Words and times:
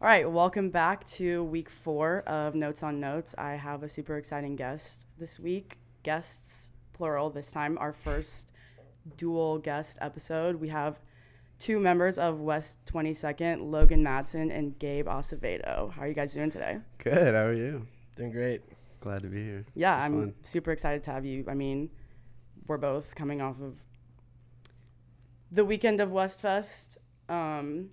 All 0.00 0.06
right, 0.06 0.30
welcome 0.30 0.70
back 0.70 1.04
to 1.08 1.42
week 1.42 1.68
four 1.68 2.20
of 2.20 2.54
Notes 2.54 2.84
on 2.84 3.00
Notes. 3.00 3.34
I 3.36 3.54
have 3.54 3.82
a 3.82 3.88
super 3.88 4.16
exciting 4.16 4.54
guest 4.54 5.06
this 5.18 5.40
week. 5.40 5.76
Guests, 6.04 6.70
plural, 6.92 7.30
this 7.30 7.50
time, 7.50 7.76
our 7.78 7.92
first 7.92 8.46
dual 9.16 9.58
guest 9.58 9.98
episode. 10.00 10.60
We 10.60 10.68
have 10.68 11.00
two 11.58 11.80
members 11.80 12.16
of 12.16 12.38
West 12.38 12.78
22nd, 12.86 13.72
Logan 13.72 14.04
Madsen 14.04 14.56
and 14.56 14.78
Gabe 14.78 15.08
Acevedo. 15.08 15.92
How 15.92 16.02
are 16.02 16.06
you 16.06 16.14
guys 16.14 16.32
doing 16.32 16.50
today? 16.50 16.78
Good. 16.98 17.34
How 17.34 17.46
are 17.46 17.52
you? 17.52 17.84
Doing 18.14 18.30
great. 18.30 18.62
Glad 19.00 19.22
to 19.22 19.28
be 19.28 19.42
here. 19.42 19.64
Yeah, 19.74 19.96
I'm 19.96 20.12
fun. 20.12 20.34
super 20.44 20.70
excited 20.70 21.02
to 21.02 21.10
have 21.10 21.24
you. 21.24 21.44
I 21.48 21.54
mean, 21.54 21.90
we're 22.68 22.76
both 22.76 23.16
coming 23.16 23.40
off 23.40 23.60
of 23.60 23.74
the 25.50 25.64
weekend 25.64 26.00
of 26.00 26.10
Westfest. 26.10 26.98
Um, 27.28 27.90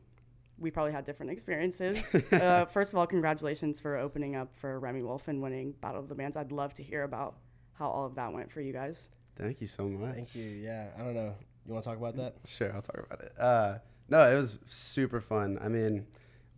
we 0.57 0.71
probably 0.71 0.91
had 0.91 1.05
different 1.05 1.31
experiences. 1.31 2.03
uh, 2.31 2.65
first 2.65 2.93
of 2.93 2.99
all, 2.99 3.07
congratulations 3.07 3.79
for 3.79 3.97
opening 3.97 4.35
up 4.35 4.55
for 4.55 4.79
Remi 4.79 5.01
Wolf 5.01 5.27
and 5.27 5.41
winning 5.41 5.73
Battle 5.81 5.99
of 5.99 6.09
the 6.09 6.15
Bands. 6.15 6.37
I'd 6.37 6.51
love 6.51 6.73
to 6.75 6.83
hear 6.83 7.03
about 7.03 7.35
how 7.73 7.89
all 7.89 8.05
of 8.05 8.15
that 8.15 8.31
went 8.33 8.51
for 8.51 8.61
you 8.61 8.73
guys. 8.73 9.09
Thank 9.37 9.59
you 9.59 9.67
so 9.67 9.87
much. 9.87 10.15
Thank 10.15 10.35
you. 10.35 10.43
Yeah, 10.43 10.87
I 10.97 11.03
don't 11.03 11.13
know. 11.13 11.33
You 11.65 11.73
want 11.73 11.83
to 11.83 11.89
talk 11.89 11.97
about 11.97 12.15
that? 12.17 12.35
Sure, 12.45 12.73
I'll 12.73 12.81
talk 12.81 13.05
about 13.05 13.21
it. 13.21 13.33
Uh, 13.39 13.77
no, 14.07 14.31
it 14.31 14.35
was 14.35 14.59
super 14.67 15.19
fun. 15.19 15.57
I 15.61 15.67
mean, 15.67 16.05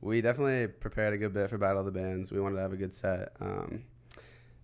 we 0.02 0.22
definitely 0.22 0.68
prepared 0.68 1.14
a 1.14 1.18
good 1.18 1.34
bit 1.34 1.50
for 1.50 1.58
Battle 1.58 1.80
of 1.80 1.86
the 1.86 1.92
Bands. 1.92 2.32
We 2.32 2.40
wanted 2.40 2.58
to 2.58 2.62
have 2.62 2.74
a 2.74 2.78
good 2.78 2.94
set, 2.94 3.30
um, 3.40 3.84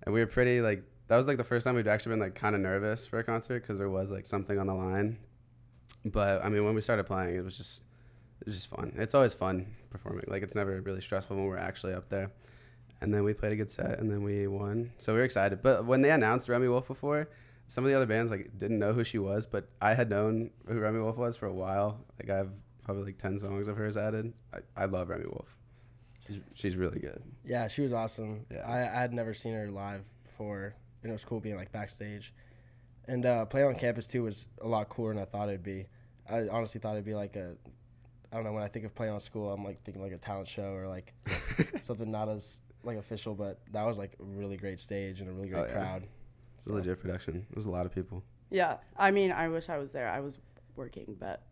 and 0.03 0.13
we 0.13 0.19
were 0.19 0.27
pretty 0.27 0.61
like 0.61 0.83
that 1.07 1.17
was 1.17 1.27
like 1.27 1.37
the 1.37 1.43
first 1.43 1.65
time 1.65 1.75
we'd 1.75 1.87
actually 1.87 2.11
been 2.11 2.19
like 2.19 2.35
kind 2.35 2.55
of 2.55 2.61
nervous 2.61 3.05
for 3.05 3.19
a 3.19 3.23
concert 3.23 3.61
because 3.61 3.77
there 3.77 3.89
was 3.89 4.11
like 4.11 4.25
something 4.25 4.59
on 4.59 4.67
the 4.67 4.73
line. 4.73 5.17
But 6.05 6.43
I 6.43 6.49
mean, 6.49 6.65
when 6.65 6.75
we 6.75 6.81
started 6.81 7.05
playing, 7.05 7.35
it 7.35 7.43
was 7.43 7.57
just 7.57 7.83
it 8.43 8.47
was 8.47 8.55
just 8.55 8.69
fun. 8.69 8.91
It's 8.97 9.15
always 9.15 9.33
fun 9.33 9.67
performing. 9.89 10.25
Like 10.27 10.43
it's 10.43 10.53
never 10.53 10.81
really 10.81 10.99
stressful 10.99 11.37
when 11.37 11.45
we're 11.45 11.55
actually 11.55 11.93
up 11.93 12.09
there. 12.09 12.29
And 12.99 13.13
then 13.13 13.23
we 13.23 13.33
played 13.33 13.53
a 13.53 13.55
good 13.55 13.69
set, 13.69 13.99
and 13.99 14.11
then 14.11 14.21
we 14.21 14.47
won. 14.47 14.91
So 14.97 15.13
we 15.13 15.19
were 15.19 15.25
excited. 15.25 15.61
But 15.61 15.85
when 15.85 16.01
they 16.01 16.11
announced 16.11 16.49
Remi 16.49 16.67
Wolf 16.67 16.87
before, 16.87 17.29
some 17.69 17.85
of 17.85 17.89
the 17.89 17.95
other 17.95 18.05
bands 18.05 18.31
like 18.31 18.51
didn't 18.57 18.79
know 18.79 18.91
who 18.91 19.05
she 19.05 19.17
was, 19.17 19.45
but 19.45 19.69
I 19.81 19.93
had 19.93 20.09
known 20.09 20.49
who 20.67 20.77
Remi 20.77 20.99
Wolf 20.99 21.15
was 21.15 21.37
for 21.37 21.45
a 21.45 21.53
while. 21.53 22.03
Like 22.19 22.29
I 22.29 22.35
have 22.35 22.49
probably 22.83 23.05
like 23.05 23.17
ten 23.17 23.39
songs 23.39 23.69
of 23.69 23.77
hers 23.77 23.95
added. 23.95 24.33
I, 24.53 24.83
I 24.83 24.85
love 24.85 25.07
Remi 25.07 25.25
Wolf. 25.25 25.47
She's 26.27 26.39
she's 26.53 26.75
really 26.75 26.99
good. 26.99 27.21
Yeah, 27.45 27.69
she 27.69 27.81
was 27.81 27.93
awesome. 27.93 28.45
Yeah. 28.51 28.67
I, 28.67 28.79
I 28.81 29.01
had 29.01 29.13
never 29.13 29.33
seen 29.33 29.53
her 29.53 29.69
live 29.69 30.03
before, 30.25 30.75
and 31.01 31.09
it 31.09 31.13
was 31.13 31.23
cool 31.23 31.39
being 31.39 31.55
like 31.55 31.71
backstage. 31.71 32.33
And 33.05 33.25
uh, 33.25 33.45
playing 33.45 33.67
on 33.67 33.75
campus 33.75 34.07
too 34.07 34.23
was 34.23 34.47
a 34.61 34.67
lot 34.67 34.89
cooler 34.89 35.13
than 35.13 35.21
I 35.21 35.25
thought 35.25 35.49
it'd 35.49 35.63
be. 35.63 35.87
I 36.29 36.47
honestly 36.49 36.79
thought 36.79 36.93
it'd 36.93 37.05
be 37.05 37.15
like 37.15 37.35
a, 37.35 37.55
I 38.33 38.35
don't 38.37 38.45
know. 38.45 38.51
When 38.53 38.63
I 38.63 38.67
think 38.67 38.83
of 38.83 38.95
playing 38.95 39.13
on 39.13 39.19
school, 39.19 39.53
I'm 39.53 39.63
like 39.63 39.83
thinking 39.83 40.01
like 40.01 40.11
a 40.11 40.17
talent 40.17 40.47
show 40.47 40.73
or 40.73 40.87
like 40.87 41.13
something 41.83 42.09
not 42.09 42.29
as 42.29 42.59
like 42.83 42.97
official. 42.97 43.35
But 43.35 43.59
that 43.71 43.85
was 43.85 43.99
like 43.99 44.13
a 44.19 44.23
really 44.23 44.57
great 44.57 44.79
stage 44.79 45.21
and 45.21 45.29
a 45.29 45.31
really 45.31 45.49
great 45.49 45.59
Oh, 45.61 45.65
yeah. 45.67 45.73
crowd. 45.73 46.07
It's 46.57 46.65
a 46.65 46.73
legit 46.73 46.99
production. 46.99 47.45
It 47.47 47.55
was 47.55 47.67
a 47.67 47.69
lot 47.69 47.85
of 47.85 47.93
people. 47.93 48.23
Yeah, 48.49 48.77
I 48.97 49.11
mean, 49.11 49.31
I 49.31 49.49
wish 49.49 49.69
I 49.69 49.77
was 49.77 49.91
there. 49.91 50.09
I 50.09 50.19
was 50.19 50.39
working, 50.75 51.15
but 51.19 51.43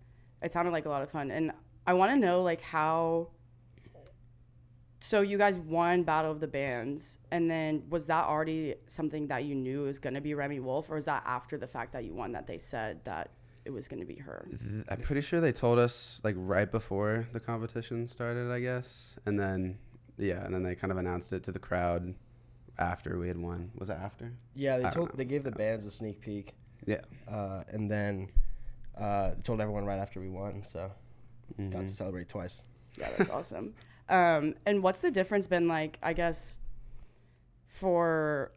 it 0.41 0.51
sounded 0.51 0.71
like 0.71 0.85
a 0.85 0.89
lot 0.89 1.03
of 1.03 1.11
fun. 1.11 1.29
And 1.29 1.51
I 1.85 1.93
want 1.93 2.11
to 2.13 2.17
know, 2.17 2.41
like, 2.41 2.61
how. 2.61 3.27
So 5.03 5.21
you 5.21 5.37
guys 5.39 5.57
won 5.57 6.03
Battle 6.03 6.31
of 6.31 6.39
the 6.39 6.47
Bands, 6.47 7.17
and 7.31 7.49
then 7.49 7.83
was 7.89 8.05
that 8.05 8.25
already 8.25 8.75
something 8.87 9.25
that 9.27 9.45
you 9.45 9.55
knew 9.55 9.83
was 9.83 9.97
going 9.97 10.13
to 10.13 10.21
be 10.21 10.35
Remi 10.35 10.59
Wolf, 10.59 10.91
or 10.91 10.97
is 10.97 11.05
that 11.05 11.23
after 11.25 11.57
the 11.57 11.65
fact 11.65 11.91
that 11.93 12.03
you 12.05 12.13
won 12.13 12.31
that 12.33 12.45
they 12.45 12.59
said 12.59 13.03
that 13.05 13.31
it 13.65 13.71
was 13.71 13.87
going 13.87 13.99
to 13.99 14.05
be 14.05 14.15
her? 14.15 14.47
Th- 14.49 14.83
I'm 14.89 15.01
pretty 15.01 15.21
sure 15.21 15.39
they 15.41 15.51
told 15.51 15.79
us 15.79 16.19
like 16.23 16.35
right 16.37 16.69
before 16.71 17.27
the 17.33 17.39
competition 17.39 18.07
started, 18.07 18.51
I 18.51 18.59
guess, 18.59 19.15
and 19.25 19.39
then 19.39 19.77
yeah, 20.17 20.43
and 20.45 20.53
then 20.53 20.63
they 20.63 20.75
kind 20.75 20.91
of 20.91 20.97
announced 20.97 21.33
it 21.33 21.43
to 21.43 21.51
the 21.51 21.59
crowd 21.59 22.13
after 22.77 23.17
we 23.19 23.27
had 23.27 23.37
won. 23.37 23.71
Was 23.77 23.89
it 23.89 23.97
after? 24.01 24.31
Yeah, 24.55 24.77
they 24.79 24.85
I 24.85 24.89
told 24.89 25.11
they 25.15 25.25
gave 25.25 25.43
the 25.43 25.51
bands 25.51 25.85
a 25.85 25.91
sneak 25.91 26.21
peek. 26.21 26.53
Yeah. 26.85 27.01
Uh, 27.27 27.63
and 27.69 27.89
then 27.89 28.29
uh, 28.97 29.31
told 29.43 29.61
everyone 29.61 29.85
right 29.85 29.99
after 29.99 30.19
we 30.19 30.29
won. 30.29 30.63
So 30.71 30.91
got 31.57 31.67
Mhm. 31.83 31.87
to 31.87 31.93
celebrate 31.93 32.29
twice. 32.29 32.63
Yeah, 32.97 33.09
that's 33.17 33.29
awesome. 33.39 33.73
Um, 34.09 34.55
and 34.65 34.81
what's 34.83 35.01
the 35.01 35.11
difference 35.11 35.47
been 35.47 35.67
like, 35.67 35.97
I 36.03 36.13
guess, 36.13 36.57
for 37.67 38.51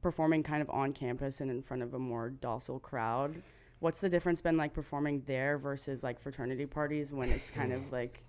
performing 0.00 0.42
kind 0.42 0.62
of 0.62 0.70
on 0.70 0.92
campus 0.92 1.40
and 1.40 1.50
in 1.50 1.62
front 1.62 1.82
of 1.82 1.94
a 1.94 1.98
more 1.98 2.30
docile 2.30 2.78
crowd? 2.78 3.42
What's 3.80 4.00
the 4.00 4.08
difference 4.08 4.40
been 4.40 4.56
like 4.56 4.72
performing 4.74 5.22
there 5.26 5.58
versus 5.58 6.02
like 6.02 6.20
fraternity 6.20 6.66
parties 6.66 7.12
when 7.12 7.30
it's 7.30 7.50
kind 7.50 7.72
of 7.72 7.92
like 7.92 8.22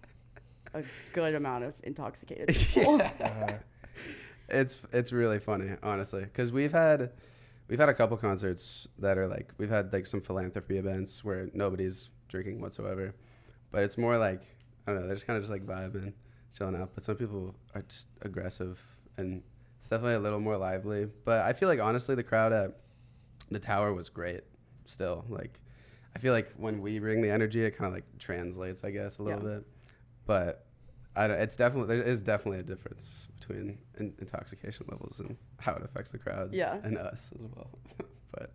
a 0.74 0.84
good 1.14 1.36
amount 1.36 1.64
of 1.64 1.74
intoxicated 1.84 2.48
people? 2.56 3.02
Uh-huh. 3.22 3.54
It's 4.52 4.82
it's 4.92 5.12
really 5.12 5.40
funny, 5.40 5.72
honestly, 5.84 6.22
because 6.22 6.52
we've 6.52 6.72
had 6.72 7.12
we've 7.68 7.78
had 7.80 7.90
a 7.90 7.94
couple 7.94 8.18
concerts 8.18 8.88
that 8.98 9.18
are 9.18 9.28
like 9.28 9.54
we've 9.59 9.70
had 9.70 9.94
like 9.94 10.08
some 10.08 10.22
philanthropy 10.22 10.78
events 10.78 11.24
where 11.24 11.50
nobody's 11.54 12.09
drinking 12.30 12.59
whatsoever, 12.59 13.14
but 13.72 13.84
it's 13.84 13.96
more 13.98 14.18
like 14.18 14.42
I 14.88 14.92
don't 14.92 15.02
know, 15.02 15.08
they're 15.08 15.16
just 15.16 15.28
kind 15.28 15.38
of 15.38 15.44
just 15.44 15.52
like 15.52 15.68
vibing, 15.68 16.14
chilling 16.58 16.76
out. 16.76 16.90
But 16.96 17.04
some 17.04 17.16
people 17.16 17.54
are 17.76 17.84
just 17.84 18.08
aggressive, 18.24 18.82
and 19.18 19.44
it's 19.80 19.90
definitely 19.90 20.16
a 20.16 20.20
little 20.20 20.40
more 20.40 20.58
lively. 20.58 21.08
But 21.26 21.44
I 21.46 21.54
feel 21.54 21.70
like 21.70 21.80
honestly, 21.80 22.16
the 22.16 22.24
crowd 22.24 22.52
at 22.52 22.76
the 23.52 23.59
tower 23.59 23.94
was 23.94 24.09
great. 24.09 24.42
Still, 24.90 25.24
like 25.30 25.60
I 26.16 26.20
feel 26.20 26.34
like 26.34 26.52
when 26.58 26.82
we 26.82 26.98
bring 27.00 27.22
the 27.22 27.30
energy, 27.30 27.64
it 27.64 27.78
kind 27.78 27.88
of 27.88 27.94
like 27.94 28.06
translates, 28.18 28.84
I 28.84 28.90
guess, 28.92 29.20
a 29.20 29.24
little 29.24 29.40
Yeah. 29.48 29.58
bit. 29.58 29.68
But 30.26 30.66
I 31.16 31.28
don't, 31.28 31.40
it's 31.40 31.56
definitely 31.56 31.96
there 31.96 32.06
is 32.06 32.22
definitely 32.22 32.60
a 32.60 32.64
difference 32.64 33.28
between 33.40 33.78
in, 34.00 34.14
intoxication 34.20 34.88
levels 34.90 35.20
and 35.20 35.38
how 35.60 35.74
it 35.76 35.84
affects 35.84 36.12
the 36.12 36.18
crowd 36.18 36.54
Yeah. 36.54 36.80
and 36.84 36.98
us 36.98 37.30
as 37.36 37.42
well. 37.56 37.70
but 38.32 38.52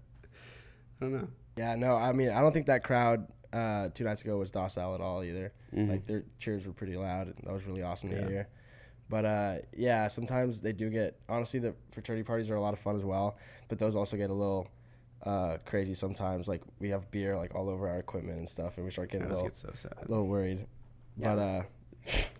I 1.01 1.05
don't 1.05 1.13
know. 1.13 1.29
Yeah, 1.57 1.77
no, 1.77 1.95
I 1.95 2.13
mean, 2.13 2.31
I 2.31 2.41
don't 2.41 2.53
think 2.53 2.67
that 2.67 2.83
crowd 2.83 3.29
uh, 3.53 3.91
two 3.95 4.03
nights 4.03 4.23
ago 4.23 4.37
was 4.39 4.51
docile 4.51 4.95
at 4.97 5.01
all 5.01 5.23
either. 5.23 5.53
Mhm. 5.73 5.89
Like 5.89 6.07
their 6.07 6.25
cheers 6.41 6.67
were 6.67 6.73
pretty 6.73 6.97
loud. 6.97 7.29
and 7.29 7.37
That 7.45 7.53
was 7.53 7.65
really 7.65 7.83
awesome 7.83 8.11
to 8.11 8.17
hear. 8.27 8.49
But 9.09 9.25
uh, 9.25 9.55
yeah, 9.77 10.09
sometimes 10.09 10.61
they 10.61 10.73
do 10.73 10.91
get. 10.91 11.21
Honestly, 11.29 11.61
the 11.61 11.75
fraternity 11.93 12.25
parties 12.25 12.51
are 12.51 12.57
a 12.57 12.61
lot 12.61 12.73
of 12.73 12.81
fun 12.81 12.97
as 12.97 13.05
well. 13.05 13.37
But 13.69 13.79
those 13.79 13.95
also 13.95 14.17
get 14.17 14.31
a 14.31 14.35
little 14.35 14.67
uh, 15.23 15.59
crazy 15.65 15.95
sometimes. 15.95 16.49
Like 16.49 16.63
we 16.79 16.91
have 16.91 17.11
beer 17.11 17.37
like 17.37 17.55
all 17.55 17.69
over 17.69 17.89
our 17.89 17.99
equipment 17.99 18.39
and 18.39 18.49
stuff, 18.49 18.77
and 18.77 18.85
we 18.85 18.91
start 18.91 19.11
getting 19.11 19.27
a 19.27 19.31
little, 19.31 19.45
get 19.45 19.57
so 19.57 19.71
sad. 19.75 19.95
a 19.99 20.09
little 20.09 20.27
worried. 20.27 20.67
Yeah. 21.17 21.35
But 21.35 21.39
uh, 21.39 21.63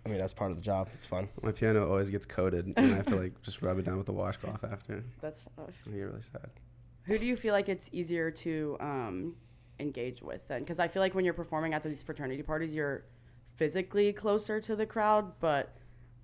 I 0.05 0.09
mean, 0.09 0.19
that's 0.19 0.33
part 0.33 0.51
of 0.51 0.57
the 0.57 0.63
job. 0.63 0.89
It's 0.93 1.05
fun. 1.05 1.29
My 1.41 1.51
piano 1.51 1.89
always 1.89 2.09
gets 2.09 2.25
coated, 2.25 2.65
and 2.77 2.93
I 2.93 2.95
have 2.97 3.07
to 3.07 3.15
like 3.15 3.41
just 3.41 3.61
rub 3.61 3.79
it 3.79 3.85
down 3.85 3.97
with 3.97 4.05
the 4.05 4.13
washcloth 4.13 4.63
after. 4.63 5.03
That's 5.21 5.43
tough. 5.55 5.73
I 5.87 5.91
get 5.91 6.01
really 6.01 6.21
sad. 6.31 6.49
Who 7.03 7.17
do 7.17 7.25
you 7.25 7.35
feel 7.35 7.53
like 7.53 7.69
it's 7.69 7.89
easier 7.91 8.31
to 8.31 8.77
um, 8.79 9.35
engage 9.79 10.21
with 10.21 10.47
then? 10.47 10.61
Because 10.61 10.79
I 10.79 10.87
feel 10.87 11.01
like 11.01 11.13
when 11.13 11.23
you're 11.23 11.35
performing 11.35 11.73
at 11.73 11.83
these 11.83 12.01
fraternity 12.01 12.41
parties, 12.41 12.73
you're 12.73 13.05
physically 13.55 14.11
closer 14.11 14.59
to 14.61 14.75
the 14.75 14.85
crowd, 14.85 15.31
but 15.39 15.75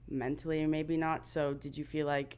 mentally 0.10 0.66
maybe 0.66 0.98
not. 0.98 1.28
So 1.28 1.54
did 1.54 1.78
you 1.78 1.86
feel 1.86 2.08
like 2.08 2.38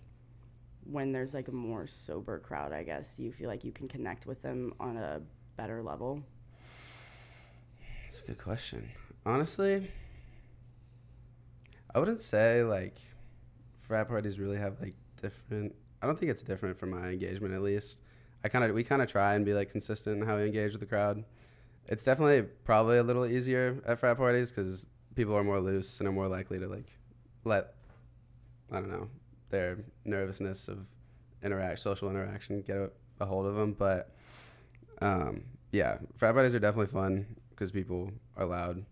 when 0.86 1.12
there's 1.12 1.34
like 1.34 1.48
a 1.48 1.52
more 1.52 1.88
sober 1.88 2.40
crowd, 2.40 2.72
I 2.72 2.84
guess, 2.84 3.16
you 3.18 3.32
feel 3.32 3.48
like 3.48 3.64
you 3.64 3.72
can 3.72 3.88
connect 3.88 4.26
with 4.26 4.42
them 4.42 4.74
on 4.80 4.98
a 4.98 5.22
better 5.58 5.82
level? 5.82 6.22
That's 8.04 8.20
a 8.20 8.28
good 8.28 8.38
question. 8.38 8.90
Honestly, 9.26 9.90
I 11.94 12.00
wouldn't 12.00 12.20
say 12.20 12.64
like 12.64 12.98
frat 13.82 14.08
parties 14.08 14.40
really 14.40 14.58
have 14.58 14.80
like 14.82 14.96
different. 15.22 15.76
I 16.02 16.08
don't 16.08 16.20
think 16.20 16.32
it's 16.32 16.44
different 16.44 16.78
for 16.78 16.86
my 16.86 17.10
engagement 17.10 17.54
at 17.54 17.62
least. 17.62 18.02
I 18.44 18.50
kind 18.50 18.66
of 18.66 18.76
we 18.76 18.84
kind 18.84 19.02
of 19.02 19.08
try 19.08 19.36
and 19.36 19.46
be 19.46 19.54
like 19.54 19.72
consistent 19.72 20.22
in 20.22 20.28
how 20.28 20.38
we 20.38 20.46
engage 20.46 20.72
with 20.74 20.82
the 20.82 20.86
crowd. 20.86 21.24
It's 21.88 22.04
definitely 22.04 22.44
probably 22.64 22.98
a 22.98 23.04
little 23.04 23.26
easier 23.26 23.82
at 23.86 24.00
frat 24.00 24.18
parties 24.18 24.52
because 24.52 24.88
people 25.16 25.36
are 25.36 25.44
more 25.44 25.60
loose 25.60 26.00
and 26.00 26.08
are 26.08 26.12
more 26.12 26.28
likely 26.28 26.60
to 26.60 26.68
like 26.68 26.88
let 27.44 27.74
I 28.72 28.76
don't 28.80 28.90
know 28.90 29.10
their 29.54 29.78
nervousness 30.04 30.68
of 30.68 30.80
interact 31.44 31.80
social 31.80 32.10
interaction 32.10 32.62
get 32.64 32.76
a, 32.76 32.90
a 33.22 33.26
hold 33.26 33.46
of 33.46 33.56
them. 33.56 33.74
But 33.74 34.10
um, 35.02 35.44
yeah, 35.72 35.98
frat 36.18 36.34
parties 36.34 36.56
are 36.56 36.60
definitely 36.60 36.92
fun 36.92 37.26
because 37.52 37.72
people 37.72 38.12
are 38.36 38.46
loud 38.46 38.84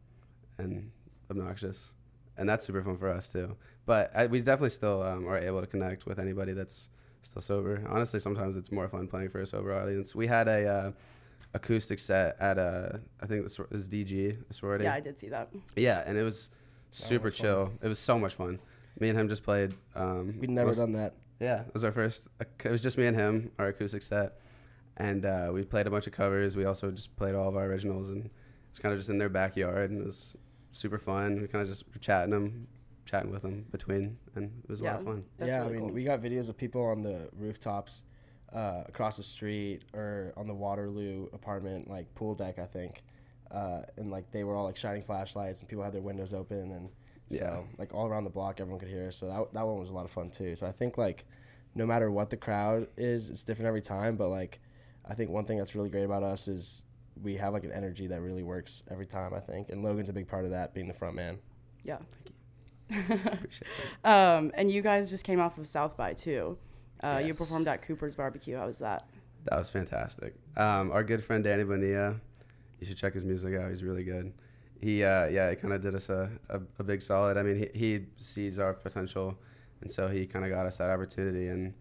and 0.59 0.89
obnoxious, 1.29 1.91
and 2.37 2.47
that's 2.47 2.65
super 2.65 2.83
fun 2.83 2.97
for 2.97 3.09
us 3.09 3.27
too. 3.27 3.57
But 3.85 4.11
I, 4.15 4.27
we 4.27 4.39
definitely 4.39 4.69
still 4.69 5.01
um, 5.01 5.27
are 5.27 5.39
able 5.39 5.61
to 5.61 5.67
connect 5.67 6.05
with 6.05 6.19
anybody 6.19 6.53
that's 6.53 6.89
still 7.23 7.41
sober. 7.41 7.83
Honestly, 7.89 8.19
sometimes 8.19 8.55
it's 8.55 8.71
more 8.71 8.87
fun 8.87 9.07
playing 9.07 9.29
for 9.29 9.41
a 9.41 9.47
sober 9.47 9.73
audience. 9.73 10.13
We 10.13 10.27
had 10.27 10.47
a 10.47 10.67
uh, 10.67 10.91
acoustic 11.55 11.97
set 11.97 12.37
at 12.39 12.59
a 12.59 13.01
I 13.19 13.25
think 13.25 13.43
this 13.43 13.59
is 13.71 13.89
DG 13.89 14.37
a 14.47 14.53
sorority. 14.53 14.83
Yeah, 14.83 14.93
I 14.93 14.99
did 14.99 15.17
see 15.17 15.29
that. 15.29 15.49
Yeah, 15.75 16.03
and 16.05 16.19
it 16.19 16.23
was 16.23 16.51
super 16.91 17.25
was 17.25 17.37
fun. 17.37 17.43
chill. 17.43 17.71
It 17.81 17.87
was 17.87 17.97
so 17.97 18.19
much 18.19 18.35
fun. 18.35 18.59
Me 18.99 19.09
and 19.09 19.17
him 19.17 19.27
just 19.29 19.43
played. 19.43 19.73
Um, 19.95 20.37
We'd 20.39 20.49
never 20.49 20.67
most- 20.67 20.77
done 20.77 20.93
that. 20.93 21.15
yeah, 21.39 21.61
it 21.61 21.73
was 21.73 21.83
our 21.83 21.91
first. 21.91 22.27
It 22.63 22.69
was 22.71 22.81
just 22.81 22.97
me 22.97 23.05
and 23.07 23.15
him, 23.17 23.51
our 23.57 23.67
acoustic 23.67 24.03
set, 24.03 24.39
and 24.97 25.25
uh, 25.25 25.49
we 25.53 25.63
played 25.63 25.87
a 25.87 25.89
bunch 25.89 26.07
of 26.07 26.13
covers. 26.13 26.55
We 26.55 26.65
also 26.65 26.91
just 26.91 27.15
played 27.15 27.35
all 27.35 27.47
of 27.47 27.55
our 27.55 27.65
originals, 27.65 28.09
and 28.09 28.25
it 28.25 28.31
was 28.71 28.79
kind 28.79 28.93
of 28.93 28.99
just 28.99 29.09
in 29.09 29.17
their 29.17 29.29
backyard, 29.29 29.91
and 29.91 30.01
it 30.01 30.05
was 30.05 30.35
super 30.71 30.99
fun. 30.99 31.41
We 31.41 31.47
kind 31.47 31.61
of 31.61 31.67
just 31.69 31.85
were 31.93 31.99
chatting 31.99 32.31
them, 32.31 32.67
chatting 33.05 33.31
with 33.31 33.41
them 33.41 33.65
between, 33.71 34.17
and 34.35 34.51
it 34.63 34.69
was 34.69 34.81
a 34.81 34.85
lot 34.85 34.99
of 34.99 35.05
fun. 35.05 35.23
Yeah, 35.39 35.45
really 35.59 35.59
I 35.59 35.69
mean, 35.71 35.79
cool. 35.81 35.89
we 35.91 36.03
got 36.03 36.21
videos 36.21 36.49
of 36.49 36.57
people 36.57 36.83
on 36.83 37.01
the 37.01 37.29
rooftops 37.37 38.03
uh, 38.53 38.83
across 38.87 39.17
the 39.17 39.23
street 39.23 39.83
or 39.93 40.33
on 40.37 40.45
the 40.47 40.53
Waterloo 40.53 41.27
apartment, 41.33 41.89
like 41.89 42.13
pool 42.15 42.35
deck, 42.35 42.59
I 42.59 42.65
think. 42.65 43.03
Uh, 43.49 43.81
and 43.97 44.11
like 44.11 44.29
they 44.31 44.43
were 44.45 44.55
all 44.55 44.65
like 44.65 44.77
shining 44.77 45.01
flashlights, 45.03 45.61
and 45.61 45.67
people 45.69 45.83
had 45.83 45.93
their 45.93 46.01
windows 46.01 46.33
open, 46.33 46.71
and 46.71 46.89
Yeah. 47.33 47.39
so 47.39 47.67
like 47.77 47.93
all 47.93 48.07
around 48.07 48.23
the 48.25 48.29
block, 48.29 48.59
everyone 48.59 48.79
could 48.79 48.89
hear 48.89 49.07
us. 49.07 49.17
So 49.17 49.27
that 49.27 49.53
that 49.53 49.65
one 49.65 49.79
was 49.79 49.89
a 49.89 49.93
lot 49.93 50.05
of 50.05 50.11
fun 50.11 50.29
too. 50.29 50.55
So 50.55 50.65
I 50.67 50.71
think 50.71 50.97
like 50.97 51.25
no 51.75 51.85
matter 51.85 52.11
what 52.11 52.29
the 52.29 52.37
crowd 52.37 52.87
is, 52.97 53.29
it's 53.29 53.43
different 53.43 53.67
every 53.67 53.81
time. 53.81 54.15
But 54.15 54.29
like 54.29 54.59
I 55.05 55.13
think 55.13 55.29
one 55.29 55.45
thing 55.45 55.57
that's 55.57 55.75
really 55.75 55.89
great 55.89 56.03
about 56.03 56.23
us 56.23 56.47
is 56.47 56.85
we 57.21 57.35
have 57.37 57.53
like 57.53 57.63
an 57.63 57.71
energy 57.71 58.07
that 58.07 58.21
really 58.21 58.43
works 58.43 58.83
every 58.89 59.05
time. 59.05 59.33
I 59.33 59.39
think, 59.39 59.69
and 59.69 59.83
Logan's 59.83 60.09
a 60.09 60.13
big 60.13 60.27
part 60.27 60.45
of 60.45 60.51
that, 60.51 60.73
being 60.73 60.87
the 60.87 60.93
front 60.93 61.15
man. 61.15 61.39
Yeah. 61.83 61.97
Thank 61.97 63.15
you. 63.19 63.31
Appreciate 63.33 63.67
um, 64.03 64.51
and 64.55 64.69
you 64.69 64.81
guys 64.81 65.09
just 65.09 65.23
came 65.23 65.39
off 65.39 65.57
of 65.57 65.67
South 65.67 65.95
by 65.95 66.13
too. 66.13 66.57
Uh, 67.01 67.21
You 67.23 67.33
performed 67.33 67.67
at 67.67 67.81
Cooper's 67.81 68.15
Barbecue. 68.15 68.57
How 68.57 68.67
was 68.67 68.79
that? 68.79 69.07
That 69.45 69.57
was 69.57 69.69
fantastic. 69.69 70.35
Um, 70.57 70.91
our 70.91 71.03
good 71.03 71.23
friend 71.23 71.43
Danny 71.43 71.63
Bonilla, 71.63 72.15
you 72.79 72.85
should 72.85 72.97
check 72.97 73.13
his 73.13 73.25
music 73.25 73.55
out. 73.59 73.69
He's 73.69 73.83
really 73.83 74.03
good. 74.03 74.31
He, 74.81 75.03
uh, 75.03 75.27
yeah, 75.27 75.49
he 75.51 75.55
kind 75.55 75.73
of 75.73 75.81
did 75.81 75.93
us 75.95 76.09
a, 76.09 76.29
a, 76.49 76.59
a 76.79 76.83
big 76.83 77.01
solid. 77.01 77.37
I 77.37 77.43
mean, 77.43 77.55
he, 77.73 77.79
he 77.79 78.05
sees 78.17 78.57
our 78.59 78.73
potential, 78.73 79.37
and 79.81 79.91
so 79.91 80.07
he 80.07 80.25
kind 80.25 80.43
of 80.43 80.49
got 80.51 80.65
us 80.65 80.77
that 80.77 80.89
opportunity, 80.89 81.47
and 81.49 81.73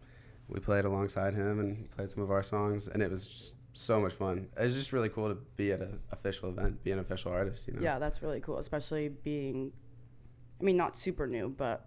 we 0.49 0.61
played 0.61 0.85
alongside 0.85 1.33
him 1.35 1.61
and 1.61 1.91
played 1.93 2.11
some 2.11 2.23
of 2.23 2.31
our 2.31 2.43
songs, 2.43 2.89
and 2.89 3.03
it 3.03 3.11
was 3.11 3.27
just 3.27 3.55
so 3.73 4.01
much 4.01 4.13
fun. 4.15 4.49
It 4.61 4.65
was 4.65 4.75
just 4.75 4.93
really 4.93 5.09
cool 5.09 5.29
to 5.31 5.37
be 5.57 5.73
at 5.73 5.81
an 5.81 5.99
official 6.13 6.51
event, 6.51 6.83
be 6.85 6.91
an 6.93 6.99
official 6.99 7.33
artist. 7.33 7.67
You 7.69 7.75
know? 7.75 7.81
Yeah, 7.83 7.99
that's 7.99 8.21
really 8.23 8.41
cool, 8.41 8.59
especially 8.59 9.09
being, 9.09 9.73
I 10.61 10.65
mean, 10.65 10.77
not 10.77 10.99
super 10.99 11.27
new, 11.27 11.49
but 11.49 11.87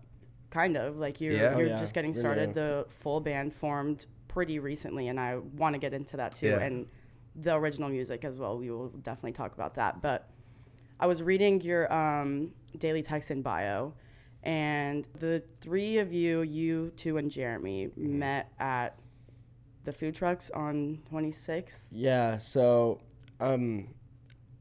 kind 0.49 0.77
of 0.77 0.97
like 0.97 1.21
you're 1.21 1.33
Yeah. 1.33 1.53
Oh, 1.55 1.59
you're 1.59 1.67
yeah, 1.69 1.79
just 1.79 1.93
getting 1.93 2.11
really 2.11 2.21
started. 2.21 2.47
new. 2.49 2.53
The 2.55 2.85
full 2.89 3.19
band 3.19 3.53
formed 3.53 4.05
pretty 4.27 4.57
recently, 4.57 5.09
and 5.09 5.19
I 5.19 5.37
want 5.37 5.73
to 5.73 5.79
get 5.79 5.93
into 5.93 6.17
that 6.17 6.35
too, 6.35 6.47
Yeah. 6.47 6.59
and 6.59 6.87
the 7.35 7.53
original 7.55 7.89
music 7.89 8.23
as 8.25 8.39
well. 8.39 8.57
We 8.57 8.71
will 8.71 8.89
definitely 8.89 9.33
talk 9.33 9.53
about 9.53 9.75
that. 9.75 10.01
But 10.01 10.29
I 11.03 11.05
was 11.05 11.21
reading 11.21 11.59
your 11.59 11.91
um, 11.93 12.51
Daily 12.77 13.01
Texan 13.03 13.41
bio, 13.41 13.93
and 14.43 15.05
the 15.19 15.43
three 15.59 15.97
of 15.97 16.13
you, 16.13 16.43
you 16.43 16.93
two 16.95 17.17
and 17.17 17.29
Jeremy, 17.29 17.87
Mm-hmm. 17.87 18.19
met 18.19 18.49
at 18.57 18.97
the 19.83 19.91
food 19.91 20.15
trucks 20.15 20.49
on 20.51 20.99
26th. 21.11 21.81
Yeah, 21.91 22.37
so 22.37 23.01
um, 23.41 23.89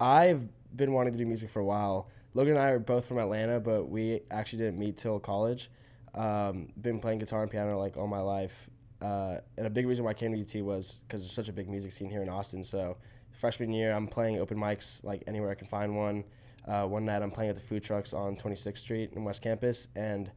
I've 0.00 0.48
been 0.74 0.92
wanting 0.92 1.12
to 1.12 1.18
do 1.20 1.26
music 1.26 1.48
for 1.48 1.60
a 1.60 1.64
while. 1.64 2.08
Logan 2.34 2.54
and 2.56 2.60
I 2.64 2.70
are 2.70 2.80
both 2.80 3.06
from 3.06 3.18
Atlanta, 3.18 3.60
but 3.60 3.88
we 3.88 4.22
actually 4.32 4.64
didn't 4.64 4.80
meet 4.80 4.96
till 4.96 5.20
college. 5.20 5.70
Um, 6.12 6.70
been 6.80 6.98
playing 6.98 7.20
guitar 7.20 7.42
and 7.42 7.50
piano 7.52 7.78
like 7.78 7.96
all 7.96 8.08
my 8.08 8.18
life, 8.20 8.68
uh, 9.02 9.38
and 9.56 9.66
a 9.66 9.70
big 9.70 9.86
reason 9.86 10.04
why 10.04 10.12
I 10.12 10.14
came 10.14 10.32
to 10.32 10.40
UT 10.40 10.64
was 10.64 11.00
because 11.06 11.22
there's 11.22 11.32
such 11.32 11.48
a 11.48 11.52
big 11.52 11.68
music 11.68 11.90
scene 11.92 12.08
here 12.08 12.22
in 12.22 12.28
Austin. 12.28 12.62
So 12.62 12.96
freshman 13.32 13.72
year, 13.72 13.92
I'm 13.92 14.06
playing 14.06 14.38
open 14.38 14.56
mics 14.56 15.02
like 15.02 15.24
anywhere 15.26 15.50
I 15.50 15.54
can 15.54 15.66
find 15.66 15.96
one. 15.96 16.24
Uh, 16.68 16.84
one 16.84 17.04
night, 17.04 17.22
I'm 17.22 17.30
playing 17.32 17.50
at 17.50 17.56
the 17.56 17.62
food 17.62 17.82
trucks 17.82 18.12
on 18.12 18.36
26th 18.36 18.78
Street 18.78 19.12
in 19.14 19.24
West 19.24 19.42
Campus, 19.42 19.88
and 19.96 20.30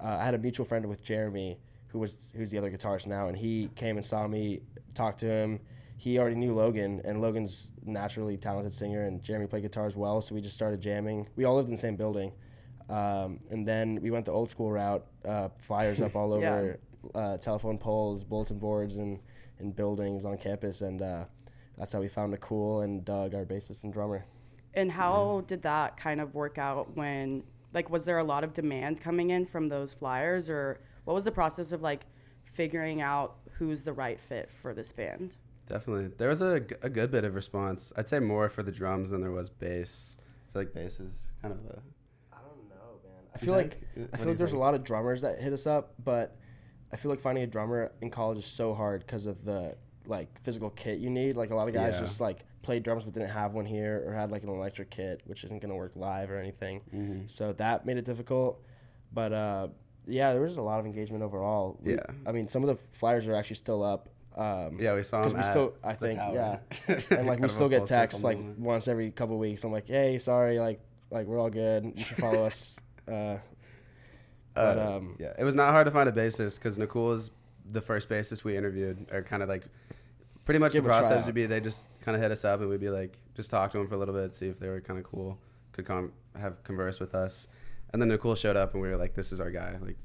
uh, 0.00 0.16
I 0.20 0.24
had 0.24 0.34
a 0.34 0.38
mutual 0.38 0.66
friend 0.66 0.84
with 0.86 1.04
Jeremy, 1.04 1.56
who 1.86 2.00
was 2.00 2.32
who's 2.34 2.50
the 2.50 2.58
other 2.58 2.70
guitarist 2.70 3.06
now, 3.06 3.28
and 3.28 3.36
he 3.36 3.70
came 3.76 3.96
and 3.96 4.04
saw 4.04 4.26
me, 4.26 4.62
talked 4.94 5.20
to 5.20 5.30
him. 5.30 5.60
He 5.96 6.18
already 6.18 6.34
knew 6.34 6.52
Logan, 6.52 7.00
and 7.04 7.20
Logan's 7.20 7.70
naturally 7.84 8.36
talented 8.36 8.74
singer, 8.74 9.04
and 9.04 9.22
Jeremy 9.22 9.46
played 9.46 9.62
guitar 9.62 9.86
as 9.86 9.94
well. 9.94 10.20
So 10.20 10.34
we 10.34 10.40
just 10.40 10.56
started 10.56 10.80
jamming. 10.80 11.28
We 11.36 11.44
all 11.44 11.54
lived 11.54 11.68
in 11.68 11.74
the 11.74 11.80
same 11.80 11.94
building, 11.94 12.32
um, 12.88 13.38
and 13.50 13.66
then 13.66 14.00
we 14.02 14.10
went 14.10 14.24
the 14.24 14.32
old 14.32 14.50
school 14.50 14.72
route, 14.72 15.06
uh, 15.24 15.50
flyers 15.58 16.00
up 16.00 16.16
all 16.16 16.32
over, 16.34 16.80
uh, 17.14 17.36
telephone 17.38 17.78
poles, 17.78 18.24
bulletin 18.24 18.58
boards, 18.58 18.96
and 18.96 19.18
in 19.60 19.72
buildings 19.72 20.24
on 20.24 20.38
campus, 20.38 20.80
and 20.80 21.02
uh, 21.02 21.24
that's 21.76 21.92
how 21.92 22.00
we 22.00 22.08
found 22.08 22.30
Nicole 22.30 22.80
and 22.82 23.04
Doug, 23.04 23.34
our 23.34 23.44
bassist 23.44 23.84
and 23.84 23.92
drummer. 23.92 24.24
And 24.74 24.90
how 24.90 25.44
did 25.46 25.62
that 25.62 25.96
kind 25.96 26.20
of 26.20 26.34
work 26.34 26.58
out 26.58 26.96
when, 26.96 27.42
like, 27.74 27.90
was 27.90 28.04
there 28.04 28.18
a 28.18 28.24
lot 28.24 28.44
of 28.44 28.54
demand 28.54 29.00
coming 29.00 29.30
in 29.30 29.44
from 29.44 29.66
those 29.66 29.92
flyers, 29.92 30.48
or 30.48 30.80
what 31.04 31.14
was 31.14 31.24
the 31.24 31.32
process 31.32 31.72
of 31.72 31.82
like 31.82 32.02
figuring 32.54 33.00
out 33.00 33.36
who's 33.52 33.82
the 33.82 33.92
right 33.92 34.20
fit 34.20 34.50
for 34.50 34.74
this 34.74 34.92
band? 34.92 35.36
Definitely. 35.68 36.10
There 36.16 36.28
was 36.28 36.40
a, 36.40 36.62
a 36.82 36.88
good 36.88 37.10
bit 37.10 37.24
of 37.24 37.34
response. 37.34 37.92
I'd 37.96 38.08
say 38.08 38.20
more 38.20 38.48
for 38.48 38.62
the 38.62 38.72
drums 38.72 39.10
than 39.10 39.20
there 39.20 39.32
was 39.32 39.50
bass. 39.50 40.16
I 40.18 40.52
feel 40.52 40.62
like 40.62 40.74
bass 40.74 40.98
is 41.00 41.12
kind 41.42 41.52
of 41.52 41.60
a. 41.66 41.82
I 42.32 42.38
don't 42.40 42.68
know, 42.68 43.00
man. 43.04 43.22
I 43.34 43.38
feel 43.38 43.54
like 43.54 43.78
think? 43.94 44.08
I 44.12 44.16
feel 44.16 44.28
like 44.28 44.38
there's 44.38 44.54
a 44.54 44.58
lot 44.58 44.74
of 44.74 44.82
drummers 44.82 45.20
that 45.20 45.40
hit 45.40 45.52
us 45.52 45.66
up, 45.66 45.94
but 46.04 46.37
I 46.92 46.96
feel 46.96 47.10
like 47.10 47.20
finding 47.20 47.44
a 47.44 47.46
drummer 47.46 47.92
in 48.00 48.10
college 48.10 48.38
is 48.38 48.46
so 48.46 48.74
hard 48.74 49.00
because 49.06 49.26
of 49.26 49.44
the 49.44 49.74
like 50.06 50.28
physical 50.42 50.70
kit 50.70 50.98
you 50.98 51.10
need. 51.10 51.36
Like 51.36 51.50
a 51.50 51.54
lot 51.54 51.68
of 51.68 51.74
guys 51.74 51.94
Yeah. 51.94 52.00
just 52.00 52.20
like 52.20 52.38
played 52.62 52.82
drums 52.82 53.04
but 53.04 53.14
didn't 53.14 53.28
have 53.30 53.52
one 53.54 53.66
here 53.66 54.02
or 54.06 54.14
had 54.14 54.30
like 54.30 54.42
an 54.42 54.48
electric 54.48 54.90
kit, 54.90 55.20
which 55.26 55.44
isn't 55.44 55.60
gonna 55.60 55.76
work 55.76 55.92
live 55.96 56.30
or 56.30 56.38
anything. 56.38 56.80
Mm-hmm. 56.94 57.20
So 57.28 57.52
that 57.54 57.84
made 57.86 57.98
it 57.98 58.04
difficult. 58.04 58.62
But 59.12 59.32
uh, 59.32 59.68
yeah, 60.06 60.32
there 60.32 60.40
was 60.40 60.56
a 60.56 60.62
lot 60.62 60.80
of 60.80 60.86
engagement 60.86 61.22
overall. 61.22 61.78
We- 61.82 61.94
Yeah. 61.94 62.00
I 62.26 62.32
mean, 62.32 62.48
some 62.48 62.62
of 62.64 62.68
the 62.68 62.82
flyers 62.98 63.26
are 63.28 63.34
actually 63.34 63.56
still 63.56 63.82
up. 63.82 64.08
Um, 64.36 64.78
Yeah, 64.80 64.94
we 64.94 65.02
saw 65.02 65.18
because 65.20 65.34
we 65.34 65.40
at 65.40 65.50
still, 65.50 65.74
I 65.82 65.94
think, 65.94 66.14
yeah, 66.14 66.58
and 67.10 67.26
like 67.26 67.40
we 67.40 67.48
still 67.48 67.68
get 67.68 67.86
texts 67.86 68.22
like 68.22 68.38
moment. 68.38 68.58
once 68.60 68.86
every 68.88 69.10
couple 69.10 69.34
of 69.34 69.40
weeks. 69.40 69.64
I'm 69.64 69.72
like, 69.72 69.88
hey, 69.88 70.18
sorry, 70.18 70.58
like, 70.60 70.80
like 71.10 71.26
we're 71.26 71.40
all 71.40 71.50
good. 71.50 71.92
You 71.96 72.04
should 72.04 72.18
follow 72.18 72.44
us. 72.50 72.78
Uh, 73.10 73.38
but, 74.58 74.78
Uh, 74.78 74.96
um, 74.96 75.16
yeah, 75.18 75.32
it 75.38 75.44
was 75.44 75.54
not 75.54 75.70
hard 75.72 75.86
to 75.86 75.90
find 75.90 76.08
a 76.08 76.12
bassist 76.12 76.56
because 76.56 76.76
Nicole 76.78 77.12
is 77.12 77.30
the 77.66 77.80
first 77.80 78.08
bassist 78.08 78.44
we 78.44 78.56
interviewed, 78.56 79.06
or 79.12 79.22
kind 79.22 79.42
of 79.42 79.48
like 79.48 79.66
pretty 80.44 80.58
much 80.58 80.72
the 80.72 80.82
process 80.82 81.26
would 81.26 81.34
be 81.34 81.46
they 81.46 81.60
just 81.60 81.86
kind 82.00 82.16
of 82.16 82.22
hit 82.22 82.30
us 82.30 82.44
up 82.44 82.60
and 82.60 82.68
we'd 82.70 82.80
be 82.80 82.88
like 82.90 83.18
just 83.34 83.50
talk 83.50 83.70
to 83.72 83.78
them 83.78 83.86
for 83.88 83.94
a 83.94 83.98
little 83.98 84.14
bit, 84.14 84.34
see 84.34 84.46
if 84.48 84.58
they 84.58 84.68
were 84.68 84.80
kind 84.80 84.98
of 84.98 85.04
cool, 85.04 85.38
could 85.72 85.84
come 85.84 86.12
have 86.38 86.62
converse 86.64 87.00
with 87.00 87.14
us, 87.14 87.48
and 87.92 88.00
then 88.00 88.08
Nicole 88.08 88.34
showed 88.34 88.56
up 88.56 88.72
and 88.74 88.82
we 88.82 88.88
were 88.88 88.96
like, 88.96 89.14
this 89.14 89.32
is 89.32 89.40
our 89.40 89.50
guy, 89.50 89.76
like 89.82 89.96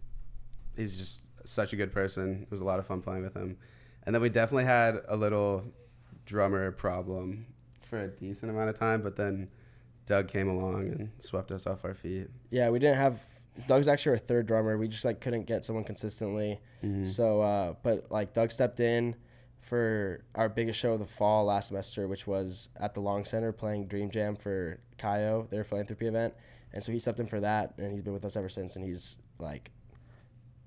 he's 0.76 0.98
just 0.98 1.22
such 1.46 1.74
a 1.74 1.76
good 1.76 1.92
person. 1.92 2.42
It 2.44 2.52
was 2.52 2.60
a 2.62 2.66
lot 2.66 2.80
of 2.80 2.86
fun 2.88 3.02
playing 3.02 3.24
with 3.24 3.34
him, 3.36 3.58
and 4.06 4.14
then 4.14 4.22
we 4.22 4.30
definitely 4.30 4.66
had 4.66 5.02
a 5.08 5.16
little 5.16 5.64
drummer 6.26 6.72
problem 6.72 7.46
for 7.90 8.02
a 8.04 8.08
decent 8.08 8.52
amount 8.52 8.70
of 8.70 8.78
time, 8.80 9.02
but 9.02 9.16
then 9.16 9.48
Doug 10.06 10.28
came 10.28 10.50
along 10.50 10.88
and 10.90 11.10
swept 11.20 11.52
us 11.52 11.66
off 11.68 11.86
our 11.86 11.94
feet. 11.94 12.28
yeah, 12.50 12.70
we 12.70 12.80
didn't 12.80 12.98
have. 12.98 13.20
Doug's 13.68 13.88
actually 13.88 14.14
our 14.14 14.18
third 14.20 14.48
drummer. 14.48 14.78
We 14.78 14.88
just 14.88 15.06
like 15.06 15.20
couldn't 15.22 15.46
get 15.46 15.64
someone 15.66 15.84
consistently. 15.84 16.60
Mm-hmm. 16.84 17.06
So, 17.06 17.42
uh, 17.42 17.74
but 17.84 18.12
like 18.12 18.34
Doug 18.34 18.52
stepped 18.52 18.80
in 18.80 19.16
for 19.62 20.24
our 20.36 20.50
biggest 20.50 20.80
show 20.80 20.94
of 20.94 21.00
the 21.00 21.06
fall 21.06 21.46
last 21.46 21.68
semester, 21.68 22.08
which 22.08 22.28
was 22.28 22.70
at 22.78 22.94
the 22.94 23.00
Long 23.00 23.24
Center 23.26 23.52
playing 23.52 23.88
Dream 23.88 24.10
Jam 24.10 24.36
for 24.36 24.80
Chi 24.98 25.26
O, 25.26 25.48
their 25.50 25.64
philanthropy 25.64 26.08
event. 26.08 26.34
And 26.74 26.84
so 26.84 26.92
he 26.92 27.00
stepped 27.00 27.20
in 27.20 27.28
for 27.28 27.40
that, 27.40 27.74
and 27.78 27.92
he's 27.94 28.02
been 28.02 28.14
with 28.14 28.26
us 28.26 28.36
ever 28.36 28.50
since. 28.50 28.76
And 28.76 28.84
he's 28.84 29.18
like, 29.38 29.70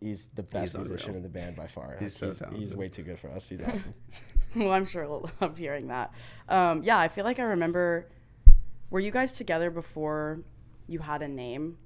he's 0.01 0.29
the 0.35 0.43
best 0.45 0.75
unreal. 0.77 0.91
musician 0.91 1.17
in 1.17 1.23
the 1.23 1.29
band 1.29 1.57
by 1.57 1.67
far. 1.67 1.97
He's 1.99 2.21
Like, 2.23 2.35
so 2.35 2.39
talented. 2.39 2.63
He's 2.63 2.75
way 2.75 2.89
too 2.89 3.03
good 3.03 3.19
for 3.19 3.29
us. 3.33 3.49
He's 3.49 3.61
awesome. 3.67 3.93
well, 4.57 4.71
I'm 4.73 4.87
sure 4.87 5.07
we'll 5.09 5.29
love 5.41 5.59
hearing 5.59 5.89
that. 5.89 6.13
Um, 6.49 6.83
yeah, 6.85 6.99
I 6.99 7.09
feel 7.09 7.25
like 7.25 7.39
I 7.41 7.45
remember. 7.45 8.07
Were 8.91 9.01
you 9.01 9.11
guys 9.11 9.33
together 9.33 9.69
before 9.71 10.41
you 10.87 11.01
had 11.01 11.23
a 11.23 11.29
name? 11.29 11.77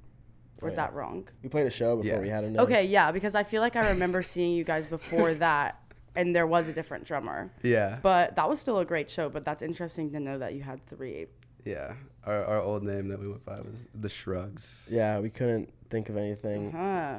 Or 0.63 0.69
is 0.69 0.75
yeah. 0.75 0.87
that 0.87 0.95
wrong? 0.95 1.27
we 1.43 1.49
played 1.49 1.67
a 1.67 1.71
show 1.71 1.97
before 1.97 2.11
Yeah. 2.17 2.21
we 2.21 2.29
had 2.29 2.45
a 2.45 2.51
name. 2.51 2.61
Okay, 2.61 2.85
yeah, 2.85 3.11
because 3.13 3.35
I 3.35 3.43
feel 3.45 3.63
like 3.63 3.77
I 3.77 3.89
remember 3.91 4.23
seeing 4.23 4.53
you 4.53 4.65
guys 4.65 4.87
before 4.87 5.33
that, 5.35 5.81
and 6.17 6.35
there 6.37 6.47
was 6.47 6.69
a 6.69 6.73
different 6.73 7.05
drummer. 7.05 7.51
Yeah. 7.63 7.99
But 8.03 8.37
that 8.37 8.49
was 8.49 8.61
still 8.61 8.79
a 8.79 8.85
great 8.85 9.09
show. 9.11 9.29
But 9.29 9.45
that's 9.45 9.63
interesting 9.63 10.11
to 10.13 10.21
know 10.21 10.39
that 10.39 10.55
you 10.55 10.63
had 10.63 10.85
three. 10.87 11.27
Yeah, 11.65 11.93
our, 12.25 12.45
our 12.45 12.61
old 12.61 12.83
name 12.83 13.09
that 13.09 13.21
we 13.21 13.29
went 13.29 13.45
by 13.45 13.61
was 13.61 13.87
the 13.95 14.09
Shrugs. 14.09 14.87
Yeah, 14.91 15.19
we 15.21 15.31
couldn't 15.31 15.73
think 15.91 16.09
of 16.09 16.17
anything. 16.17 16.73
Huh. 16.73 17.19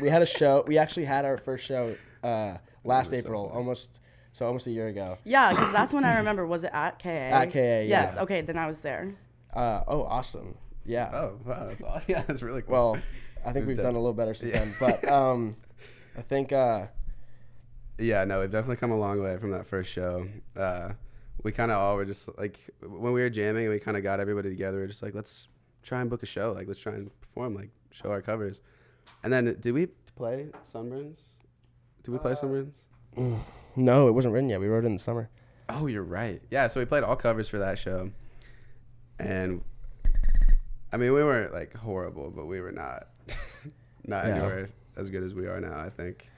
we 0.00 0.08
had 0.08 0.22
a 0.22 0.26
show. 0.26 0.64
We 0.66 0.78
actually 0.78 1.04
had 1.04 1.24
our 1.24 1.38
first 1.38 1.64
show 1.64 1.94
uh, 2.22 2.56
last 2.84 3.10
was 3.10 3.20
so 3.22 3.26
April, 3.26 3.50
almost 3.54 4.00
so 4.32 4.46
almost 4.46 4.66
a 4.66 4.70
year 4.70 4.88
ago. 4.88 5.18
Yeah, 5.24 5.50
because 5.50 5.72
that's 5.72 5.92
when 5.92 6.04
I 6.04 6.16
remember. 6.18 6.46
Was 6.46 6.64
it 6.64 6.70
at 6.72 6.98
KA? 6.98 7.08
At 7.08 7.52
KA, 7.52 7.58
Yes. 7.82 8.14
yeah. 8.16 8.22
Okay, 8.22 8.40
then 8.40 8.56
I 8.58 8.66
was 8.66 8.80
there. 8.80 9.14
Uh, 9.52 9.82
oh, 9.86 10.04
awesome! 10.04 10.54
Yeah. 10.84 11.10
Oh 11.12 11.38
wow, 11.44 11.66
that's 11.68 11.82
all. 11.82 12.00
Yeah, 12.08 12.22
that's 12.26 12.42
really 12.42 12.62
cool. 12.62 12.72
Well, 12.72 12.98
I 13.44 13.52
think 13.52 13.66
We've 13.66 13.68
we've 13.68 13.76
done- 13.76 13.86
done 13.86 13.94
a 13.94 13.98
little 13.98 14.12
better 14.14 14.34
since 14.34 14.52
Yeah. 14.52 14.60
then. 14.64 14.74
But 14.80 15.08
um, 15.10 15.56
I 16.16 16.22
think 16.22 16.52
uh, 16.52 16.86
yeah, 17.98 18.24
no, 18.24 18.40
we've 18.40 18.50
definitely 18.50 18.76
come 18.76 18.90
a 18.90 18.98
long 18.98 19.20
way 19.22 19.36
from 19.38 19.50
that 19.52 19.66
first 19.66 19.90
show. 19.90 20.26
Uh, 20.56 20.90
we 21.42 21.52
kind 21.52 21.70
of 21.70 21.78
all 21.78 21.96
were 21.96 22.04
just 22.04 22.28
like 22.38 22.58
when 22.80 23.12
we 23.12 23.20
were 23.20 23.30
jamming, 23.30 23.64
and 23.66 23.72
we 23.72 23.78
kind 23.80 23.96
of 23.96 24.02
got 24.02 24.20
everybody 24.20 24.48
together. 24.50 24.78
We 24.78 24.84
are 24.84 24.88
just 24.88 25.02
like, 25.02 25.14
let's 25.14 25.48
try 25.82 26.00
and 26.00 26.08
book 26.10 26.22
a 26.22 26.26
show. 26.26 26.52
Like, 26.52 26.68
let's 26.68 26.80
try 26.80 26.92
and 26.94 27.10
perform. 27.20 27.54
Like, 27.54 27.70
show 27.90 28.10
our 28.10 28.22
covers. 28.22 28.60
And 29.24 29.32
then, 29.32 29.56
did 29.60 29.72
we 29.72 29.86
play 30.16 30.48
Sunburns? 30.72 31.18
Did 32.02 32.10
we 32.12 32.18
play 32.18 32.32
Uh, 32.32 32.36
Sunburns? 32.36 32.72
no, 33.76 34.08
it 34.08 34.12
wasn't 34.12 34.34
written 34.34 34.48
yet. 34.50 34.60
We 34.60 34.66
wrote 34.68 34.84
it 34.84 34.88
in 34.88 34.96
the 34.96 35.02
summer. 35.02 35.30
Oh, 35.68 35.86
you're 35.86 36.02
right. 36.02 36.42
Yeah, 36.50 36.66
so 36.66 36.80
we 36.80 36.86
played 36.86 37.02
all 37.04 37.16
covers 37.16 37.48
for 37.48 37.58
that 37.58 37.78
show, 37.78 38.10
and 39.18 39.62
I 40.92 40.96
mean, 40.98 41.12
we 41.12 41.22
weren't 41.22 41.52
like 41.52 41.74
horrible, 41.74 42.30
but 42.30 42.46
we 42.46 42.60
were 42.60 42.72
not. 42.72 43.08
not 44.04 44.26
Yeah. 44.26 44.34
anywhere 44.36 44.68
as 44.96 45.10
good 45.10 45.22
as 45.22 45.34
we 45.34 45.46
are 45.46 45.60
now. 45.60 45.78
I 45.78 45.88
think, 45.90 46.28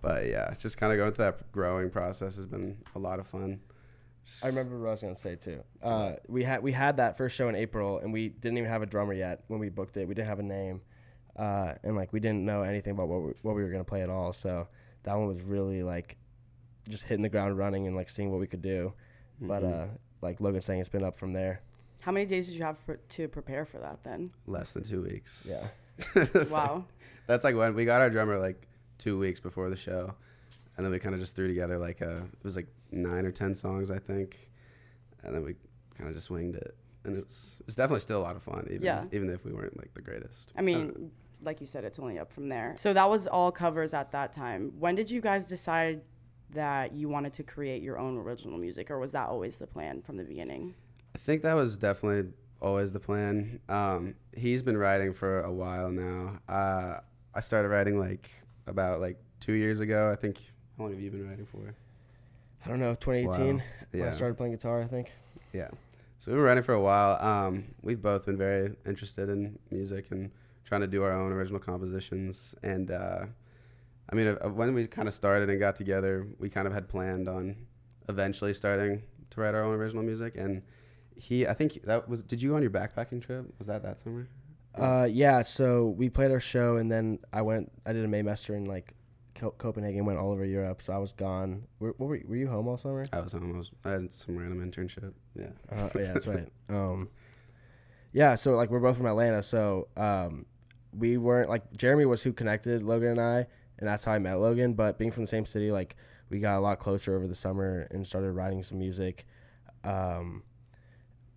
but 0.00 0.26
yeah, 0.26 0.54
just 0.58 0.78
kind 0.78 0.92
of 0.92 0.98
going 0.98 1.12
through 1.12 1.24
that 1.26 1.52
growing 1.52 1.90
process 1.90 2.36
has 2.36 2.46
been 2.46 2.78
a 2.94 2.98
lot 2.98 3.18
of 3.18 3.26
fun. 3.26 3.60
Just- 4.24 4.44
I 4.44 4.48
remember 4.48 4.78
what 4.78 4.88
I 4.88 4.90
was 4.92 5.02
gonna 5.02 5.16
say 5.16 5.34
too. 5.36 5.62
Uh, 5.82 6.12
we 6.28 6.44
had 6.44 6.62
we 6.62 6.72
had 6.72 6.96
that 6.98 7.16
first 7.18 7.34
show 7.36 7.48
in 7.48 7.54
April, 7.56 7.98
and 7.98 8.12
we 8.12 8.28
didn't 8.28 8.56
even 8.58 8.70
have 8.70 8.82
a 8.82 8.86
drummer 8.86 9.12
yet 9.12 9.44
when 9.48 9.58
we 9.60 9.68
booked 9.68 9.96
it. 9.96 10.06
We 10.08 10.14
didn't 10.14 10.28
have 10.28 10.38
a 10.38 10.44
name, 10.44 10.80
uh, 11.36 11.74
and 11.82 11.96
like 11.96 12.12
we 12.12 12.20
didn't 12.20 12.44
know 12.44 12.62
anything 12.62 12.92
about 12.92 13.08
what 13.08 13.20
we, 13.22 13.32
what 13.42 13.56
we 13.56 13.62
were 13.64 13.70
gonna 13.70 13.84
play 13.84 14.02
at 14.02 14.08
all. 14.10 14.32
So 14.32 14.68
that 15.02 15.14
one 15.18 15.26
was 15.26 15.42
really 15.42 15.82
like 15.82 16.16
just 16.88 17.04
hitting 17.04 17.22
the 17.22 17.28
ground 17.28 17.58
running 17.58 17.86
and 17.88 17.94
like 17.96 18.08
seeing 18.08 18.30
what 18.30 18.38
we 18.40 18.46
could 18.46 18.62
do. 18.62 18.92
But 19.40 19.62
Mhm. 19.64 19.72
uh, 19.72 19.86
like 20.22 20.40
Logan 20.40 20.62
saying, 20.62 20.80
it's 20.80 20.88
been 20.88 21.04
up 21.04 21.16
from 21.16 21.32
there. 21.32 21.60
How 22.02 22.12
many 22.12 22.26
days 22.26 22.46
did 22.46 22.56
you 22.56 22.64
have 22.64 22.84
pr- 22.84 22.94
to 23.10 23.28
prepare 23.28 23.64
for 23.64 23.78
that 23.78 24.02
then? 24.04 24.30
less 24.46 24.72
than 24.72 24.82
two 24.84 25.02
weeks. 25.02 25.46
Yeah. 25.48 25.66
That's 26.14 26.50
like- 26.50 26.68
wow. 26.68 26.84
that's 27.26 27.44
like 27.44 27.54
when 27.56 27.74
we 27.74 27.84
got 27.84 28.00
our 28.00 28.10
drummer 28.10 28.38
like 28.38 28.66
two 28.98 29.18
weeks 29.18 29.40
before 29.40 29.70
the 29.70 29.76
show, 29.76 30.12
and 30.76 30.84
then 30.84 30.90
we 30.92 30.98
kind 30.98 31.14
of 31.14 31.20
just 31.20 31.34
threw 31.36 31.46
together 31.48 31.78
like 31.78 32.00
a 32.00 32.18
it 32.18 32.44
was 32.44 32.56
like 32.56 32.66
nine 32.90 33.24
or 33.24 33.30
ten 33.30 33.54
songs 33.54 33.90
I 33.90 33.98
think, 33.98 34.36
and 35.22 35.34
then 35.34 35.44
we 35.44 35.54
kind 35.96 36.08
of 36.08 36.14
just 36.16 36.30
winged 36.30 36.56
it, 36.56 36.74
and 37.04 37.16
it 37.16 37.24
was 37.66 37.76
definitely 37.76 38.00
still 38.00 38.20
a 38.20 38.24
lot 38.24 38.36
of 38.36 38.42
fun 38.42 38.66
even 38.70 38.82
Yeah. 38.82 39.04
even 39.12 39.30
if 39.30 39.44
we 39.44 39.52
weren't 39.52 39.76
like 39.76 39.94
the 39.94 40.02
greatest. 40.02 40.52
I 40.56 40.62
mean, 40.62 40.90
uh, 40.96 41.44
like 41.44 41.60
you 41.60 41.66
said, 41.66 41.84
it's 41.84 41.98
only 42.00 42.18
up 42.18 42.32
from 42.32 42.48
there. 42.48 42.74
So 42.78 42.92
that 42.92 43.08
was 43.08 43.26
all 43.26 43.52
covers 43.52 43.94
at 43.94 44.10
that 44.12 44.32
time. 44.32 44.72
When 44.78 44.94
did 44.96 45.10
you 45.10 45.20
guys 45.20 45.44
decide 45.44 46.00
that 46.50 46.92
you 46.94 47.08
wanted 47.08 47.32
to 47.34 47.42
create 47.42 47.82
your 47.82 47.98
own 47.98 48.16
original 48.18 48.58
music, 48.58 48.90
or 48.90 48.98
was 48.98 49.12
that 49.12 49.28
always 49.28 49.56
the 49.56 49.66
plan 49.66 50.02
from 50.02 50.16
the 50.16 50.24
beginning? 50.24 50.74
I 51.14 51.18
think 51.18 51.42
that 51.42 51.54
was 51.54 51.76
definitely 51.76 52.32
always 52.60 52.92
the 52.92 53.00
plan. 53.00 53.60
Um, 53.68 54.14
he's 54.36 54.62
been 54.62 54.76
writing 54.76 55.12
for 55.12 55.42
a 55.42 55.52
while 55.52 55.90
now. 55.90 56.38
Uh, 56.48 57.00
I 57.34 57.40
started 57.40 57.68
writing 57.68 57.98
like 57.98 58.30
about 58.66 59.00
like 59.00 59.18
two 59.40 59.52
years 59.54 59.80
ago. 59.80 60.10
I 60.10 60.16
think. 60.16 60.38
How 60.76 60.84
long 60.84 60.92
have 60.92 61.00
you 61.02 61.10
been 61.10 61.28
writing 61.28 61.46
for? 61.46 61.74
I 62.64 62.68
don't 62.68 62.78
know, 62.80 62.94
2018 62.94 63.56
Wow. 63.58 63.62
when 63.90 64.08
I 64.08 64.12
started 64.12 64.36
playing 64.36 64.52
guitar. 64.52 64.80
I 64.82 64.86
think. 64.86 65.10
Yeah. 65.52 65.68
So 66.18 66.30
we've 66.30 66.38
been 66.38 66.44
writing 66.44 66.62
for 66.62 66.74
a 66.74 66.80
while. 66.80 67.20
Um, 67.20 67.64
we've 67.82 68.00
both 68.00 68.24
been 68.26 68.38
very 68.38 68.74
interested 68.86 69.28
in 69.28 69.58
music 69.70 70.06
and 70.12 70.30
trying 70.64 70.80
to 70.80 70.86
do 70.86 71.02
our 71.02 71.12
own 71.12 71.32
original 71.32 71.58
compositions. 71.58 72.54
And 72.62 72.90
uh, 72.92 73.26
I 74.10 74.14
mean, 74.14 74.28
uh, 74.28 74.48
when 74.48 74.72
we 74.72 74.86
kind 74.86 75.08
of 75.08 75.14
started 75.14 75.50
and 75.50 75.58
got 75.58 75.74
together, 75.76 76.26
we 76.38 76.48
kind 76.48 76.66
of 76.68 76.72
had 76.72 76.88
planned 76.88 77.28
on 77.28 77.56
eventually 78.08 78.54
starting 78.54 79.02
to 79.30 79.40
write 79.40 79.54
our 79.54 79.64
own 79.64 79.74
original 79.74 80.04
music. 80.04 80.36
And 80.36 80.62
he, 81.22 81.46
I 81.46 81.54
think 81.54 81.84
that 81.84 82.08
was. 82.08 82.22
Did 82.22 82.42
you 82.42 82.50
go 82.50 82.56
on 82.56 82.62
your 82.62 82.70
backpacking 82.70 83.22
trip? 83.22 83.46
Was 83.58 83.68
that 83.68 83.84
that 83.84 84.00
summer? 84.00 84.26
Uh, 84.74 85.06
yeah. 85.10 85.42
So 85.42 85.94
we 85.96 86.10
played 86.10 86.32
our 86.32 86.40
show, 86.40 86.76
and 86.76 86.90
then 86.90 87.20
I 87.32 87.42
went. 87.42 87.70
I 87.86 87.92
did 87.92 88.04
a 88.04 88.08
Maymester 88.08 88.56
in 88.56 88.64
like 88.64 88.92
Co- 89.36 89.52
Copenhagen. 89.52 90.04
Went 90.04 90.18
all 90.18 90.32
over 90.32 90.44
Europe. 90.44 90.82
So 90.82 90.92
I 90.92 90.98
was 90.98 91.12
gone. 91.12 91.62
Were, 91.78 91.94
were, 91.98 92.20
were 92.26 92.36
you 92.36 92.48
home 92.48 92.66
all 92.66 92.76
summer? 92.76 93.04
I 93.12 93.20
was 93.20 93.32
home. 93.32 93.54
I 93.54 93.58
was. 93.58 93.70
I 93.84 93.90
had 93.90 94.12
some 94.12 94.36
random 94.36 94.68
internship. 94.68 95.12
Yeah. 95.38 95.50
Uh, 95.70 95.88
yeah, 95.94 96.12
that's 96.12 96.26
right. 96.26 96.48
Um, 96.68 97.08
yeah, 98.12 98.34
so 98.34 98.56
like 98.56 98.70
we're 98.70 98.80
both 98.80 98.96
from 98.96 99.06
Atlanta, 99.06 99.42
so 99.42 99.88
um, 99.96 100.44
we 100.96 101.16
weren't 101.18 101.48
like 101.48 101.76
Jeremy 101.76 102.04
was 102.04 102.22
who 102.22 102.32
connected 102.32 102.82
Logan 102.82 103.10
and 103.10 103.20
I, 103.20 103.46
and 103.78 103.88
that's 103.88 104.04
how 104.04 104.12
I 104.12 104.18
met 104.18 104.34
Logan. 104.34 104.74
But 104.74 104.98
being 104.98 105.10
from 105.10 105.22
the 105.22 105.28
same 105.28 105.46
city, 105.46 105.70
like 105.70 105.96
we 106.30 106.38
got 106.38 106.58
a 106.58 106.60
lot 106.60 106.78
closer 106.78 107.14
over 107.16 107.26
the 107.26 107.34
summer 107.34 107.86
and 107.90 108.06
started 108.06 108.32
writing 108.32 108.62
some 108.62 108.78
music. 108.78 109.26
Um, 109.84 110.42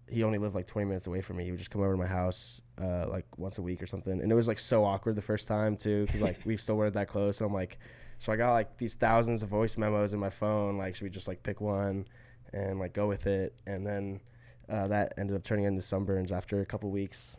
he 0.09 0.23
only 0.23 0.37
lived 0.37 0.55
like 0.55 0.67
20 0.67 0.87
minutes 0.87 1.07
away 1.07 1.21
from 1.21 1.37
me. 1.37 1.45
He 1.45 1.51
would 1.51 1.57
just 1.57 1.71
come 1.71 1.81
over 1.81 1.91
to 1.91 1.97
my 1.97 2.07
house 2.07 2.61
uh, 2.81 3.07
like 3.07 3.25
once 3.37 3.57
a 3.57 3.61
week 3.61 3.81
or 3.81 3.87
something, 3.87 4.21
and 4.21 4.31
it 4.31 4.35
was 4.35 4.47
like 4.47 4.59
so 4.59 4.83
awkward 4.83 5.15
the 5.15 5.21
first 5.21 5.47
time 5.47 5.75
too, 5.77 6.05
because 6.05 6.21
like 6.21 6.39
we 6.45 6.57
still 6.57 6.75
weren't 6.75 6.93
that 6.93 7.07
close. 7.07 7.41
And 7.41 7.47
I'm 7.47 7.53
like, 7.53 7.79
so 8.19 8.31
I 8.31 8.35
got 8.35 8.53
like 8.53 8.77
these 8.77 8.93
thousands 8.93 9.43
of 9.43 9.49
voice 9.49 9.77
memos 9.77 10.13
in 10.13 10.19
my 10.19 10.29
phone. 10.29 10.77
Like, 10.77 10.95
should 10.95 11.03
we 11.03 11.09
just 11.09 11.27
like 11.27 11.43
pick 11.43 11.61
one 11.61 12.07
and 12.53 12.79
like 12.79 12.93
go 12.93 13.07
with 13.07 13.27
it? 13.27 13.53
And 13.65 13.85
then 13.85 14.21
uh, 14.69 14.87
that 14.87 15.13
ended 15.17 15.35
up 15.35 15.43
turning 15.43 15.65
into 15.65 15.81
sunburns 15.81 16.31
after 16.31 16.61
a 16.61 16.65
couple 16.65 16.89
weeks. 16.91 17.37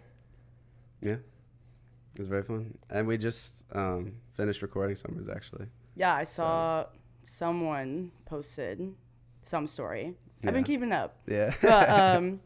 Yeah. 1.01 1.17
It 2.17 2.21
was 2.21 2.29
very 2.29 2.43
fun. 2.43 2.77
And 2.89 3.07
we 3.07 3.19
just 3.19 3.65
um, 3.73 4.13
finished 4.35 4.63
recording 4.63 4.97
Sunburns 4.97 5.35
actually. 5.35 5.67
Yeah, 5.97 6.15
I 6.15 6.25
saw 6.25 6.87
someone 7.25 8.11
posted 8.25 8.95
some 9.43 9.67
story. 9.67 10.15
I've 10.45 10.55
been 10.55 10.65
keeping 10.65 10.93
up. 10.93 11.17
Yeah. 11.27 11.55
But 11.61 11.91
um, 11.91 12.41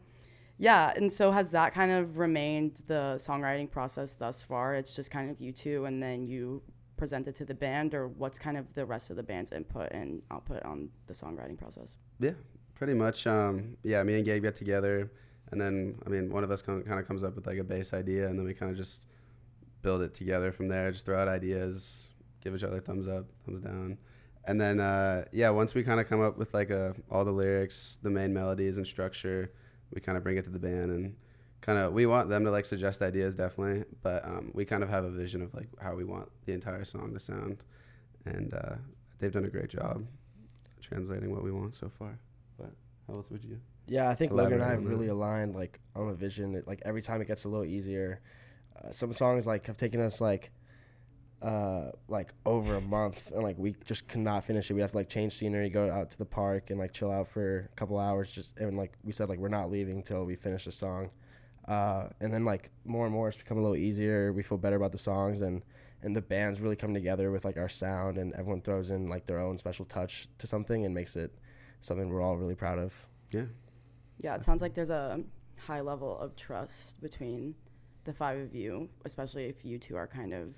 yeah, 0.61 0.93
and 0.95 1.11
so 1.11 1.31
has 1.31 1.49
that 1.51 1.73
kind 1.73 1.91
of 1.91 2.19
remained 2.19 2.83
the 2.85 3.15
songwriting 3.17 3.69
process 3.69 4.13
thus 4.13 4.43
far? 4.43 4.75
It's 4.75 4.95
just 4.95 5.09
kind 5.09 5.31
of 5.31 5.41
you 5.41 5.51
two, 5.51 5.85
and 5.85 6.01
then 6.01 6.27
you 6.27 6.61
present 6.97 7.27
it 7.27 7.33
to 7.37 7.45
the 7.45 7.55
band, 7.55 7.95
or 7.95 8.09
what's 8.09 8.37
kind 8.37 8.55
of 8.57 8.71
the 8.75 8.85
rest 8.85 9.09
of 9.09 9.15
the 9.15 9.23
band's 9.23 9.51
input 9.51 9.91
and 9.91 10.21
output 10.29 10.61
on 10.61 10.89
the 11.07 11.13
songwriting 11.13 11.57
process? 11.57 11.97
Yeah, 12.19 12.33
pretty 12.75 12.93
much. 12.93 13.25
Um, 13.25 13.75
yeah, 13.81 14.03
me 14.03 14.13
and 14.17 14.23
Gabe 14.23 14.43
get 14.43 14.53
together, 14.53 15.11
and 15.49 15.59
then 15.59 15.95
I 16.05 16.09
mean, 16.09 16.29
one 16.29 16.43
of 16.43 16.51
us 16.51 16.61
kind 16.61 16.87
of 16.87 17.07
comes 17.07 17.23
up 17.23 17.35
with 17.35 17.47
like 17.47 17.57
a 17.57 17.63
base 17.63 17.91
idea, 17.91 18.27
and 18.27 18.37
then 18.37 18.45
we 18.45 18.53
kind 18.53 18.71
of 18.71 18.77
just 18.77 19.07
build 19.81 20.03
it 20.03 20.13
together 20.13 20.51
from 20.51 20.67
there. 20.67 20.91
Just 20.91 21.07
throw 21.07 21.19
out 21.19 21.27
ideas, 21.27 22.09
give 22.43 22.53
each 22.53 22.63
other 22.63 22.79
thumbs 22.79 23.07
up, 23.07 23.25
thumbs 23.47 23.61
down, 23.61 23.97
and 24.45 24.61
then 24.61 24.79
uh, 24.79 25.25
yeah, 25.31 25.49
once 25.49 25.73
we 25.73 25.81
kind 25.81 25.99
of 25.99 26.07
come 26.07 26.21
up 26.21 26.37
with 26.37 26.53
like 26.53 26.69
a 26.69 26.93
all 27.09 27.25
the 27.25 27.31
lyrics, 27.31 27.97
the 28.03 28.11
main 28.11 28.31
melodies 28.31 28.77
and 28.77 28.85
structure, 28.85 29.51
we 29.93 30.01
kind 30.01 30.17
of 30.17 30.23
bring 30.23 30.37
it 30.37 30.43
to 30.45 30.49
the 30.49 30.59
band 30.59 30.91
and 30.91 31.15
kind 31.61 31.77
of 31.77 31.93
we 31.93 32.05
want 32.05 32.29
them 32.29 32.43
to 32.43 32.51
like 32.51 32.65
suggest 32.65 33.01
ideas 33.01 33.35
definitely, 33.35 33.85
but 34.01 34.25
um, 34.25 34.51
we 34.53 34.65
kind 34.65 34.83
of 34.83 34.89
have 34.89 35.03
a 35.03 35.09
vision 35.09 35.41
of 35.41 35.53
like 35.53 35.67
how 35.79 35.95
we 35.95 36.03
want 36.03 36.29
the 36.45 36.53
entire 36.53 36.83
song 36.83 37.13
to 37.13 37.19
sound, 37.19 37.63
and 38.25 38.53
uh, 38.53 38.75
they've 39.19 39.31
done 39.31 39.45
a 39.45 39.49
great 39.49 39.69
job 39.69 40.05
translating 40.81 41.31
what 41.31 41.43
we 41.43 41.51
want 41.51 41.75
so 41.75 41.89
far. 41.99 42.17
But 42.57 42.71
how 43.07 43.15
else 43.15 43.29
would 43.29 43.43
you? 43.43 43.59
Yeah, 43.87 44.09
I 44.09 44.15
think 44.15 44.31
Logan 44.31 44.53
and 44.53 44.63
I 44.63 44.71
have 44.71 44.85
really 44.85 45.07
that. 45.07 45.13
aligned 45.13 45.55
like 45.55 45.79
on 45.95 46.09
a 46.09 46.13
vision. 46.13 46.55
It, 46.55 46.67
like 46.67 46.81
every 46.85 47.01
time 47.01 47.21
it 47.21 47.27
gets 47.27 47.43
a 47.43 47.49
little 47.49 47.65
easier. 47.65 48.21
Uh, 48.83 48.91
some 48.91 49.13
songs 49.13 49.45
like 49.45 49.67
have 49.67 49.77
taken 49.77 50.01
us 50.01 50.21
like 50.21 50.51
uh 51.41 51.91
like 52.07 52.33
over 52.45 52.75
a 52.75 52.81
month 52.81 53.31
and 53.33 53.41
like 53.41 53.57
we 53.57 53.75
just 53.85 54.07
could 54.07 54.21
not 54.21 54.45
finish 54.45 54.69
it. 54.69 54.73
We 54.73 54.81
have 54.81 54.91
to 54.91 54.97
like 54.97 55.09
change 55.09 55.33
scenery, 55.33 55.69
go 55.69 55.89
out 55.89 56.11
to 56.11 56.17
the 56.17 56.25
park 56.25 56.69
and 56.69 56.79
like 56.79 56.93
chill 56.93 57.11
out 57.11 57.27
for 57.27 57.69
a 57.71 57.75
couple 57.75 57.97
hours 57.97 58.31
just 58.31 58.57
and 58.57 58.77
like 58.77 58.93
we 59.03 59.11
said 59.11 59.29
like 59.29 59.39
we're 59.39 59.47
not 59.49 59.71
leaving 59.71 60.03
till 60.03 60.23
we 60.23 60.35
finish 60.35 60.65
the 60.65 60.71
song. 60.71 61.09
Uh 61.67 62.07
and 62.19 62.33
then 62.33 62.45
like 62.45 62.69
more 62.85 63.05
and 63.05 63.13
more 63.13 63.29
it's 63.29 63.37
become 63.37 63.57
a 63.57 63.61
little 63.61 63.75
easier. 63.75 64.31
We 64.33 64.43
feel 64.43 64.57
better 64.57 64.75
about 64.75 64.91
the 64.91 64.99
songs 64.99 65.41
and 65.41 65.63
and 66.03 66.15
the 66.15 66.21
band's 66.21 66.59
really 66.59 66.75
come 66.75 66.93
together 66.93 67.31
with 67.31 67.45
like 67.45 67.57
our 67.57 67.69
sound 67.69 68.17
and 68.17 68.33
everyone 68.33 68.61
throws 68.61 68.89
in 68.89 69.09
like 69.09 69.25
their 69.27 69.39
own 69.39 69.57
special 69.57 69.85
touch 69.85 70.27
to 70.39 70.47
something 70.47 70.85
and 70.85 70.93
makes 70.93 71.15
it 71.15 71.33
something 71.81 72.09
we're 72.09 72.21
all 72.21 72.37
really 72.37 72.55
proud 72.55 72.79
of. 72.79 72.93
Yeah, 73.31 73.45
Yeah, 74.19 74.35
it 74.35 74.43
sounds 74.43 74.61
like 74.61 74.73
there's 74.73 74.89
a 74.89 75.21
high 75.57 75.81
level 75.81 76.17
of 76.19 76.35
trust 76.35 77.01
between 77.01 77.55
the 78.03 78.13
five 78.13 78.39
of 78.39 78.55
you, 78.55 78.89
especially 79.05 79.45
if 79.45 79.63
you 79.63 79.77
two 79.77 79.95
are 79.95 80.07
kind 80.07 80.33
of 80.33 80.53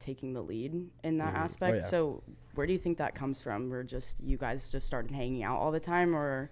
taking 0.00 0.32
the 0.32 0.42
lead 0.42 0.88
in 1.04 1.18
that. 1.18 1.34
Oh, 1.34 1.38
aspect. 1.38 1.76
yeah. 1.76 1.88
So, 1.88 2.22
where 2.54 2.66
do 2.66 2.72
you 2.72 2.78
think 2.78 2.98
that 2.98 3.14
comes 3.14 3.40
from? 3.40 3.72
Or 3.72 3.82
just 3.82 4.20
you 4.20 4.36
guys 4.36 4.68
just 4.68 4.86
started 4.86 5.10
hanging 5.10 5.42
out 5.42 5.58
all 5.58 5.70
the 5.70 5.80
time, 5.80 6.14
or 6.14 6.50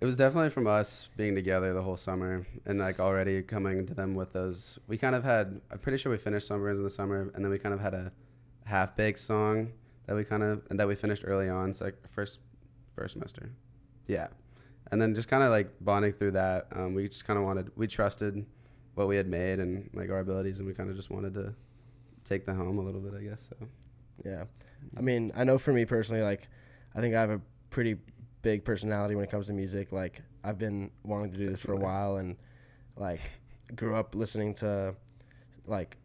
it 0.00 0.04
was 0.04 0.16
definitely 0.16 0.50
from 0.50 0.66
us 0.66 1.08
being 1.16 1.34
together 1.34 1.74
the 1.74 1.82
whole 1.82 1.96
summer 1.96 2.46
and 2.66 2.78
like 2.78 3.00
already 3.00 3.42
coming 3.42 3.84
to 3.86 3.94
them 3.94 4.14
with 4.14 4.32
those. 4.32 4.78
We 4.86 4.96
kind 4.96 5.14
of 5.14 5.24
had. 5.24 5.60
I'm 5.70 5.78
pretty 5.78 5.98
sure 5.98 6.12
we 6.12 6.18
finished 6.18 6.48
Sunburns 6.48 6.76
in 6.76 6.84
the 6.84 6.90
summer, 6.90 7.30
and 7.34 7.44
then 7.44 7.50
we 7.50 7.58
kind 7.58 7.74
of 7.74 7.80
had 7.80 7.94
a 7.94 8.12
half 8.64 8.94
baked 8.94 9.20
song 9.20 9.72
that 10.06 10.14
we 10.14 10.24
kind 10.24 10.42
of 10.42 10.62
and 10.70 10.78
that 10.78 10.86
we 10.86 10.94
finished 10.94 11.24
early 11.26 11.48
on. 11.48 11.72
So 11.72 11.86
like 11.86 11.96
first 12.10 12.38
first 12.94 13.14
semester, 13.14 13.50
yeah, 14.06 14.28
and 14.92 15.00
then 15.00 15.14
just 15.14 15.28
kind 15.28 15.42
of 15.42 15.50
like 15.50 15.70
bonding 15.80 16.12
through 16.12 16.32
that. 16.32 16.68
Um, 16.72 16.94
we 16.94 17.08
just 17.08 17.24
kind 17.24 17.38
of 17.38 17.44
wanted. 17.44 17.70
We 17.76 17.86
trusted 17.86 18.46
what 18.94 19.08
we 19.08 19.16
had 19.16 19.28
made 19.28 19.58
and 19.58 19.90
like 19.94 20.10
our 20.10 20.20
abilities, 20.20 20.58
and 20.60 20.68
we 20.68 20.74
kind 20.74 20.90
of 20.90 20.96
just 20.96 21.10
wanted 21.10 21.34
to 21.34 21.54
take 22.28 22.46
the 22.46 22.54
home 22.54 22.78
a 22.78 22.82
little 22.82 23.00
bit, 23.00 23.14
I 23.14 23.22
guess. 23.22 23.48
So 23.48 23.68
Yeah. 24.24 24.44
I 24.96 25.00
mean, 25.00 25.32
I 25.34 25.44
know 25.44 25.58
for 25.58 25.72
me 25.72 25.84
personally, 25.84 26.22
like, 26.22 26.48
I 26.94 27.00
think 27.00 27.14
I 27.14 27.20
have 27.20 27.30
a 27.30 27.40
pretty 27.70 27.96
big 28.42 28.64
personality 28.64 29.14
when 29.14 29.24
it 29.24 29.30
comes 29.30 29.46
to 29.48 29.52
music. 29.52 29.92
Like, 29.92 30.22
I've 30.44 30.58
been 30.58 30.90
wanting 31.02 31.32
to 31.32 31.38
do 31.38 31.46
this 31.46 31.60
for 31.60 31.72
a 31.72 31.76
while 31.76 32.16
and, 32.16 32.36
like, 32.96 33.20
grew 33.74 33.96
up 33.96 34.14
listening 34.14 34.54
to, 34.54 34.94
like, 35.66 35.96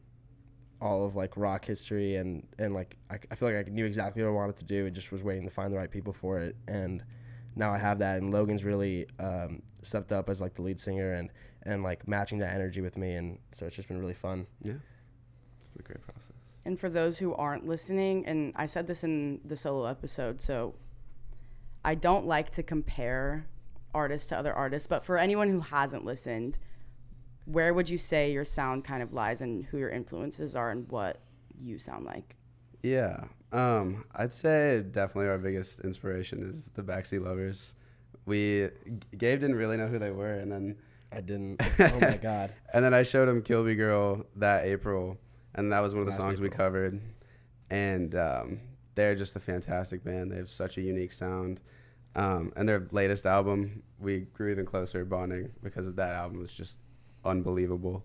all 0.82 1.06
of 1.06 1.16
like 1.16 1.38
rock 1.38 1.64
history 1.64 2.18
and 2.18 2.46
and 2.60 2.74
like 2.74 2.98
I, 3.10 3.18
I 3.32 3.36
feel 3.36 3.48
like 3.48 3.66
I 3.68 3.70
knew 3.70 3.86
exactly 3.86 4.22
what 4.22 4.28
I 4.28 4.34
wanted 4.34 4.58
to 4.58 4.66
do 4.66 4.86
and 4.86 4.94
just 4.94 5.14
was 5.14 5.24
waiting 5.24 5.46
to 5.46 5.50
find 5.50 5.72
the 5.72 5.78
right 5.78 5.90
people 5.90 6.12
for 6.12 6.40
it 6.40 6.58
and 6.68 7.02
now 7.56 7.72
I 7.72 7.78
have 7.78 8.00
that 8.00 8.18
and 8.18 8.34
Logan's 8.34 8.66
really 8.66 9.08
um, 9.18 9.62
stepped 9.82 10.12
up 10.12 10.30
as 10.30 10.42
like 10.42 10.56
the 10.56 10.62
lead 10.62 10.82
singer 10.82 11.14
and 11.14 11.30
and 11.62 11.84
like 11.84 12.06
matching 12.06 12.40
that 12.40 12.54
energy 12.54 12.82
with 12.82 12.98
me 12.98 13.14
and 13.14 13.38
so 13.54 13.66
it's 13.66 13.78
just 13.78 13.88
been 13.88 13.98
really 13.98 14.14
fun 14.14 14.46
yeah, 14.62 14.74
it's 15.76 15.86
been 15.86 15.86
a 15.86 15.88
great 15.88 16.02
process. 16.06 16.32
and 16.66 16.80
for 16.80 16.90
those 16.90 17.18
who 17.18 17.34
aren't 17.36 17.68
listening, 17.68 18.26
and 18.26 18.54
I 18.56 18.66
said 18.66 18.88
this 18.88 19.04
in 19.04 19.40
the 19.46 19.56
solo 19.56 19.86
episode, 19.86 20.40
so 20.42 20.76
I 21.86 21.96
don't 21.96 22.26
like 22.26 22.52
to 22.52 22.64
compare 22.64 23.46
artists 23.94 24.28
to 24.30 24.38
other 24.38 24.54
artists, 24.54 24.88
but 24.88 25.04
for 25.04 25.18
anyone 25.18 25.50
who 25.50 25.60
hasn't 25.60 26.06
listened, 26.06 26.58
where 27.46 27.74
would 27.74 27.90
you 27.90 27.98
say 27.98 28.32
your 28.32 28.46
sound 28.46 28.86
kind 28.86 29.04
of 29.04 29.14
lies 29.14 29.42
and 29.42 29.66
who 29.66 29.78
your 29.78 29.90
influences 29.90 30.56
are 30.56 30.72
and 30.72 30.88
what 30.90 31.20
you 31.60 31.78
sound 31.78 32.06
like? 32.06 32.36
Yeah. 32.82 33.26
Um, 33.52 34.06
I'd 34.16 34.32
say 34.32 34.84
definitely 34.92 35.30
our 35.30 35.38
biggest 35.38 35.82
inspiration 35.82 36.50
is 36.50 36.70
the 36.74 36.82
Backseat 36.82 37.24
Lovers. 37.24 37.76
We 38.26 38.70
Gabe 39.18 39.42
didn't 39.42 39.56
really 39.56 39.78
know 39.78 39.88
who 39.88 40.00
they 40.00 40.12
were, 40.12 40.34
and 40.36 40.52
then 40.52 40.78
I 41.12 41.22
didn't. 41.22 41.62
Oh 41.80 42.00
my 42.00 42.18
god. 42.18 42.54
and 42.74 42.84
then 42.84 42.94
I 42.94 43.04
showed 43.04 43.28
him 43.30 43.42
"Kilby 43.42 43.76
Girl" 43.76 44.26
that 44.38 44.66
April, 44.66 45.18
and 45.56 45.72
that 45.72 45.80
was 45.80 45.94
one 45.94 46.02
of 46.02 46.06
the 46.08 46.12
Last 46.12 46.22
songs 46.22 46.40
we 46.40 46.50
covered. 46.50 47.00
And 47.70 48.16
um, 48.16 48.60
they're 48.96 49.16
just 49.16 49.36
a 49.36 49.40
fantastic 49.40 50.04
band. 50.04 50.32
They 50.32 50.38
have 50.38 50.52
such 50.52 50.78
a 50.78 50.82
unique 50.82 51.14
sound. 51.14 51.60
Um, 52.16 52.54
and 52.56 52.70
their 52.70 52.88
latest 52.92 53.26
album, 53.26 53.82
we 54.00 54.22
grew 54.34 54.52
even 54.52 54.66
closer 54.66 55.04
bonding 55.06 55.52
because 55.64 55.88
of 55.88 55.96
that 55.96 56.16
album 56.16 56.40
was 56.40 56.54
just 56.54 56.78
unbelievable. 57.26 58.04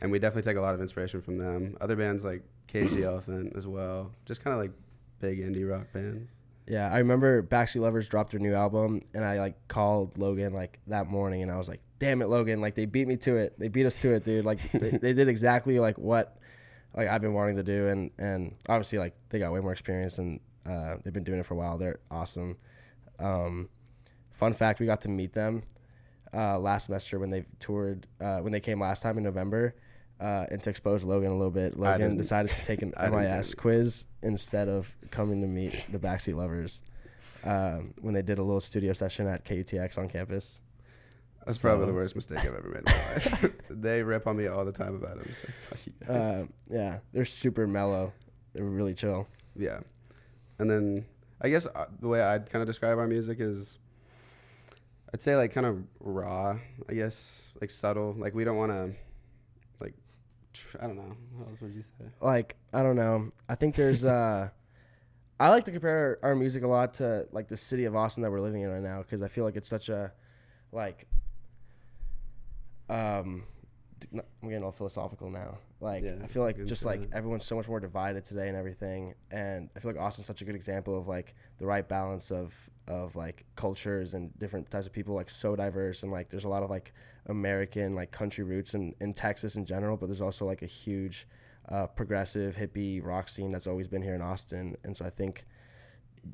And 0.00 0.10
we 0.10 0.18
definitely 0.18 0.50
take 0.50 0.56
a 0.56 0.60
lot 0.60 0.74
of 0.74 0.80
inspiration 0.80 1.20
from 1.20 1.38
them. 1.38 1.76
Other 1.80 1.96
bands 1.96 2.24
like 2.24 2.42
Cage 2.66 2.92
the 2.92 3.04
Elephant 3.08 3.52
as 3.56 3.66
well, 3.66 4.10
just 4.24 4.42
kind 4.42 4.54
of 4.54 4.60
like 4.60 4.72
big 5.20 5.40
indie 5.40 5.68
rock 5.68 5.86
bands. 5.92 6.30
Yeah, 6.66 6.90
I 6.92 6.98
remember 6.98 7.42
Backseat 7.42 7.80
Lovers 7.80 8.08
dropped 8.08 8.30
their 8.30 8.40
new 8.40 8.54
album, 8.54 9.02
and 9.14 9.24
I 9.24 9.38
like 9.38 9.68
called 9.68 10.16
Logan 10.16 10.52
like 10.52 10.78
that 10.86 11.08
morning, 11.08 11.42
and 11.42 11.50
I 11.50 11.56
was 11.56 11.68
like, 11.68 11.80
"Damn 11.98 12.22
it, 12.22 12.28
Logan! 12.28 12.60
Like 12.60 12.76
they 12.76 12.84
beat 12.84 13.08
me 13.08 13.16
to 13.18 13.36
it. 13.36 13.58
They 13.58 13.66
beat 13.66 13.84
us 13.84 13.96
to 13.98 14.12
it, 14.12 14.24
dude. 14.24 14.44
Like 14.44 14.60
they, 14.72 14.90
they 14.90 15.12
did 15.12 15.28
exactly 15.28 15.80
like 15.80 15.98
what 15.98 16.38
like 16.96 17.08
I've 17.08 17.20
been 17.22 17.34
wanting 17.34 17.56
to 17.56 17.62
do, 17.62 17.88
and 17.88 18.10
and 18.18 18.54
obviously 18.68 18.98
like 18.98 19.14
they 19.30 19.38
got 19.38 19.52
way 19.52 19.60
more 19.60 19.72
experience, 19.72 20.18
and 20.18 20.40
uh, 20.66 20.96
they've 21.02 21.12
been 21.12 21.24
doing 21.24 21.40
it 21.40 21.46
for 21.46 21.54
a 21.54 21.56
while. 21.56 21.78
They're 21.78 22.00
awesome. 22.10 22.56
Um, 23.18 23.68
fun 24.32 24.54
fact: 24.54 24.80
we 24.80 24.86
got 24.86 25.00
to 25.02 25.08
meet 25.08 25.32
them 25.32 25.62
uh, 26.34 26.58
last 26.58 26.86
semester 26.86 27.18
when 27.18 27.30
they 27.30 27.44
toured 27.58 28.06
uh, 28.20 28.38
when 28.38 28.52
they 28.52 28.60
came 28.60 28.80
last 28.80 29.02
time 29.02 29.18
in 29.18 29.24
November. 29.24 29.74
Uh, 30.20 30.46
and 30.52 30.62
to 30.62 30.70
expose 30.70 31.02
Logan 31.02 31.30
a 31.30 31.36
little 31.36 31.50
bit, 31.50 31.76
Logan 31.76 32.16
decided 32.16 32.52
to 32.52 32.64
take 32.64 32.82
an 32.82 32.94
MIS 33.10 33.54
quiz 33.54 34.06
instead 34.22 34.68
of 34.68 34.86
coming 35.10 35.40
to 35.40 35.48
meet 35.48 35.84
the 35.90 35.98
Backseat 35.98 36.36
Lovers 36.36 36.80
um, 37.42 37.92
when 38.00 38.14
they 38.14 38.22
did 38.22 38.38
a 38.38 38.42
little 38.42 38.60
studio 38.60 38.92
session 38.92 39.26
at 39.26 39.44
KUTX 39.44 39.98
on 39.98 40.08
campus. 40.08 40.60
That's 41.46 41.58
probably 41.58 41.86
the 41.86 41.92
worst 41.92 42.14
mistake 42.14 42.38
I've 42.38 42.54
ever 42.54 42.68
made 42.68 42.78
in 42.78 42.84
my 42.86 43.14
life. 43.14 43.52
they 43.70 44.02
rip 44.02 44.26
on 44.26 44.36
me 44.36 44.46
all 44.46 44.64
the 44.64 44.72
time 44.72 44.94
about 44.94 45.16
it. 45.16 45.22
I'm 45.22 45.28
just 45.28 45.44
like, 45.44 45.54
fuck 45.68 45.78
you 45.86 45.92
guys. 46.06 46.16
Uh, 46.16 46.46
yeah, 46.70 46.98
they're 47.12 47.24
super 47.24 47.66
mellow. 47.66 48.12
They're 48.54 48.64
really 48.64 48.94
chill. 48.94 49.26
Yeah. 49.56 49.80
And 50.58 50.70
then 50.70 51.04
I 51.40 51.48
guess 51.48 51.66
uh, 51.66 51.86
the 52.00 52.08
way 52.08 52.22
I'd 52.22 52.50
kind 52.50 52.62
of 52.62 52.68
describe 52.68 52.98
our 52.98 53.08
music 53.08 53.38
is 53.40 53.78
I'd 55.12 55.20
say 55.20 55.36
like 55.36 55.52
kind 55.52 55.66
of 55.66 55.82
raw, 56.00 56.58
I 56.88 56.94
guess, 56.94 57.42
like 57.60 57.70
subtle. 57.70 58.14
Like 58.16 58.34
we 58.34 58.44
don't 58.44 58.56
want 58.56 58.72
to 58.72 58.92
like 59.80 59.94
tr- 60.52 60.78
I 60.80 60.86
don't 60.86 60.96
know. 60.96 61.16
What 61.36 61.48
else 61.50 61.60
would 61.60 61.74
you 61.74 61.84
say? 61.98 62.06
Like 62.20 62.56
I 62.72 62.82
don't 62.82 62.96
know. 62.96 63.32
I 63.48 63.54
think 63.54 63.74
there's. 63.74 64.04
Uh, 64.04 64.48
I 65.40 65.48
like 65.48 65.64
to 65.64 65.72
compare 65.72 66.18
our 66.22 66.36
music 66.36 66.62
a 66.62 66.68
lot 66.68 66.94
to 66.94 67.26
like 67.32 67.48
the 67.48 67.56
city 67.56 67.84
of 67.84 67.96
Austin 67.96 68.22
that 68.22 68.30
we're 68.30 68.40
living 68.40 68.62
in 68.62 68.70
right 68.70 68.82
now 68.82 69.02
because 69.02 69.22
I 69.22 69.28
feel 69.28 69.44
like 69.44 69.56
it's 69.56 69.68
such 69.68 69.88
a 69.88 70.12
like. 70.70 71.06
Um, 72.92 73.44
I'm 74.12 74.48
getting 74.48 74.64
all 74.64 74.72
philosophical 74.72 75.30
now. 75.30 75.58
Like 75.80 76.04
Yeah, 76.04 76.14
I 76.22 76.26
feel 76.26 76.42
like 76.42 76.64
just 76.66 76.84
like 76.84 77.10
that. 77.10 77.16
everyone's 77.16 77.44
so 77.44 77.56
much 77.56 77.68
more 77.68 77.80
divided 77.80 78.24
today 78.24 78.48
and 78.48 78.56
everything, 78.56 79.14
and 79.30 79.68
I 79.76 79.80
feel 79.80 79.92
like 79.92 80.00
Austin's 80.00 80.26
such 80.26 80.42
a 80.42 80.44
good 80.44 80.54
example 80.54 80.98
of 80.98 81.08
like 81.08 81.34
the 81.58 81.66
right 81.66 81.86
balance 81.88 82.30
of 82.30 82.52
of 82.88 83.14
like 83.14 83.44
cultures 83.54 84.14
and 84.14 84.36
different 84.38 84.70
types 84.70 84.86
of 84.86 84.92
people, 84.92 85.14
like 85.14 85.30
so 85.30 85.54
diverse 85.56 86.02
and 86.02 86.12
like 86.12 86.30
there's 86.30 86.44
a 86.44 86.48
lot 86.48 86.62
of 86.62 86.70
like 86.70 86.92
American 87.26 87.94
like 87.94 88.10
country 88.10 88.44
roots 88.44 88.74
in 88.74 88.94
in 89.00 89.14
Texas 89.14 89.56
in 89.56 89.64
general, 89.64 89.96
but 89.96 90.06
there's 90.06 90.20
also 90.20 90.46
like 90.46 90.62
a 90.62 90.66
huge 90.66 91.26
uh, 91.68 91.86
progressive 91.86 92.56
hippie 92.56 93.04
rock 93.04 93.28
scene 93.28 93.52
that's 93.52 93.66
always 93.66 93.88
been 93.88 94.02
here 94.02 94.14
in 94.14 94.22
Austin, 94.22 94.76
and 94.84 94.96
so 94.96 95.04
I 95.04 95.10
think 95.10 95.44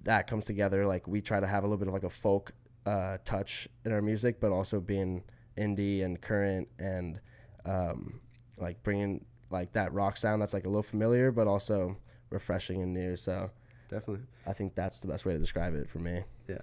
that 0.04 0.26
comes 0.26 0.44
together. 0.44 0.86
Like 0.86 1.06
we 1.06 1.20
try 1.20 1.40
to 1.40 1.46
have 1.46 1.64
a 1.64 1.66
little 1.66 1.78
bit 1.78 1.88
of 1.88 1.94
like 1.94 2.04
a 2.04 2.10
folk 2.10 2.52
uh, 2.86 3.18
touch 3.24 3.68
in 3.84 3.92
our 3.92 4.02
music, 4.02 4.40
but 4.40 4.52
also 4.52 4.80
being 4.80 5.22
indie 5.58 6.04
and 6.04 6.20
current 6.20 6.68
and 6.78 7.20
um, 7.64 8.20
like 8.58 8.82
bringing 8.82 9.24
like 9.50 9.72
that 9.72 9.92
rock 9.92 10.16
sound 10.16 10.42
that's 10.42 10.54
like 10.54 10.64
a 10.64 10.68
little 10.68 10.82
familiar, 10.82 11.30
but 11.30 11.46
also 11.46 11.96
refreshing 12.30 12.82
and 12.82 12.92
new. 12.94 13.16
So 13.16 13.50
Definitely. 13.88 14.24
I 14.46 14.52
think 14.52 14.74
that's 14.74 15.00
the 15.00 15.08
best 15.08 15.24
way 15.24 15.32
to 15.32 15.38
describe 15.38 15.74
it 15.74 15.88
for 15.88 15.98
me. 15.98 16.22
Yeah. 16.46 16.58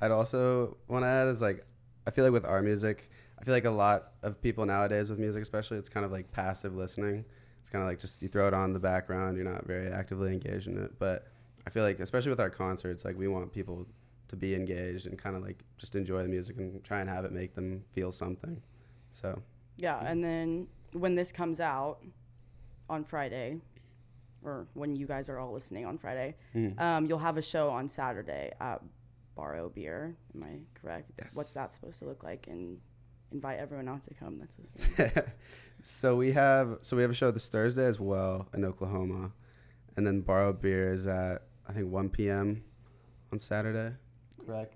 I'd 0.00 0.10
also 0.10 0.76
want 0.88 1.04
to 1.04 1.08
add 1.08 1.28
is 1.28 1.40
like 1.40 1.64
I 2.06 2.10
feel 2.10 2.24
like 2.24 2.32
with 2.32 2.44
our 2.44 2.62
music, 2.62 3.10
I 3.40 3.44
feel 3.44 3.54
like 3.54 3.64
a 3.64 3.70
lot 3.70 4.12
of 4.22 4.40
people 4.40 4.66
nowadays 4.66 5.10
with 5.10 5.18
music 5.18 5.42
especially 5.42 5.78
it's 5.78 5.88
kind 5.88 6.04
of 6.04 6.12
like 6.12 6.30
passive 6.32 6.74
listening. 6.76 7.24
It's 7.60 7.70
kind 7.70 7.82
of 7.82 7.88
like 7.88 7.98
just 7.98 8.22
you 8.22 8.28
throw 8.28 8.46
it 8.46 8.54
on 8.54 8.72
the 8.72 8.78
background, 8.78 9.36
you're 9.36 9.50
not 9.50 9.66
very 9.66 9.88
actively 9.90 10.32
engaged 10.32 10.68
in 10.68 10.78
it, 10.78 10.98
but 10.98 11.26
I 11.66 11.70
feel 11.70 11.82
like 11.82 11.98
especially 11.98 12.30
with 12.30 12.40
our 12.40 12.50
concerts, 12.50 13.04
like 13.04 13.18
we 13.18 13.26
want 13.26 13.52
people 13.52 13.86
to 14.28 14.36
be 14.36 14.54
engaged 14.54 15.06
and 15.06 15.18
kind 15.18 15.36
of 15.36 15.42
like 15.42 15.62
just 15.78 15.94
enjoy 15.96 16.22
the 16.22 16.28
music 16.28 16.56
and 16.58 16.82
try 16.84 17.00
and 17.00 17.08
have 17.08 17.24
it 17.24 17.32
make 17.32 17.54
them 17.54 17.84
feel 17.92 18.10
something. 18.12 18.60
So, 19.10 19.40
Yeah, 19.76 19.98
and 20.04 20.22
then 20.24 20.66
when 20.92 21.14
this 21.14 21.32
comes 21.32 21.60
out 21.60 21.98
on 22.88 23.04
Friday, 23.04 23.60
or 24.42 24.66
when 24.74 24.94
you 24.96 25.06
guys 25.06 25.28
are 25.28 25.38
all 25.38 25.52
listening 25.52 25.84
on 25.86 25.98
Friday, 25.98 26.36
Mm. 26.54 26.80
um, 26.80 27.06
you'll 27.06 27.18
have 27.18 27.36
a 27.36 27.42
show 27.42 27.68
on 27.70 27.88
Saturday 27.88 28.52
at 28.60 28.82
Borrow 29.34 29.68
Beer. 29.68 30.16
Am 30.34 30.42
I 30.44 30.58
correct? 30.80 31.10
Yes. 31.18 31.34
What's 31.34 31.52
that 31.52 31.74
supposed 31.74 31.98
to 32.00 32.04
look 32.06 32.22
like? 32.22 32.46
And 32.46 32.78
invite 33.32 33.58
everyone 33.58 33.88
out 33.88 34.04
to 34.04 34.14
come. 34.14 34.38
That's 34.38 34.58
listening. 34.58 35.24
so 35.82 36.16
we 36.16 36.32
have 36.32 36.78
so 36.82 36.96
we 36.96 37.02
have 37.02 37.10
a 37.10 37.14
show 37.14 37.30
this 37.30 37.48
Thursday 37.48 37.84
as 37.86 37.98
well 38.00 38.48
in 38.54 38.64
Oklahoma, 38.64 39.32
and 39.96 40.06
then 40.06 40.20
Borrow 40.20 40.52
Beer 40.52 40.92
is 40.92 41.06
at 41.06 41.42
I 41.68 41.72
think 41.72 41.90
1 41.90 42.08
p.m. 42.10 42.62
on 43.32 43.38
Saturday. 43.38 43.94
Correct. 44.46 44.74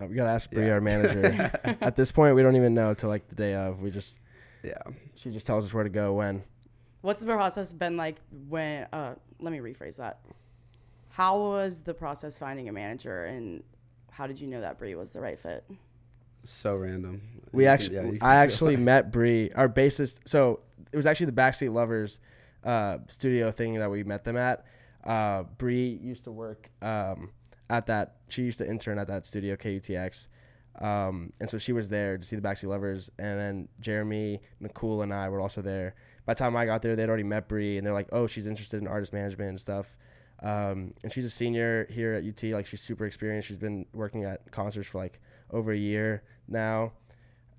Uh, 0.00 0.06
we 0.06 0.14
gotta 0.14 0.30
ask 0.30 0.50
Bree, 0.50 0.66
Yeah. 0.66 0.72
our 0.72 0.80
manager. 0.80 1.50
At 1.80 1.94
this 1.96 2.10
point, 2.10 2.34
we 2.34 2.42
don't 2.42 2.56
even 2.56 2.72
know 2.74 2.94
till 2.94 3.08
like 3.08 3.28
the 3.28 3.34
day 3.34 3.54
of. 3.54 3.80
We 3.80 3.90
just 3.90 4.18
Yeah. 4.62 4.78
she 5.14 5.30
just 5.30 5.46
tells 5.46 5.64
us 5.66 5.74
where 5.74 5.84
to 5.84 5.90
go 5.90 6.14
when. 6.14 6.42
What's 7.02 7.20
the 7.20 7.26
process 7.26 7.72
been 7.72 7.96
like 7.96 8.16
when? 8.48 8.86
Uh, 8.92 9.14
let 9.38 9.52
me 9.52 9.58
rephrase 9.58 9.96
that. 9.96 10.20
How 11.10 11.38
was 11.38 11.80
the 11.80 11.92
process 11.94 12.38
finding 12.38 12.68
a 12.68 12.72
manager, 12.72 13.24
and 13.24 13.62
how 14.10 14.26
did 14.26 14.40
you 14.40 14.46
know 14.46 14.60
that 14.60 14.78
Bree 14.78 14.94
was 14.94 15.10
the 15.12 15.20
right 15.20 15.38
fit? 15.38 15.64
So 16.44 16.76
random. 16.76 17.20
We 17.52 17.64
You 17.64 17.66
can- 17.66 17.74
actually, 17.74 17.94
yeah, 17.96 18.02
you 18.02 18.18
can 18.18 18.22
I 18.22 18.46
see- 18.46 18.52
actually 18.52 18.76
met 18.90 19.10
Bree, 19.12 19.50
our 19.54 19.68
bassist. 19.68 20.20
So 20.26 20.60
it 20.92 20.96
was 20.96 21.04
actually 21.06 21.26
the 21.26 21.32
Backseat 21.32 21.72
Lovers 21.72 22.18
uh, 22.64 22.98
studio 23.08 23.50
thing 23.50 23.74
that 23.78 23.90
we 23.90 24.04
met 24.04 24.24
them 24.24 24.36
at. 24.36 24.64
Uh, 25.04 25.42
Bree 25.58 25.98
used 26.02 26.24
to 26.24 26.32
work 26.32 26.68
um, 26.82 27.30
at 27.70 27.86
that. 27.86 28.16
She 28.28 28.42
used 28.42 28.58
to 28.58 28.68
intern 28.68 28.98
at 28.98 29.08
that 29.08 29.24
studio, 29.24 29.56
KUTX. 29.56 30.26
Um, 30.80 31.32
and 31.40 31.48
so 31.48 31.58
she 31.58 31.72
was 31.72 31.88
there 31.88 32.18
to 32.18 32.24
see 32.24 32.36
the 32.36 32.42
Backseat 32.42 32.68
Lovers. 32.68 33.10
And 33.18 33.38
then 33.38 33.68
Jeremy, 33.80 34.40
Nicole, 34.60 35.02
and 35.02 35.14
I 35.14 35.28
were 35.28 35.40
also 35.40 35.62
there. 35.62 35.94
By 36.26 36.34
the 36.34 36.38
time 36.38 36.56
I 36.56 36.66
got 36.66 36.82
there, 36.82 36.96
they'd 36.96 37.08
already 37.08 37.22
met 37.22 37.48
Bree, 37.48 37.78
and 37.78 37.86
they're 37.86 37.94
like, 37.94 38.08
"Oh, 38.12 38.26
she's 38.26 38.46
interested 38.46 38.80
in 38.80 38.86
artist 38.86 39.12
management 39.12 39.48
and 39.48 39.60
stuff." 39.60 39.96
Um, 40.42 40.94
and 41.02 41.12
she's 41.12 41.24
a 41.24 41.30
senior 41.30 41.86
here 41.90 42.14
at 42.14 42.24
UT. 42.24 42.42
Like 42.52 42.66
she's 42.66 42.80
super 42.80 43.06
experienced. 43.06 43.48
She's 43.48 43.56
been 43.56 43.86
working 43.92 44.24
at 44.24 44.50
concerts 44.50 44.88
for 44.88 44.98
like 44.98 45.20
over 45.50 45.72
a 45.72 45.76
year 45.76 46.22
now. 46.48 46.92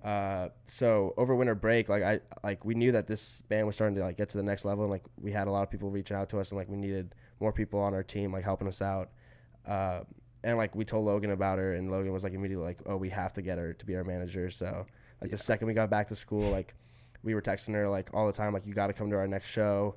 Uh, 0.03 0.49
so 0.63 1.13
over 1.17 1.35
winter 1.35 1.53
break, 1.53 1.89
like 1.89 2.01
I 2.01 2.19
like 2.43 2.65
we 2.65 2.73
knew 2.73 2.91
that 2.93 3.07
this 3.07 3.41
band 3.49 3.67
was 3.67 3.75
starting 3.75 3.95
to 3.95 4.01
like 4.01 4.17
get 4.17 4.29
to 4.29 4.37
the 4.37 4.43
next 4.43 4.65
level, 4.65 4.83
and 4.83 4.91
like 4.91 5.03
we 5.19 5.31
had 5.31 5.47
a 5.47 5.51
lot 5.51 5.63
of 5.63 5.69
people 5.69 5.89
reaching 5.89 6.17
out 6.17 6.29
to 6.29 6.39
us, 6.39 6.51
and 6.51 6.57
like 6.57 6.69
we 6.69 6.77
needed 6.77 7.13
more 7.39 7.51
people 7.51 7.79
on 7.79 7.93
our 7.93 8.03
team, 8.03 8.31
like 8.31 8.43
helping 8.43 8.67
us 8.67 8.81
out. 8.81 9.09
Uh, 9.67 10.01
and 10.43 10.57
like 10.57 10.75
we 10.75 10.85
told 10.85 11.05
Logan 11.05 11.31
about 11.31 11.59
her, 11.59 11.73
and 11.73 11.91
Logan 11.91 12.11
was 12.11 12.23
like 12.23 12.33
immediately 12.33 12.65
like, 12.65 12.79
"Oh, 12.85 12.97
we 12.97 13.09
have 13.09 13.33
to 13.33 13.41
get 13.41 13.57
her 13.57 13.73
to 13.73 13.85
be 13.85 13.95
our 13.95 14.03
manager." 14.03 14.49
So 14.49 14.85
like 15.21 15.31
the 15.31 15.37
second 15.37 15.67
we 15.67 15.73
got 15.73 15.89
back 15.89 16.07
to 16.09 16.15
school, 16.15 16.49
like 16.49 16.73
we 17.23 17.35
were 17.35 17.41
texting 17.41 17.73
her 17.75 17.87
like 17.89 18.09
all 18.13 18.25
the 18.27 18.33
time, 18.33 18.53
like 18.53 18.65
you 18.65 18.73
got 18.73 18.87
to 18.87 18.93
come 18.93 19.09
to 19.11 19.15
our 19.17 19.27
next 19.27 19.47
show, 19.49 19.95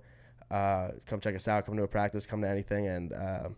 uh, 0.51 0.89
come 1.07 1.21
check 1.21 1.35
us 1.35 1.49
out, 1.49 1.65
come 1.65 1.77
to 1.77 1.83
a 1.83 1.89
practice, 1.89 2.27
come 2.27 2.43
to 2.43 2.49
anything, 2.49 2.87
and 2.89 3.13
uh, 3.15 3.49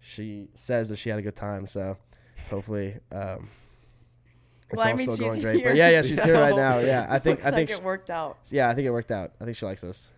she 0.00 0.48
says 0.54 0.88
that 0.90 0.96
she 0.96 1.08
had 1.08 1.18
a 1.18 1.22
good 1.22 1.36
time. 1.36 1.66
So 1.66 1.96
hopefully. 2.50 2.96
Um, 3.10 3.48
it's 4.70 4.78
well, 4.78 4.88
I 4.88 4.92
mean, 4.94 5.06
still 5.10 5.16
she's 5.16 5.20
going 5.26 5.40
great. 5.42 5.56
here. 5.56 5.68
But 5.70 5.76
yeah, 5.76 5.90
yeah, 5.90 6.02
she's 6.02 6.22
here 6.22 6.34
right 6.34 6.56
now. 6.56 6.78
Yeah, 6.80 7.06
I 7.08 7.18
think 7.18 7.38
looks 7.38 7.46
I 7.46 7.50
think 7.50 7.70
like 7.70 7.76
sh- 7.76 7.80
it 7.80 7.84
worked 7.84 8.10
out. 8.10 8.38
yeah, 8.50 8.68
I 8.68 8.74
think 8.74 8.86
it 8.86 8.90
worked 8.90 9.10
out. 9.10 9.32
I 9.40 9.44
think 9.44 9.56
she 9.56 9.66
likes 9.66 9.84
us. 9.84 10.10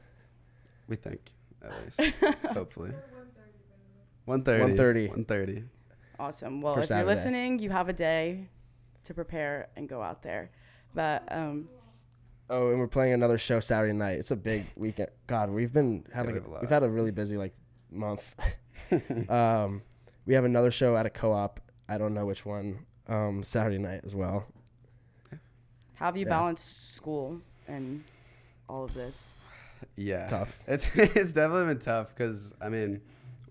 We 0.89 0.97
think 0.97 1.21
at 1.63 1.73
least. 2.01 2.15
hopefully. 2.53 2.93
1:30. 4.27 4.77
1:30. 4.77 5.09
1:30. 5.27 5.65
Awesome. 6.19 6.61
Well, 6.61 6.75
For 6.75 6.81
if 6.81 6.87
Saturday. 6.87 7.07
you're 7.07 7.15
listening, 7.17 7.59
you 7.59 7.71
have 7.71 7.89
a 7.89 7.93
day 7.93 8.49
to 9.05 9.15
prepare 9.15 9.69
and 9.77 9.89
go 9.89 10.03
out 10.03 10.23
there. 10.23 10.51
But 10.95 11.31
um, 11.31 11.69
Oh, 12.49 12.71
and 12.71 12.79
we're 12.79 12.87
playing 12.87 13.13
another 13.13 13.39
show 13.39 13.59
Saturday 13.61 13.93
night. 13.93 14.19
It's 14.19 14.31
a 14.31 14.37
big 14.37 14.67
weekend. 14.77 15.09
God, 15.27 15.51
we've 15.51 15.73
been 15.73 16.05
having 16.13 16.35
we 16.35 16.41
have 16.41 16.49
a 16.51 16.59
we've 16.61 16.71
had 16.71 16.83
a 16.83 16.89
really 16.89 17.11
busy 17.11 17.37
like 17.37 17.55
month. 17.91 18.35
um, 19.29 19.83
we 20.27 20.35
have 20.35 20.45
another 20.45 20.71
show 20.71 20.97
at 20.97 21.07
a 21.07 21.11
co-op. 21.11 21.61
I 21.89 21.99
don't 21.99 22.15
know 22.15 22.25
which 22.27 22.45
one. 22.47 22.87
Um, 23.09 23.45
Saturday 23.45 23.79
night 23.79 24.01
as 24.05 24.15
well. 24.15 24.47
how 25.95 26.07
have 26.07 26.17
you 26.17 26.25
Yeah. 26.25 26.31
balanced 26.31 26.95
school 26.95 27.41
and 27.69 28.03
all 28.69 28.85
of 28.85 28.95
this? 28.95 29.35
Yeah, 29.97 30.27
Tough. 30.27 30.59
It's 30.67 30.87
it's 30.95 31.33
definitely 31.33 31.67
been 31.75 31.79
tough 31.81 32.09
because 32.15 32.55
I 32.61 32.69
mean, 32.69 33.01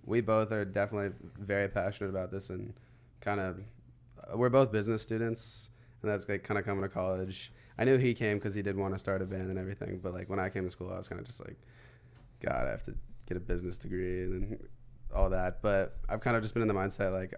we 0.05 0.21
both 0.21 0.51
are 0.51 0.65
definitely 0.65 1.11
very 1.39 1.67
passionate 1.67 2.09
about 2.09 2.31
this 2.31 2.49
and 2.49 2.73
kind 3.21 3.39
of 3.39 3.59
we're 4.33 4.49
both 4.49 4.71
business 4.71 5.01
students, 5.01 5.69
and 6.01 6.11
that's 6.11 6.27
like 6.27 6.43
kind 6.43 6.57
of 6.57 6.65
coming 6.65 6.83
to 6.83 6.89
college. 6.89 7.51
I 7.77 7.83
knew 7.83 7.97
he 7.97 8.13
came 8.13 8.37
because 8.37 8.53
he 8.53 8.61
did 8.61 8.77
want 8.77 8.93
to 8.93 8.99
start 8.99 9.21
a 9.21 9.25
band 9.25 9.49
and 9.49 9.59
everything, 9.59 9.99
but 10.01 10.13
like 10.13 10.29
when 10.29 10.39
I 10.39 10.49
came 10.49 10.63
to 10.63 10.69
school, 10.69 10.91
I 10.91 10.97
was 10.97 11.07
kind 11.07 11.19
of 11.19 11.27
just 11.27 11.41
like, 11.41 11.57
God, 12.41 12.67
I 12.67 12.71
have 12.71 12.83
to 12.83 12.95
get 13.27 13.37
a 13.37 13.39
business 13.39 13.77
degree 13.77 14.23
and 14.23 14.67
all 15.13 15.29
that. 15.29 15.61
But 15.61 15.97
I've 16.07 16.21
kind 16.21 16.37
of 16.37 16.43
just 16.43 16.53
been 16.53 16.61
in 16.61 16.67
the 16.67 16.73
mindset 16.73 17.11
like 17.11 17.33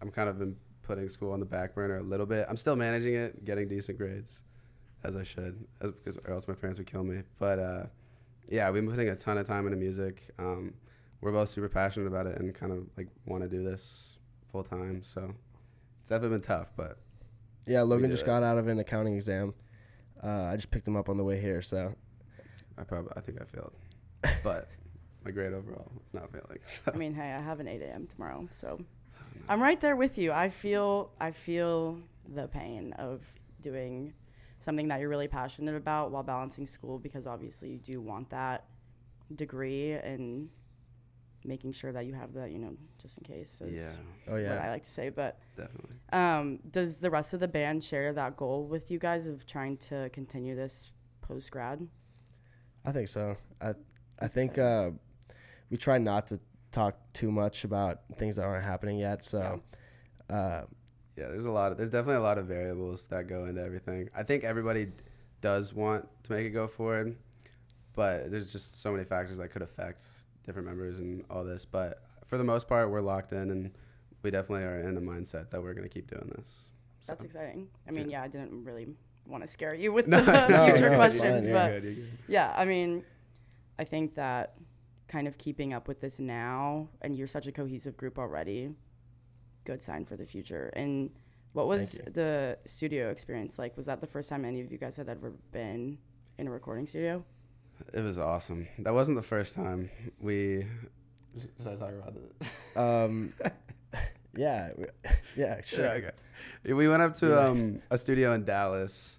I'm 0.00 0.10
kind 0.10 0.28
of 0.28 0.38
been 0.38 0.56
putting 0.82 1.08
school 1.08 1.32
on 1.32 1.40
the 1.40 1.46
back 1.46 1.74
burner 1.74 1.98
a 1.98 2.02
little 2.02 2.26
bit. 2.26 2.46
I'm 2.48 2.56
still 2.56 2.76
managing 2.76 3.14
it, 3.14 3.44
getting 3.44 3.68
decent 3.68 3.98
grades, 3.98 4.42
as 5.04 5.16
I 5.16 5.22
should, 5.22 5.64
because 5.80 6.18
or 6.24 6.32
else 6.32 6.46
my 6.46 6.54
parents 6.54 6.78
would 6.78 6.90
kill 6.90 7.02
me. 7.02 7.22
But 7.38 7.58
uh, 7.58 7.82
yeah, 8.48 8.70
we've 8.70 8.82
been 8.82 8.90
putting 8.90 9.08
a 9.08 9.16
ton 9.16 9.38
of 9.38 9.46
time 9.46 9.66
into 9.66 9.78
music. 9.78 10.22
Um, 10.38 10.74
we're 11.20 11.32
both 11.32 11.48
super 11.48 11.68
passionate 11.68 12.06
about 12.06 12.26
it 12.26 12.38
and 12.38 12.54
kind 12.54 12.72
of 12.72 12.86
like 12.96 13.08
want 13.26 13.42
to 13.42 13.48
do 13.48 13.62
this 13.64 14.14
full 14.50 14.62
time. 14.64 15.02
So 15.02 15.32
it's 16.00 16.08
definitely 16.10 16.38
been 16.38 16.46
tough, 16.46 16.68
but 16.76 16.98
Yeah, 17.66 17.82
Logan 17.82 18.10
just 18.10 18.22
it. 18.22 18.26
got 18.26 18.42
out 18.42 18.58
of 18.58 18.68
an 18.68 18.78
accounting 18.78 19.14
exam. 19.16 19.54
Uh, 20.22 20.44
I 20.44 20.56
just 20.56 20.70
picked 20.70 20.86
him 20.88 20.96
up 20.96 21.08
on 21.08 21.16
the 21.16 21.24
way 21.24 21.40
here, 21.40 21.60
so 21.62 21.94
I 22.78 22.84
probably 22.84 23.12
I 23.16 23.20
think 23.20 23.40
I 23.40 23.44
failed, 23.44 23.72
but 24.42 24.68
my 25.24 25.30
grade 25.30 25.52
overall 25.52 25.90
is 26.06 26.14
not 26.14 26.30
failing. 26.32 26.58
So. 26.66 26.82
I 26.92 26.96
mean, 26.96 27.14
hey, 27.14 27.32
I 27.32 27.40
have 27.40 27.60
an 27.60 27.68
8 27.68 27.82
a.m. 27.82 28.06
tomorrow, 28.06 28.48
so 28.50 28.80
I'm 29.48 29.60
right 29.60 29.80
there 29.80 29.96
with 29.96 30.16
you. 30.18 30.32
I 30.32 30.48
feel 30.50 31.10
I 31.20 31.30
feel 31.32 31.98
the 32.34 32.48
pain 32.48 32.92
of 32.94 33.20
doing 33.60 34.12
something 34.60 34.88
that 34.88 35.00
you're 35.00 35.08
really 35.08 35.28
passionate 35.28 35.76
about 35.76 36.10
while 36.10 36.22
balancing 36.22 36.66
school 36.66 36.98
because 36.98 37.26
obviously 37.26 37.70
you 37.70 37.78
do 37.78 38.00
want 38.00 38.30
that 38.30 38.64
degree 39.34 39.92
and 39.92 40.48
making 41.46 41.72
sure 41.72 41.92
that 41.92 42.06
you 42.06 42.14
have 42.14 42.32
that, 42.34 42.50
you 42.50 42.58
know, 42.58 42.76
just 43.00 43.18
in 43.18 43.24
case. 43.24 43.60
Is 43.60 43.74
yeah, 43.74 44.32
oh 44.32 44.36
yeah. 44.36 44.50
What 44.50 44.58
I 44.62 44.70
like 44.70 44.84
to 44.84 44.90
say, 44.90 45.08
but 45.08 45.38
definitely. 45.56 45.96
um, 46.12 46.58
does 46.70 46.98
the 46.98 47.10
rest 47.10 47.32
of 47.34 47.40
the 47.40 47.48
band 47.48 47.84
share 47.84 48.12
that 48.12 48.36
goal 48.36 48.66
with 48.66 48.90
you 48.90 48.98
guys 48.98 49.26
of 49.26 49.46
trying 49.46 49.76
to 49.88 50.08
continue 50.10 50.54
this 50.56 50.90
post 51.22 51.50
grad? 51.50 51.86
I 52.84 52.92
think 52.92 53.08
so. 53.08 53.36
I 53.60 53.70
I 53.70 53.74
That's 54.20 54.34
think 54.34 54.58
uh, 54.58 54.90
we 55.70 55.76
try 55.76 55.98
not 55.98 56.26
to 56.28 56.40
talk 56.72 56.96
too 57.12 57.30
much 57.30 57.64
about 57.64 58.00
things 58.18 58.36
that 58.36 58.44
aren't 58.44 58.64
happening 58.64 58.98
yet. 58.98 59.24
So 59.24 59.60
uh, 60.30 60.62
Yeah, 61.16 61.28
there's 61.28 61.46
a 61.46 61.50
lot. 61.50 61.72
Of, 61.72 61.78
there's 61.78 61.90
definitely 61.90 62.16
a 62.16 62.20
lot 62.20 62.38
of 62.38 62.46
variables 62.46 63.06
that 63.06 63.28
go 63.28 63.46
into 63.46 63.62
everything. 63.62 64.08
I 64.14 64.22
think 64.22 64.44
everybody 64.44 64.88
does 65.40 65.72
want 65.72 66.06
to 66.24 66.32
make 66.32 66.46
it 66.46 66.50
go 66.50 66.66
forward, 66.66 67.16
but 67.94 68.30
there's 68.30 68.52
just 68.52 68.80
so 68.82 68.92
many 68.92 69.04
factors 69.04 69.38
that 69.38 69.50
could 69.50 69.62
affect 69.62 70.02
different 70.46 70.66
members 70.66 71.00
and 71.00 71.24
all 71.28 71.44
this. 71.44 71.64
But 71.64 72.02
for 72.26 72.38
the 72.38 72.44
most 72.44 72.68
part, 72.68 72.90
we're 72.90 73.00
locked 73.00 73.32
in, 73.32 73.50
and 73.50 73.70
we 74.22 74.30
definitely 74.30 74.64
are 74.64 74.80
in 74.80 74.94
the 74.94 75.00
mindset 75.00 75.50
that 75.50 75.62
we're 75.62 75.74
going 75.74 75.88
to 75.88 75.92
keep 75.92 76.10
doing 76.10 76.32
this. 76.36 76.70
So. 77.00 77.12
That's 77.12 77.24
exciting. 77.24 77.68
I 77.86 77.92
mean, 77.92 78.10
yeah, 78.10 78.22
I 78.22 78.28
didn't 78.28 78.64
really 78.64 78.88
want 79.26 79.42
to 79.42 79.48
scare 79.48 79.74
you 79.74 79.92
with 79.92 80.06
No, 80.08 80.24
the 80.24 80.48
no, 80.48 80.66
future 80.66 80.90
no, 80.90 80.96
questions, 80.96 81.44
fine, 81.44 81.52
but 81.52 81.72
yeah. 81.72 81.80
Good, 81.80 81.96
good. 81.96 82.08
yeah, 82.28 82.54
I 82.56 82.64
mean, 82.64 83.04
I 83.78 83.84
think 83.84 84.14
that 84.14 84.54
kind 85.08 85.28
of 85.28 85.38
keeping 85.38 85.72
up 85.72 85.88
with 85.88 86.00
this 86.00 86.18
now, 86.18 86.88
and 87.02 87.14
you're 87.14 87.26
such 87.26 87.46
a 87.46 87.52
cohesive 87.52 87.96
group 87.96 88.18
already, 88.18 88.70
good 89.64 89.82
sign 89.82 90.04
for 90.04 90.16
the 90.16 90.26
future. 90.26 90.72
And 90.74 91.10
what 91.52 91.68
was 91.68 92.00
the 92.12 92.58
studio 92.66 93.10
experience 93.10 93.58
like? 93.58 93.76
Was 93.76 93.86
that 93.86 94.00
the 94.00 94.06
first 94.06 94.28
time 94.28 94.44
any 94.44 94.60
of 94.60 94.70
you 94.70 94.78
guys 94.78 94.96
had 94.96 95.08
ever 95.08 95.32
been 95.52 95.98
in 96.38 96.48
a 96.48 96.50
recording 96.50 96.86
studio? 96.86 97.24
It 97.92 98.00
was 98.00 98.18
awesome. 98.18 98.66
That 98.80 98.94
wasn't 98.94 99.16
the 99.16 99.22
first 99.22 99.54
time 99.54 99.90
we. 100.20 100.66
Should 101.38 101.68
I 101.68 101.74
talk 101.76 101.90
about 101.90 102.14
it? 102.16 102.78
um, 102.78 103.32
yeah, 104.36 104.70
we- 104.76 104.86
yeah, 105.36 105.60
sure. 105.64 105.84
Yeah, 105.84 105.90
okay. 105.92 106.10
We 106.72 106.88
went 106.88 107.02
up 107.02 107.14
to 107.16 107.28
Yeah. 107.28 107.38
um, 107.46 107.82
a 107.90 107.98
studio 107.98 108.32
in 108.34 108.44
Dallas. 108.44 109.18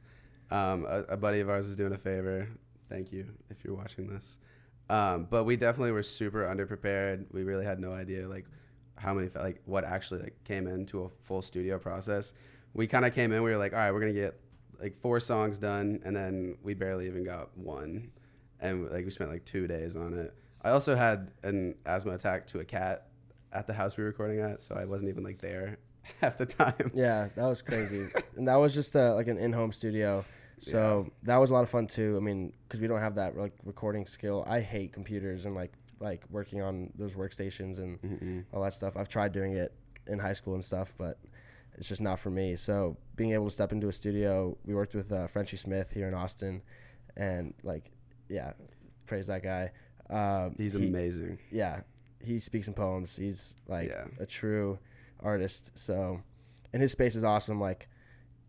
Um, 0.49 0.85
a, 0.87 1.03
a 1.09 1.17
buddy 1.17 1.39
of 1.41 1.49
ours 1.49 1.65
was 1.67 1.75
doing 1.75 1.93
a 1.93 1.97
favor. 1.97 2.47
Thank 2.89 3.11
you 3.11 3.27
if 3.49 3.63
you're 3.63 3.75
watching 3.75 4.07
this. 4.07 4.37
Um, 4.89 5.27
but 5.29 5.43
we 5.43 5.57
definitely 5.57 5.91
were 5.91 6.03
super 6.03 6.45
underprepared. 6.45 7.25
We 7.33 7.43
really 7.43 7.65
had 7.65 7.79
no 7.79 7.91
idea 7.91 8.27
like 8.27 8.45
how 8.95 9.13
many 9.13 9.29
like 9.35 9.61
what 9.65 9.83
actually 9.83 10.21
like 10.21 10.43
came 10.45 10.67
into 10.67 11.03
a 11.03 11.09
full 11.23 11.41
studio 11.41 11.77
process. 11.77 12.33
We 12.73 12.87
kind 12.87 13.05
of 13.05 13.13
came 13.13 13.31
in. 13.33 13.43
We 13.43 13.51
were 13.51 13.57
like, 13.57 13.73
all 13.73 13.79
right, 13.79 13.91
we're 13.91 13.99
gonna 13.99 14.13
get 14.13 14.39
like 14.79 14.95
four 15.01 15.19
songs 15.19 15.57
done, 15.57 15.99
and 16.05 16.15
then 16.15 16.55
we 16.63 16.73
barely 16.75 17.07
even 17.07 17.23
got 17.25 17.55
one, 17.57 18.09
and 18.59 18.89
like 18.91 19.05
we 19.05 19.11
spent 19.11 19.29
like 19.29 19.45
two 19.45 19.67
days 19.67 19.95
on 19.95 20.13
it. 20.13 20.33
I 20.61 20.71
also 20.71 20.95
had 20.95 21.31
an 21.43 21.75
asthma 21.85 22.13
attack 22.13 22.47
to 22.47 22.59
a 22.59 22.65
cat 22.65 23.07
at 23.53 23.67
the 23.67 23.73
house 23.73 23.97
we 23.97 24.03
were 24.03 24.09
recording 24.09 24.39
at, 24.39 24.61
so 24.61 24.75
I 24.75 24.85
wasn't 24.85 25.09
even 25.09 25.23
like 25.23 25.39
there 25.39 25.77
half 26.21 26.37
the 26.37 26.45
time. 26.45 26.91
Yeah, 26.93 27.29
that 27.35 27.45
was 27.45 27.61
crazy. 27.61 28.07
and 28.35 28.47
that 28.47 28.55
was 28.55 28.73
just 28.73 28.95
uh, 28.95 29.13
like 29.15 29.27
an 29.27 29.37
in-home 29.37 29.71
studio. 29.71 30.25
So 30.59 31.11
that 31.23 31.37
was 31.37 31.51
a 31.51 31.53
lot 31.53 31.61
of 31.61 31.69
fun 31.69 31.85
too. 31.85 32.15
I 32.17 32.19
mean, 32.19 32.51
because 32.67 32.81
we 32.81 32.87
don't 32.87 32.99
have 32.99 33.15
that 33.15 33.37
like 33.37 33.53
recording 33.63 34.07
skill. 34.07 34.43
I 34.47 34.59
hate 34.61 34.91
computers 34.91 35.45
and 35.45 35.53
like 35.53 35.73
like 35.99 36.23
working 36.31 36.61
on 36.61 36.91
those 36.97 37.13
workstations 37.13 37.77
and 37.77 38.01
Mm-mm. 38.01 38.43
all 38.51 38.63
that 38.63 38.73
stuff. 38.73 38.97
I've 38.97 39.09
tried 39.09 39.31
doing 39.33 39.53
it 39.53 39.71
in 40.07 40.19
high 40.19 40.33
school 40.33 40.55
and 40.55 40.63
stuff, 40.63 40.93
but 40.97 41.19
it's 41.77 41.87
just 41.87 42.01
not 42.01 42.19
for 42.19 42.29
me. 42.29 42.55
So 42.55 42.97
being 43.15 43.33
able 43.33 43.45
to 43.45 43.51
step 43.51 43.71
into 43.71 43.87
a 43.87 43.93
studio, 43.93 44.57
we 44.65 44.73
worked 44.73 44.95
with 44.95 45.11
uh, 45.11 45.27
Frenchie 45.27 45.57
Smith 45.57 45.91
here 45.91 46.07
in 46.07 46.13
Austin, 46.13 46.61
and 47.15 47.53
like, 47.63 47.91
yeah, 48.29 48.53
praise 49.05 49.27
that 49.27 49.43
guy. 49.43 49.71
Um, 50.09 50.55
He's 50.57 50.73
he- 50.73 50.87
amazing. 50.87 51.37
yeah, 51.51 51.81
he 52.23 52.39
speaks 52.39 52.67
in 52.67 52.73
poems. 52.73 53.15
He's 53.15 53.55
like 53.67 53.89
Yeah. 53.89 54.05
a 54.19 54.25
true 54.25 54.77
artist. 55.21 55.71
So, 55.75 56.21
and 56.73 56.81
his 56.81 56.91
space 56.91 57.15
is 57.15 57.23
awesome. 57.23 57.59
Like, 57.59 57.87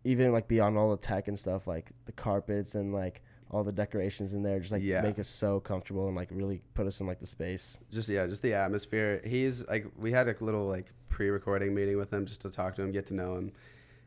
even 0.03 0.31
like 0.31 0.47
beyond 0.47 0.77
all 0.77 0.91
the 0.91 0.97
tech 1.01 1.27
and 1.27 1.37
stuff, 1.37 1.67
like 1.67 1.91
the 2.05 2.11
carpets 2.13 2.75
and 2.75 2.93
like 2.93 3.21
all 3.51 3.63
the 3.63 3.71
decorations 3.71 4.33
in 4.33 4.43
there, 4.43 4.59
just 4.59 4.71
like 4.71 4.81
Yeah. 4.83 5.01
make 5.01 5.19
us 5.19 5.27
so 5.27 5.59
comfortable 5.59 6.07
and 6.07 6.15
like 6.15 6.29
really 6.31 6.61
put 6.75 6.87
us 6.87 6.99
in 7.01 7.07
like 7.07 7.19
the 7.19 7.27
space. 7.27 7.77
Just 7.91 8.07
yeah, 8.07 8.25
just 8.27 8.41
the 8.41 8.53
atmosphere. 8.53 9.21
He's 9.25 9.65
like 9.67 9.85
we 9.97 10.11
had 10.11 10.27
a 10.29 10.35
little 10.39 10.67
like 10.67 10.93
pre-recording 11.09 11.73
meeting 11.73 11.97
with 11.97 12.13
him 12.13 12.25
just 12.25 12.41
to 12.41 12.49
talk 12.49 12.75
to 12.75 12.81
him, 12.83 12.91
get 12.91 13.07
to 13.07 13.13
know 13.13 13.35
him, 13.35 13.51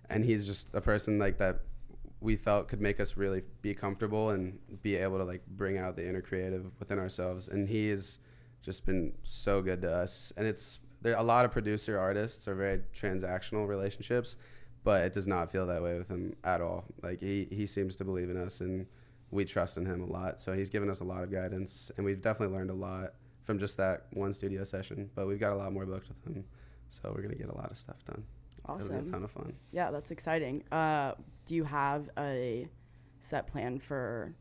and 0.08 0.24
he's 0.24 0.46
just 0.46 0.68
a 0.72 0.80
person 0.80 1.18
like 1.18 1.36
that 1.38 1.60
we 2.22 2.36
felt 2.36 2.68
could 2.68 2.80
make 2.80 3.00
us 3.00 3.16
really 3.16 3.42
be 3.60 3.74
comfortable 3.74 4.30
and 4.30 4.58
be 4.82 4.96
able 4.96 5.18
to 5.18 5.24
like 5.24 5.44
bring 5.46 5.76
out 5.76 5.96
the 5.96 6.08
inner 6.08 6.22
creative 6.22 6.66
within 6.78 6.98
ourselves. 6.98 7.48
And 7.48 7.68
he 7.68 7.88
has 7.88 8.18
just 8.62 8.86
been 8.86 9.12
so 9.24 9.60
good 9.60 9.82
to 9.82 9.92
us. 9.92 10.32
And 10.36 10.46
it's 10.46 10.78
there 11.02 11.16
a 11.16 11.22
lot 11.22 11.44
of 11.44 11.50
producer 11.50 11.98
artists 11.98 12.46
are 12.46 12.54
very 12.54 12.80
transactional 12.94 13.66
relationships, 13.66 14.36
but 14.84 15.04
it 15.04 15.12
does 15.12 15.26
not 15.26 15.50
feel 15.50 15.66
that 15.66 15.82
way 15.82 15.98
with 15.98 16.08
him 16.08 16.34
at 16.44 16.60
all. 16.60 16.84
Like 17.02 17.20
he 17.20 17.48
he 17.50 17.66
seems 17.66 17.96
to 17.96 18.04
believe 18.04 18.30
in 18.30 18.36
us 18.36 18.60
and 18.60 18.86
we 19.32 19.44
trust 19.44 19.76
in 19.76 19.84
him 19.84 20.02
a 20.02 20.06
lot. 20.06 20.40
So 20.40 20.52
he's 20.52 20.70
given 20.70 20.88
us 20.88 21.00
a 21.00 21.04
lot 21.04 21.24
of 21.24 21.32
guidance, 21.32 21.90
and 21.96 22.04
we've 22.04 22.20
definitely 22.20 22.54
learned 22.54 22.70
a 22.70 22.74
lot 22.74 23.14
from 23.44 23.58
just 23.58 23.76
that 23.78 24.06
one 24.12 24.32
studio 24.32 24.62
session. 24.62 25.10
But 25.14 25.26
we've 25.26 25.40
got 25.40 25.52
a 25.52 25.56
lot 25.56 25.72
more 25.72 25.86
booked 25.86 26.08
with 26.08 26.36
him, 26.36 26.44
so 26.90 27.12
we're 27.14 27.22
gonna 27.22 27.34
get 27.34 27.48
a 27.48 27.56
lot 27.56 27.70
of 27.70 27.78
stuff 27.78 28.04
done. 28.04 28.24
It'll 28.64 28.76
be 28.78 28.82
a 28.94 28.98
Awesome. 28.98 29.10
ton 29.12 29.24
of 29.24 29.30
fun. 29.30 29.52
Yeah, 29.72 29.90
that's 29.90 30.10
exciting. 30.10 30.62
Uh, 30.70 31.12
do 31.46 31.54
you 31.54 31.64
have 31.64 32.08
a 32.18 32.68
set 33.20 33.46
plan 33.46 33.78
for 33.80 34.34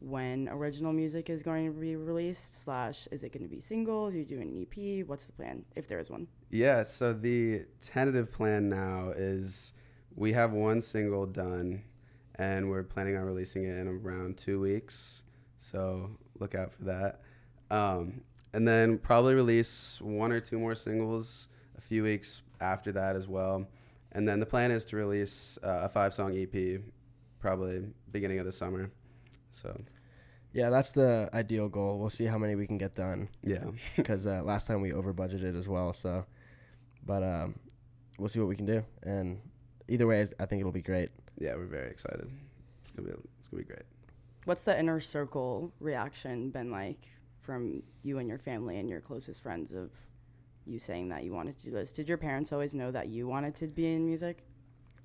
when 0.00 0.48
original 0.48 0.92
music 0.92 1.30
is 1.30 1.42
going 1.42 1.72
to 1.72 1.78
be 1.80 1.96
released? 1.96 2.62
Slash, 2.62 3.08
is 3.10 3.24
it 3.24 3.32
going 3.32 3.42
to 3.42 3.48
be 3.48 3.60
singles? 3.60 4.14
You 4.14 4.24
doing 4.24 4.48
an 4.48 4.66
EP? 5.00 5.06
What's 5.06 5.24
the 5.26 5.32
plan, 5.32 5.64
if 5.76 5.88
there 5.88 5.98
is 5.98 6.10
one? 6.10 6.28
Yeah. 6.50 6.82
So 6.84 7.12
the 7.12 7.64
tentative 7.80 8.30
plan 8.32 8.68
now 8.68 9.12
is 9.16 9.72
we 10.14 10.32
have 10.34 10.52
one 10.52 10.80
single 10.80 11.26
done, 11.26 11.82
and 12.36 12.70
we're 12.70 12.82
planning 12.84 13.16
on 13.16 13.24
releasing 13.24 13.64
it 13.64 13.76
in 13.76 13.88
around 13.88 14.36
two 14.36 14.60
weeks. 14.60 15.22
So 15.58 16.10
look 16.38 16.54
out 16.54 16.72
for 16.72 16.84
that. 16.84 17.20
Um, 17.70 18.20
and 18.52 18.68
then 18.68 18.98
probably 18.98 19.34
release 19.34 19.98
one 20.00 20.30
or 20.30 20.38
two 20.38 20.58
more 20.60 20.74
singles 20.76 21.48
a 21.76 21.80
few 21.80 22.04
weeks 22.04 22.42
after 22.60 22.92
that 22.92 23.16
as 23.16 23.26
well. 23.26 23.66
And 24.12 24.28
then 24.28 24.40
the 24.40 24.46
plan 24.46 24.70
is 24.70 24.84
to 24.86 24.96
release 24.96 25.58
uh, 25.62 25.80
a 25.82 25.88
five 25.88 26.14
song 26.14 26.36
EP 26.36 26.80
probably 27.40 27.84
beginning 28.10 28.38
of 28.38 28.46
the 28.46 28.52
summer. 28.52 28.90
So 29.52 29.78
Yeah, 30.52 30.70
that's 30.70 30.92
the 30.92 31.28
ideal 31.34 31.68
goal. 31.68 31.98
We'll 31.98 32.10
see 32.10 32.24
how 32.24 32.38
many 32.38 32.54
we 32.54 32.66
can 32.66 32.78
get 32.78 32.94
done 32.94 33.28
yeah. 33.42 33.64
because 33.96 34.26
uh, 34.26 34.42
last 34.44 34.66
time 34.66 34.80
we 34.80 34.92
over 34.92 35.12
budgeted 35.12 35.58
as 35.58 35.68
well. 35.68 35.92
So, 35.92 36.24
but 37.04 37.22
um, 37.22 37.58
we'll 38.18 38.28
see 38.28 38.40
what 38.40 38.48
we 38.48 38.56
can 38.56 38.66
do. 38.66 38.84
And 39.02 39.40
either 39.88 40.06
way, 40.06 40.26
I 40.38 40.46
think 40.46 40.60
it'll 40.60 40.72
be 40.72 40.82
great. 40.82 41.10
yeah, 41.38 41.54
we're 41.54 41.66
very 41.66 41.90
excited. 41.90 42.30
It's 42.82 42.90
gonna 42.92 43.08
be 43.08 43.14
it's 43.38 43.48
gonna 43.48 43.62
be 43.62 43.66
great. 43.66 43.84
What's 44.44 44.64
the 44.64 44.78
inner 44.78 45.00
circle 45.00 45.72
reaction 45.80 46.50
been 46.50 46.70
like 46.70 47.08
from 47.40 47.82
you 48.02 48.18
and 48.18 48.28
your 48.28 48.38
family 48.38 48.78
and 48.78 48.88
your 48.88 49.00
closest 49.00 49.42
friends 49.42 49.72
of 49.72 49.90
you 50.66 50.78
saying 50.78 51.08
that 51.08 51.24
you 51.24 51.32
wanted 51.32 51.58
to 51.58 51.64
do 51.64 51.70
this? 51.70 51.92
Did 51.92 52.08
your 52.08 52.18
parents 52.18 52.52
always 52.52 52.74
know 52.74 52.90
that 52.90 53.08
you 53.08 53.26
wanted 53.26 53.54
to 53.56 53.66
be 53.66 53.86
in 53.92 54.04
music? 54.04 54.44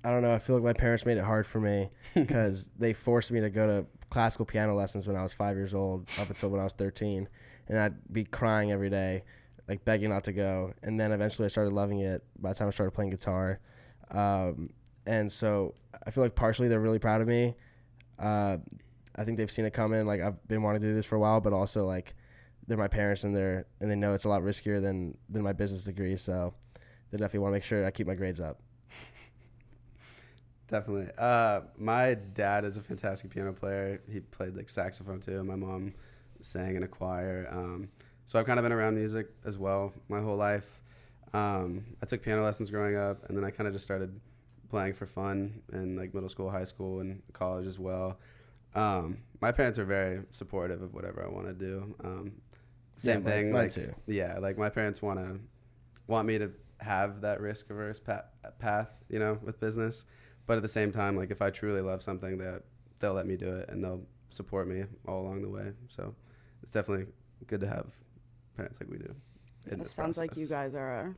I 0.02 0.10
don't 0.10 0.22
know. 0.22 0.32
I 0.32 0.38
feel 0.38 0.56
like 0.56 0.64
my 0.64 0.72
parents 0.72 1.04
made 1.04 1.18
it 1.18 1.24
hard 1.24 1.46
for 1.46 1.60
me 1.60 1.90
because 2.14 2.68
they 2.78 2.92
forced 2.92 3.30
me 3.30 3.40
to 3.40 3.50
go 3.50 3.66
to 3.66 3.86
classical 4.08 4.46
piano 4.46 4.74
lessons 4.74 5.06
when 5.06 5.16
I 5.16 5.22
was 5.22 5.32
five 5.32 5.56
years 5.56 5.74
old 5.74 6.08
up 6.18 6.28
until 6.28 6.48
when 6.48 6.60
I 6.60 6.64
was 6.64 6.72
13. 6.72 7.28
And 7.68 7.78
I'd 7.78 8.12
be 8.12 8.24
crying 8.24 8.72
every 8.72 8.90
day, 8.90 9.22
like 9.68 9.84
begging 9.84 10.10
not 10.10 10.24
to 10.24 10.32
go. 10.32 10.72
And 10.82 10.98
then 10.98 11.12
eventually 11.12 11.46
I 11.46 11.48
started 11.48 11.72
loving 11.72 12.00
it 12.00 12.24
by 12.38 12.50
the 12.50 12.54
time 12.54 12.68
I 12.68 12.70
started 12.70 12.92
playing 12.92 13.10
guitar. 13.10 13.60
Um, 14.10 14.70
and 15.06 15.30
so 15.30 15.74
I 16.06 16.10
feel 16.10 16.24
like 16.24 16.34
partially 16.34 16.68
they're 16.68 16.80
really 16.80 16.98
proud 16.98 17.20
of 17.20 17.28
me. 17.28 17.54
Uh, 18.18 18.56
I 19.16 19.24
think 19.24 19.36
they've 19.36 19.50
seen 19.50 19.64
it 19.64 19.72
coming. 19.72 20.06
Like 20.06 20.20
I've 20.20 20.46
been 20.48 20.62
wanting 20.62 20.82
to 20.82 20.88
do 20.88 20.94
this 20.94 21.06
for 21.06 21.16
a 21.16 21.20
while, 21.20 21.40
but 21.40 21.52
also 21.52 21.86
like 21.86 22.14
they're 22.66 22.76
my 22.76 22.88
parents 22.88 23.24
and 23.24 23.34
they're 23.34 23.66
and 23.80 23.90
they 23.90 23.96
know 23.96 24.14
it's 24.14 24.24
a 24.24 24.28
lot 24.28 24.42
riskier 24.42 24.80
than 24.80 25.16
than 25.28 25.42
my 25.42 25.52
business 25.52 25.84
degree. 25.84 26.16
So 26.16 26.54
they 27.10 27.18
definitely 27.18 27.40
want 27.40 27.52
to 27.52 27.56
make 27.56 27.64
sure 27.64 27.84
I 27.84 27.90
keep 27.90 28.06
my 28.06 28.14
grades 28.14 28.40
up. 28.40 28.60
Definitely. 30.68 31.10
Uh, 31.18 31.62
my 31.76 32.14
dad 32.14 32.64
is 32.64 32.76
a 32.76 32.80
fantastic 32.80 33.30
piano 33.30 33.52
player. 33.52 34.00
He 34.08 34.20
played 34.20 34.56
like 34.56 34.68
saxophone 34.68 35.20
too. 35.20 35.42
My 35.42 35.56
mom 35.56 35.94
sang 36.40 36.76
in 36.76 36.84
a 36.84 36.88
choir. 36.88 37.48
Um, 37.50 37.88
so 38.24 38.38
I've 38.38 38.46
kind 38.46 38.58
of 38.58 38.62
been 38.62 38.72
around 38.72 38.94
music 38.94 39.28
as 39.44 39.58
well 39.58 39.92
my 40.08 40.20
whole 40.20 40.36
life. 40.36 40.80
Um, 41.32 41.84
I 42.02 42.06
took 42.06 42.22
piano 42.22 42.42
lessons 42.42 42.70
growing 42.70 42.96
up, 42.96 43.28
and 43.28 43.36
then 43.36 43.44
I 43.44 43.50
kind 43.50 43.66
of 43.66 43.72
just 43.72 43.84
started 43.84 44.18
playing 44.68 44.94
for 44.94 45.06
fun 45.06 45.60
in 45.72 45.96
like 45.96 46.14
middle 46.14 46.28
school, 46.28 46.50
high 46.50 46.64
school, 46.64 47.00
and 47.00 47.20
college 47.32 47.66
as 47.66 47.78
well. 47.78 48.18
Um, 48.74 49.18
my 49.40 49.50
parents 49.50 49.78
are 49.78 49.84
very 49.84 50.20
supportive 50.30 50.82
of 50.82 50.94
whatever 50.94 51.24
I 51.24 51.28
want 51.28 51.46
to 51.48 51.52
do. 51.52 51.94
Um, 52.04 52.32
same 53.00 53.22
Yeah, 53.22 53.28
thing. 53.30 53.52
mine 53.52 53.62
like, 53.64 53.72
too. 53.72 53.94
yeah, 54.06 54.38
like 54.38 54.58
my 54.58 54.68
parents 54.68 55.00
want 55.02 55.18
to 55.18 55.38
want 56.06 56.26
me 56.26 56.38
to 56.38 56.50
have 56.78 57.20
that 57.20 57.40
risk 57.40 57.70
averse 57.70 58.00
pa- 58.00 58.24
path, 58.58 58.88
you 59.08 59.18
know, 59.18 59.38
with 59.42 59.60
business. 59.60 60.04
But 60.46 60.56
at 60.56 60.62
the 60.62 60.68
same 60.68 60.90
time, 60.92 61.16
like 61.16 61.30
if 61.30 61.40
I 61.42 61.50
truly 61.50 61.80
love 61.80 62.02
something, 62.02 62.38
that 62.38 62.62
they'll 62.98 63.12
let 63.14 63.26
me 63.26 63.36
do 63.36 63.54
it 63.56 63.68
and 63.68 63.82
they'll 63.84 64.02
support 64.30 64.66
me 64.68 64.84
all 65.06 65.22
along 65.22 65.42
the 65.42 65.48
way. 65.48 65.72
So 65.88 66.14
it's 66.62 66.72
definitely 66.72 67.06
good 67.46 67.60
to 67.60 67.68
have 67.68 67.86
parents 68.56 68.80
like 68.80 68.90
we 68.90 68.98
do. 68.98 69.14
in 69.66 69.74
It 69.80 69.84
this 69.84 69.92
sounds 69.92 70.18
like 70.18 70.36
you 70.36 70.46
guys 70.46 70.74
are 70.74 71.00
a 71.00 71.14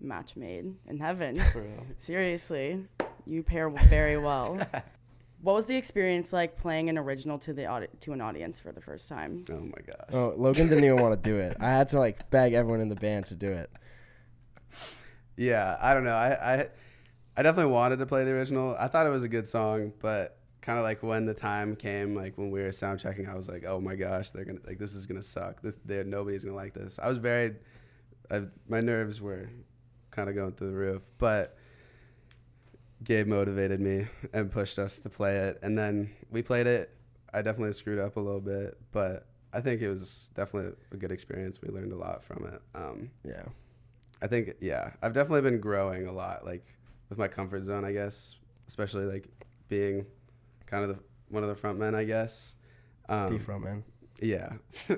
match 0.00 0.36
made 0.36 0.74
in 0.86 0.98
heaven. 0.98 1.42
For 1.52 1.62
real. 1.62 1.86
Seriously, 1.96 2.84
you 3.26 3.42
pair 3.42 3.68
very 3.70 4.16
well. 4.18 4.58
what 5.40 5.54
was 5.54 5.66
the 5.66 5.76
experience 5.76 6.32
like 6.32 6.56
playing 6.56 6.88
an 6.88 6.98
original 6.98 7.38
to 7.40 7.52
the 7.52 7.66
audi- 7.66 7.88
to 8.00 8.12
an 8.12 8.20
audience 8.20 8.58
for 8.60 8.72
the 8.72 8.80
first 8.80 9.08
time? 9.08 9.44
Oh 9.50 9.60
my 9.60 9.78
gosh. 9.86 10.10
Oh, 10.12 10.34
Logan 10.36 10.68
didn't 10.68 10.84
even 10.84 10.96
want 11.02 11.22
to 11.22 11.28
do 11.30 11.38
it. 11.38 11.56
I 11.60 11.70
had 11.70 11.88
to 11.90 11.98
like 11.98 12.28
beg 12.30 12.54
everyone 12.54 12.80
in 12.80 12.88
the 12.88 12.96
band 12.96 13.26
to 13.26 13.34
do 13.34 13.50
it. 13.50 13.70
Yeah, 15.36 15.76
I 15.80 15.94
don't 15.94 16.04
know. 16.04 16.10
I, 16.10 16.54
I 16.54 16.68
I 17.36 17.42
definitely 17.42 17.72
wanted 17.72 18.00
to 18.00 18.06
play 18.06 18.24
the 18.24 18.32
original. 18.32 18.74
I 18.78 18.88
thought 18.88 19.06
it 19.06 19.10
was 19.10 19.22
a 19.22 19.28
good 19.28 19.46
song, 19.46 19.92
but 20.00 20.38
kind 20.60 20.78
of 20.78 20.82
like 20.84 21.02
when 21.04 21.24
the 21.24 21.34
time 21.34 21.76
came, 21.76 22.16
like 22.16 22.36
when 22.36 22.50
we 22.50 22.60
were 22.60 22.72
sound 22.72 22.98
checking, 22.98 23.28
I 23.28 23.34
was 23.34 23.48
like, 23.48 23.64
oh 23.64 23.80
my 23.80 23.94
gosh, 23.94 24.32
they're 24.32 24.44
gonna 24.44 24.58
like 24.66 24.78
this 24.78 24.94
is 24.94 25.06
gonna 25.06 25.22
suck. 25.22 25.62
This 25.62 25.76
nobody's 25.86 26.42
gonna 26.42 26.56
like 26.56 26.74
this. 26.74 26.98
I 27.00 27.08
was 27.08 27.18
very, 27.18 27.54
I, 28.30 28.42
my 28.68 28.80
nerves 28.80 29.20
were 29.20 29.48
kind 30.10 30.28
of 30.28 30.34
going 30.34 30.52
through 30.52 30.70
the 30.72 30.76
roof, 30.76 31.02
but 31.18 31.56
Gabe 33.04 33.26
motivated 33.26 33.80
me 33.80 34.06
and 34.32 34.50
pushed 34.50 34.78
us 34.78 34.98
to 35.00 35.08
play 35.08 35.36
it, 35.36 35.58
and 35.62 35.76
then 35.78 36.10
we 36.30 36.42
played 36.42 36.66
it. 36.66 36.94
I 37.32 37.42
definitely 37.42 37.72
screwed 37.74 37.98
up 37.98 38.16
a 38.16 38.20
little 38.20 38.40
bit, 38.40 38.78
but 38.92 39.26
I 39.52 39.60
think 39.60 39.80
it 39.82 39.88
was 39.88 40.30
definitely 40.34 40.72
a 40.92 40.96
good 40.96 41.12
experience. 41.12 41.60
We 41.62 41.68
learned 41.68 41.92
a 41.92 41.96
lot 41.96 42.24
from 42.24 42.46
it. 42.46 42.60
Um, 42.74 43.10
Yeah. 43.24 43.42
I 44.20 44.26
think 44.26 44.54
yeah, 44.60 44.90
I've 45.00 45.12
definitely 45.14 45.42
been 45.42 45.60
growing 45.60 46.06
a 46.06 46.12
lot, 46.12 46.44
like 46.44 46.66
with 47.08 47.18
my 47.18 47.28
comfort 47.28 47.62
zone, 47.64 47.84
I 47.84 47.92
guess, 47.92 48.34
especially 48.66 49.04
like 49.04 49.28
being 49.68 50.04
kind 50.66 50.82
of 50.82 50.88
the 50.96 50.98
one 51.28 51.42
of 51.44 51.48
the 51.48 51.54
front 51.54 51.78
men, 51.78 51.94
I 51.94 52.04
guess. 52.04 52.54
Um, 53.08 53.34
the 53.34 53.38
front 53.38 53.62
man. 53.62 53.84
Yeah, 54.20 54.54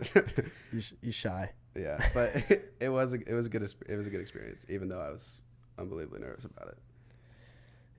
You 0.73 0.81
sh- 0.81 0.95
you 1.03 1.13
shy. 1.13 1.51
yeah, 1.77 2.09
but 2.15 2.35
it 2.81 2.89
was 2.89 3.13
a, 3.13 3.17
it 3.29 3.35
was 3.35 3.45
a 3.45 3.51
good 3.51 3.63
it 3.87 3.95
was 3.97 4.07
a 4.07 4.11
good 4.11 4.21
experience, 4.23 4.65
even 4.71 4.89
though 4.89 5.01
I 5.01 5.11
was 5.11 5.33
unbelievably 5.79 6.21
nervous 6.21 6.47
about 6.47 6.69
it. 6.69 6.79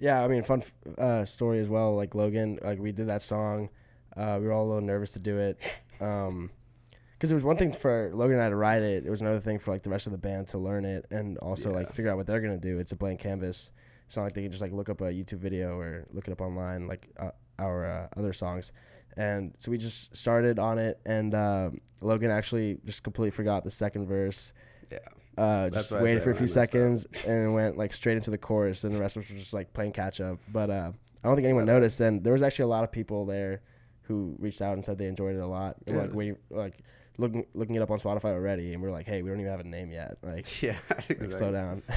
Yeah, 0.01 0.23
I 0.23 0.27
mean, 0.27 0.43
fun 0.43 0.63
f- 0.63 0.97
uh, 0.97 1.25
story 1.25 1.59
as 1.59 1.69
well. 1.69 1.95
Like 1.95 2.15
Logan, 2.15 2.57
like 2.63 2.79
we 2.79 2.91
did 2.91 3.07
that 3.07 3.21
song. 3.21 3.69
Uh, 4.17 4.37
we 4.41 4.47
were 4.47 4.51
all 4.51 4.65
a 4.65 4.69
little 4.69 4.81
nervous 4.81 5.11
to 5.13 5.19
do 5.19 5.37
it. 5.37 5.57
Um 6.01 6.49
'cause 6.49 6.97
because 7.19 7.31
it 7.31 7.35
was 7.35 7.43
one 7.43 7.55
thing 7.57 7.71
for 7.71 8.09
Logan 8.15 8.37
and 8.37 8.43
I 8.43 8.49
to 8.49 8.55
write 8.55 8.81
it. 8.81 9.05
It 9.05 9.09
was 9.11 9.21
another 9.21 9.39
thing 9.39 9.59
for 9.59 9.69
like 9.71 9.83
the 9.83 9.91
rest 9.91 10.07
of 10.07 10.11
the 10.11 10.17
band 10.17 10.47
to 10.49 10.57
learn 10.57 10.83
it 10.85 11.05
and 11.11 11.37
also 11.37 11.69
like 11.71 11.93
figure 11.93 12.09
out 12.09 12.17
what 12.17 12.25
they're 12.25 12.41
gonna 12.41 12.57
do. 12.57 12.79
It's 12.79 12.91
a 12.91 12.95
blank 12.95 13.19
canvas. 13.19 13.69
It's 14.07 14.17
not 14.17 14.23
like 14.23 14.33
they 14.33 14.41
can 14.41 14.51
just 14.51 14.63
like 14.63 14.71
look 14.71 14.89
up 14.89 15.01
a 15.01 15.05
YouTube 15.05 15.37
video 15.37 15.77
or 15.79 16.07
look 16.11 16.27
it 16.27 16.31
up 16.31 16.41
online 16.41 16.87
like 16.87 17.07
uh, 17.19 17.29
our 17.59 17.85
uh, 17.85 18.07
other 18.19 18.33
songs. 18.33 18.71
And 19.17 19.53
so 19.59 19.69
we 19.69 19.77
just 19.77 20.15
started 20.15 20.57
on 20.57 20.79
it, 20.79 20.99
and 21.05 21.35
um 21.35 21.79
Logan 22.01 22.31
actually 22.31 22.79
just 22.85 23.03
completely 23.03 23.29
forgot 23.31 23.63
the 23.63 23.69
second 23.69 24.07
verse. 24.07 24.51
Yeah, 24.91 24.97
Uh, 25.41 25.69
just 25.71 25.91
waited 25.91 26.19
say 26.19 26.23
for 26.23 26.31
a 26.31 26.35
few 26.35 26.43
messed 26.43 26.57
up. 26.57 26.63
seconds 26.65 27.07
and 27.25 27.53
went 27.55 27.75
like 27.75 27.93
straight 27.93 28.15
into 28.15 28.29
the 28.29 28.37
chorus, 28.37 28.83
and 28.83 28.93
the 28.93 28.99
rest 28.99 29.17
of 29.17 29.23
us 29.23 29.29
were 29.31 29.39
just 29.39 29.53
like 29.53 29.73
playing 29.73 29.91
catch 29.91 30.21
up. 30.21 30.37
But 30.51 30.69
uh, 30.69 30.91
I 31.23 31.27
don't 31.27 31.35
think 31.35 31.45
anyone 31.45 31.65
Love 31.65 31.75
noticed. 31.77 31.99
And 31.99 32.23
there 32.23 32.33
was 32.33 32.43
actually 32.43 32.63
a 32.63 32.67
lot 32.67 32.83
of 32.83 32.91
people 32.91 33.25
there 33.25 33.61
who 34.03 34.35
reached 34.39 34.61
out 34.61 34.73
and 34.73 34.85
said 34.85 34.97
they 34.97 35.07
enjoyed 35.07 35.35
it 35.35 35.39
a 35.39 35.47
lot. 35.47 35.77
And, 35.87 35.97
like 35.97 36.07
Good. 36.07 36.15
waiting, 36.15 36.37
like 36.51 36.77
looking 37.17 37.45
looking 37.53 37.75
it 37.75 37.81
up 37.81 37.89
on 37.89 37.99
Spotify 37.99 38.33
already, 38.33 38.73
and 38.73 38.83
we 38.83 38.87
are 38.89 38.91
like, 38.91 39.07
hey, 39.07 39.21
we 39.21 39.29
don't 39.29 39.39
even 39.39 39.51
have 39.51 39.59
a 39.61 39.63
name 39.63 39.91
yet. 39.91 40.17
Like, 40.21 40.61
yeah, 40.61 40.77
like, 40.89 41.09
exactly. 41.09 41.37
slow 41.37 41.51
down. 41.51 41.83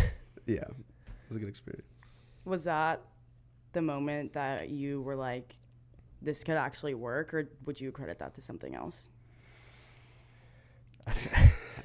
Yeah, 0.47 0.57
it 0.57 0.75
was 1.29 1.37
a 1.37 1.41
good 1.41 1.49
experience. 1.49 1.87
Was 2.45 2.65
that 2.65 3.01
the 3.73 3.81
moment 3.81 4.35
that 4.35 4.69
you 4.69 5.01
were 5.01 5.17
like, 5.17 5.57
this 6.21 6.45
could 6.45 6.57
actually 6.57 6.93
work, 6.93 7.33
or 7.33 7.49
would 7.65 7.81
you 7.81 7.91
credit 7.91 8.19
that 8.19 8.35
to 8.35 8.43
something 8.43 8.75
else? 8.75 9.09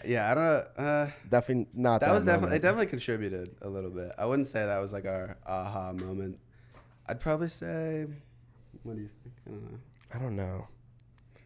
Yeah, 0.06 0.32
I 0.32 0.34
don't 0.34 0.44
know. 0.44 0.84
Uh, 0.84 1.12
definitely 1.30 1.68
not. 1.74 2.02
That, 2.02 2.08
that 2.08 2.14
was 2.16 2.26
definitely 2.26 2.58
it 2.58 2.62
definitely 2.62 2.88
contributed 2.88 3.56
a 3.62 3.70
little 3.70 3.90
bit. 3.90 4.12
I 4.18 4.26
wouldn't 4.26 4.48
say 4.48 4.66
that 4.66 4.78
was 4.80 4.94
like 4.94 5.06
our 5.06 5.38
aha 5.46 5.94
moment. 5.94 6.40
I'd 7.08 7.20
probably 7.20 7.50
say, 7.50 8.06
what 8.84 8.96
do 8.96 9.02
you 9.02 9.10
think? 9.24 9.36
I 9.48 9.50
don't 9.52 9.64
know. 9.64 9.78
I 10.14 10.18
don't 10.20 10.36
know. 10.36 10.68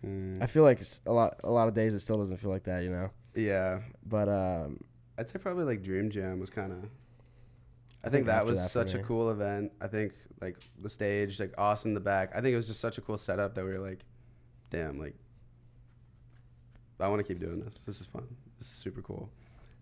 Hmm. 0.02 0.44
I 0.44 0.48
feel 0.48 0.64
like 0.64 0.82
a 1.06 1.12
lot. 1.12 1.40
A 1.44 1.50
lot 1.50 1.68
of 1.68 1.74
days 1.74 1.94
it 1.94 2.00
still 2.00 2.18
doesn't 2.18 2.38
feel 2.38 2.52
like 2.52 2.64
that, 2.64 2.84
you 2.84 2.90
know. 2.90 3.10
Yeah, 3.36 3.80
But 4.06 4.30
um, 4.30 4.80
I'd 5.18 5.28
say 5.28 5.40
probably 5.40 5.64
like 5.64 5.82
Dream 5.82 6.10
Jam 6.10 6.40
was 6.40 6.50
kind 6.50 6.72
of. 6.72 6.84
I, 8.04 8.08
I 8.08 8.10
think, 8.10 8.14
think 8.14 8.26
that 8.28 8.46
was 8.46 8.60
that 8.60 8.70
such 8.70 8.94
a 8.94 9.00
cool 9.00 9.32
event. 9.32 9.72
I 9.82 9.88
think 9.88 10.14
like 10.42 10.58
the 10.82 10.90
stage, 10.90 11.40
like 11.40 11.54
Austin 11.58 11.92
in 11.92 11.96
the 11.96 12.02
back. 12.02 12.32
I 12.36 12.42
think 12.42 12.54
it 12.54 12.58
was 12.58 12.68
just 12.68 12.82
such 12.82 12.98
a 12.98 13.02
cool 13.02 13.18
setup 13.18 13.56
that 13.56 13.64
we 13.64 13.72
were 13.72 13.80
like, 13.80 14.00
damn, 14.70 15.00
like 15.00 15.16
I 17.04 17.08
want 17.10 17.20
to 17.20 17.24
keep 17.28 17.40
doing 17.40 17.60
this. 17.60 17.78
This 17.86 18.00
is 18.02 18.08
fun. 18.08 18.28
This 18.58 18.68
is 18.70 18.74
super 18.76 19.02
cool. 19.02 19.30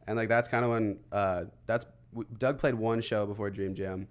And 0.08 0.18
like 0.18 0.30
that's 0.30 0.48
kind 0.48 0.66
of 0.66 0.72
when 0.72 0.98
uh, 1.12 1.46
that's 1.68 1.86
w- 2.14 2.28
Doug 2.38 2.58
played 2.60 2.74
one 2.76 3.02
show 3.02 3.26
before 3.26 3.50
Dream 3.50 3.76
Jam, 3.76 4.08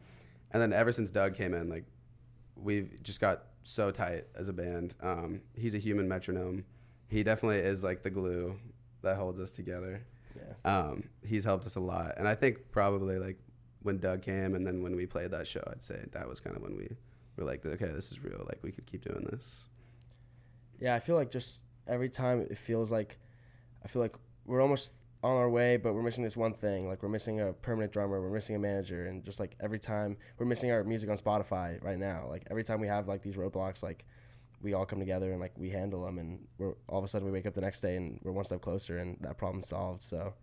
and 0.53 0.63
then 0.63 0.73
ever 0.73 0.93
since 0.93 1.11
Doug 1.11 1.35
came 1.35 1.53
in, 1.55 1.69
like 1.69 1.85
we've 2.57 3.03
just 3.03 3.21
got 3.21 3.45
so 3.63 3.91
tight 3.91 4.25
as 4.37 4.49
a 4.49 4.53
band. 4.53 4.95
Um, 5.03 5.41
he's 5.55 5.75
a 5.75 5.79
human 5.79 6.07
metronome. 6.09 6.65
He 7.09 7.23
definitely 7.23 7.59
is 7.59 7.83
like 7.83 8.03
the 8.03 8.11
glue 8.11 8.57
that 9.03 9.17
holds 9.17 9.41
us 9.41 9.51
together. 9.51 10.03
yeah. 10.37 10.79
Um, 10.79 11.05
he's 11.27 11.45
helped 11.45 11.67
us 11.67 11.77
a 11.77 11.81
lot, 11.81 12.15
and 12.17 12.29
I 12.29 12.35
think 12.35 12.71
probably 12.71 13.19
like 13.19 13.39
when 13.83 13.99
Doug 13.99 14.23
came, 14.23 14.55
and 14.55 14.65
then 14.67 14.83
when 14.83 14.95
we 14.95 15.07
played 15.07 15.31
that 15.33 15.49
show, 15.49 15.63
I'd 15.71 15.83
say 15.83 16.05
that 16.13 16.29
was 16.29 16.39
kind 16.39 16.55
of 16.57 16.63
when 16.63 16.77
we 16.77 16.89
were 17.37 17.45
like, 17.45 17.65
okay, 17.67 17.87
this 17.89 18.13
is 18.13 18.23
real. 18.23 18.45
Like 18.47 18.59
we 18.63 18.71
could 18.71 18.87
keep 18.87 19.05
doing 19.05 19.27
this. 19.33 19.65
Yeah, 20.79 20.95
I 20.95 21.01
feel 21.01 21.17
like 21.17 21.31
just 21.31 21.63
every 21.87 22.09
time 22.09 22.41
it 22.41 22.57
feels 22.59 22.91
like 22.93 23.19
I 23.85 23.89
feel 23.89 24.03
like 24.03 24.15
we're 24.45 24.61
almost 24.61 24.95
on 25.23 25.37
our 25.37 25.51
way, 25.51 25.77
but 25.77 25.93
we're 25.95 26.03
missing 26.03 26.25
this 26.25 26.37
one 26.37 26.55
thing. 26.55 26.89
Like 26.89 27.03
we're 27.03 27.09
missing 27.11 27.41
a 27.41 27.53
permanent 27.53 27.93
drummer, 27.93 28.21
we're 28.21 28.31
missing 28.35 28.57
a 28.57 28.59
manager, 28.59 29.07
and 29.07 29.25
just 29.25 29.39
like 29.41 29.55
every 29.61 29.79
time 29.79 30.17
we're 30.39 30.47
missing 30.47 30.71
our 30.71 30.83
music 30.85 31.11
on 31.11 31.19
Spotify 31.19 31.83
right 31.83 31.99
now. 31.99 32.27
Like 32.29 32.47
every 32.51 32.65
time 32.65 32.81
we 32.81 32.87
have 32.89 33.07
like 33.09 33.23
these 33.23 33.37
roadblocks, 33.37 33.83
like 33.83 34.05
we 34.63 34.75
all 34.75 34.85
come 34.87 34.99
together 34.99 35.31
and 35.33 35.41
like 35.41 35.53
we 35.57 35.71
handle 35.71 36.05
them, 36.05 36.19
and 36.19 36.41
we're 36.59 36.75
all 36.89 36.99
of 36.99 37.05
a 37.05 37.09
sudden 37.09 37.27
we 37.27 37.33
wake 37.33 37.47
up 37.47 37.55
the 37.55 37.61
next 37.61 37.81
day 37.81 37.97
and 37.97 38.19
we're 38.23 38.33
one 38.33 38.45
step 38.45 38.61
closer, 38.63 38.99
and 38.99 39.17
that 39.21 39.37
problem's 39.39 39.69
solved. 39.69 40.03
So 40.03 40.35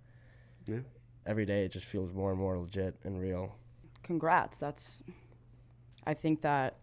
Yeah. 0.67 0.79
every 1.25 1.45
day 1.45 1.65
it 1.65 1.71
just 1.71 1.85
feels 1.85 2.13
more 2.13 2.31
and 2.31 2.39
more 2.39 2.57
legit 2.57 2.95
and 3.03 3.19
real. 3.19 3.55
Congrats. 4.03 4.57
That's. 4.59 5.03
I 6.05 6.13
think 6.13 6.41
that 6.41 6.77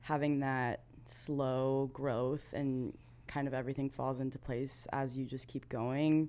having 0.00 0.40
that 0.40 0.84
slow 1.08 1.90
growth 1.92 2.44
and 2.52 2.96
kind 3.28 3.46
of 3.48 3.54
everything 3.54 3.90
falls 3.90 4.20
into 4.20 4.38
place 4.38 4.86
as 4.92 5.16
you 5.16 5.24
just 5.26 5.48
keep 5.48 5.68
going, 5.68 6.28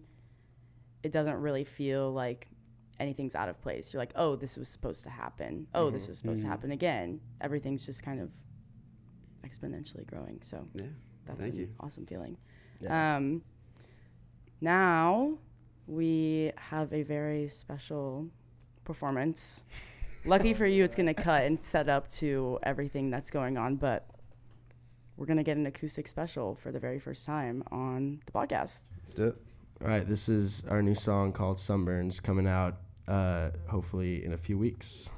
it 1.04 1.12
doesn't 1.12 1.36
really 1.40 1.64
feel 1.64 2.12
like 2.12 2.48
anything's 3.00 3.36
out 3.36 3.48
of 3.50 3.62
place. 3.62 3.94
You're 3.94 4.02
like, 4.02 4.14
oh, 4.16 4.36
this 4.36 4.58
was 4.58 4.68
supposed 4.68 5.04
to 5.04 5.10
happen. 5.10 5.68
Oh, 5.76 5.90
this 5.92 6.06
Mhm. 6.06 6.10
was 6.10 6.18
supposed 6.18 6.42
to 6.42 6.48
Mhm. 6.48 6.50
happen 6.52 6.72
again. 6.72 7.22
Everything's 7.42 7.86
just 7.86 8.02
kind 8.02 8.20
of 8.20 8.32
exponentially 9.44 10.06
growing. 10.06 10.40
So 10.42 10.68
Yeah. 10.74 10.88
that's 11.26 11.42
Thank 11.42 11.54
an 11.54 11.60
you. 11.60 11.76
awesome 11.80 12.06
feeling. 12.06 12.38
Yeah. 12.82 13.18
Um, 13.18 13.44
now 14.62 15.38
we 15.88 16.52
have 16.58 16.92
a 16.94 17.04
very 17.04 17.48
special 17.48 18.30
performance 18.84 19.64
Lucky 20.26 20.54
for 20.54 20.66
you, 20.66 20.84
it's 20.84 20.96
gonna 20.96 21.14
cut 21.14 21.44
and 21.46 21.64
set 21.64 21.88
up 21.88 22.10
to 22.10 22.60
everything 22.64 23.10
that's 23.10 23.32
going 23.32 23.56
on, 23.58 23.78
but 23.78 24.10
we're 25.18 25.26
gonna 25.26 25.44
get 25.44 25.58
an 25.58 25.66
acoustic 25.66 26.08
special 26.08 26.56
for 26.56 26.72
the 26.72 26.80
very 26.80 27.00
first 27.00 27.26
time 27.26 27.64
on 27.72 28.22
the 28.26 28.32
podcast. 28.32 28.84
Let's 29.02 29.14
do 29.16 29.28
it. 29.28 29.36
All 29.82 29.88
right, 29.88 30.08
this 30.08 30.30
is 30.30 30.64
our 30.70 30.82
new 30.82 30.96
song 30.96 31.34
called 31.34 31.58
Sunburns 31.58 32.22
coming 32.22 32.48
out 32.48 32.78
uh, 33.08 33.50
hopefully 33.68 34.24
in 34.24 34.34
a 34.34 34.38
few 34.38 34.58
weeks. 34.58 35.10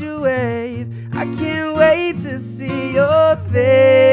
Wave. 0.00 0.88
I 1.12 1.24
can't 1.36 1.76
wait 1.76 2.18
to 2.22 2.40
see 2.40 2.92
your 2.94 3.36
face. 3.52 4.03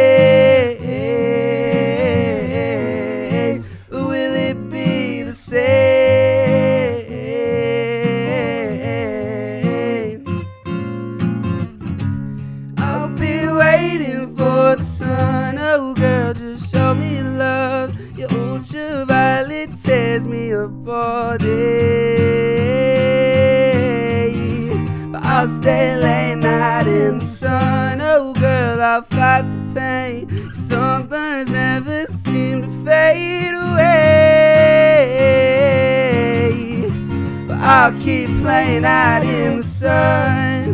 Playing 38.51 38.83
out 38.83 39.23
in 39.23 39.57
the 39.59 39.63
sun. 39.63 40.67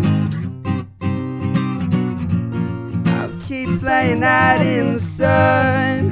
I'll 3.06 3.30
keep 3.48 3.80
playing 3.80 4.24
out 4.24 4.62
in 4.62 4.96
the 4.96 5.00
sun. 5.00 6.10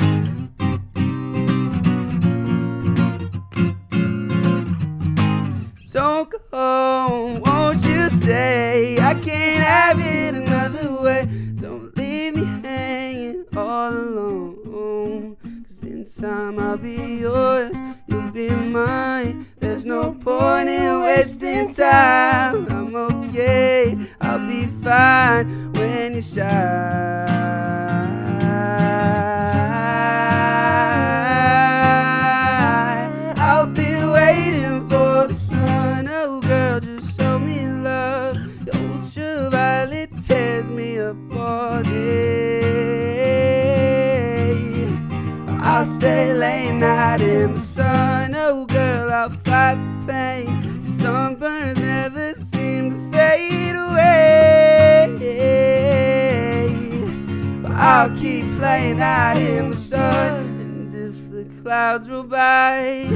Don't 5.92 6.30
go 6.30 6.40
home, 6.54 7.42
won't 7.42 7.84
you 7.84 8.10
stay? 8.10 9.00
I 9.02 9.16
can't 9.16 9.64
have 9.64 10.00
it 10.00 10.36
another 10.36 11.02
way. 11.02 11.28
Don't 11.56 11.98
leave 11.98 12.36
me 12.36 12.46
hanging 12.62 13.44
all 13.58 13.92
alone. 13.92 15.38
Cause 15.68 15.82
in 15.82 16.06
time 16.06 16.60
I'll 16.60 16.78
be 16.78 17.22
yours, 17.22 17.76
you'll 18.08 18.30
be 18.30 18.50
mine. 18.50 19.48
There's 19.76 19.86
no 19.86 20.14
point 20.14 20.70
in 20.70 21.02
wasting 21.02 21.74
time. 21.76 22.66
I'm 22.72 22.96
okay, 22.96 23.98
I'll 24.22 24.40
be 24.48 24.68
fine 24.82 25.74
when 25.74 26.16
you 26.16 26.22
shine. 26.22 26.48
I'll 33.36 33.68
be 33.68 33.84
waiting 33.84 34.88
for 34.88 35.28
the 35.28 35.34
sun. 35.34 36.08
Oh, 36.08 36.40
girl, 36.40 36.80
just 36.80 37.20
show 37.20 37.38
me 37.38 37.68
love. 37.68 38.38
Your 38.66 38.78
ultraviolet 38.78 40.12
tears 40.26 40.70
me 40.70 41.00
apart. 41.00 41.86
I'll 45.68 45.86
stay 45.86 46.32
late 46.34 46.72
night 46.72 47.20
out 59.16 59.38
in 59.38 59.70
the 59.70 59.78
sun. 59.78 60.44
And 60.64 60.94
if 60.94 61.32
the 61.32 61.46
clouds 61.62 62.10
roll 62.10 62.24
by, 62.24 63.08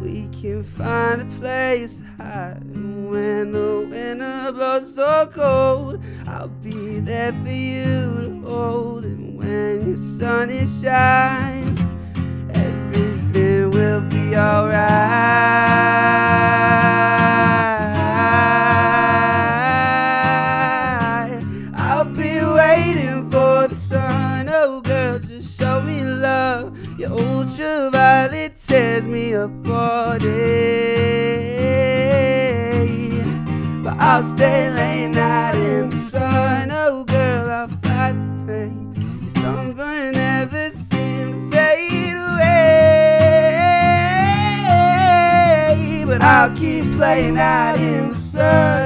we 0.00 0.28
can 0.40 0.62
find 0.62 1.22
a 1.22 1.24
place 1.38 1.98
to 1.98 2.04
hide. 2.22 2.62
And 2.62 3.10
when 3.10 3.52
the 3.52 3.88
winter 3.90 4.52
blows 4.52 4.94
so 4.94 5.28
cold, 5.34 6.02
I'll 6.28 6.48
be 6.48 7.00
there 7.00 7.32
for 7.32 7.48
you 7.48 8.04
to 8.22 8.40
hold. 8.48 9.04
And 9.04 9.36
when 9.36 9.88
your 9.88 9.98
sun 9.98 10.50
it 10.50 10.68
shines, 10.68 11.80
everything 12.54 13.70
will 13.70 14.02
be 14.02 14.36
alright. 14.36 14.96
I'll 34.16 34.22
stay 34.22 34.70
late 34.70 35.08
night 35.08 35.56
in 35.56 35.90
the 35.90 35.96
sun. 35.98 36.70
Oh, 36.70 37.04
girl, 37.04 37.50
I'll 37.50 37.68
fight 37.68 38.14
the 38.14 38.44
pain. 38.46 39.20
Your 39.20 39.28
sunburn 39.28 40.12
never 40.12 40.70
seem 40.70 41.50
to 41.50 41.56
fade 41.56 42.16
away. 42.16 42.54
But 46.06 46.22
I'll 46.22 46.56
keep 46.56 46.96
playing 46.96 47.36
out 47.36 47.78
in 47.78 48.12
the 48.12 48.16
sun. 48.16 48.85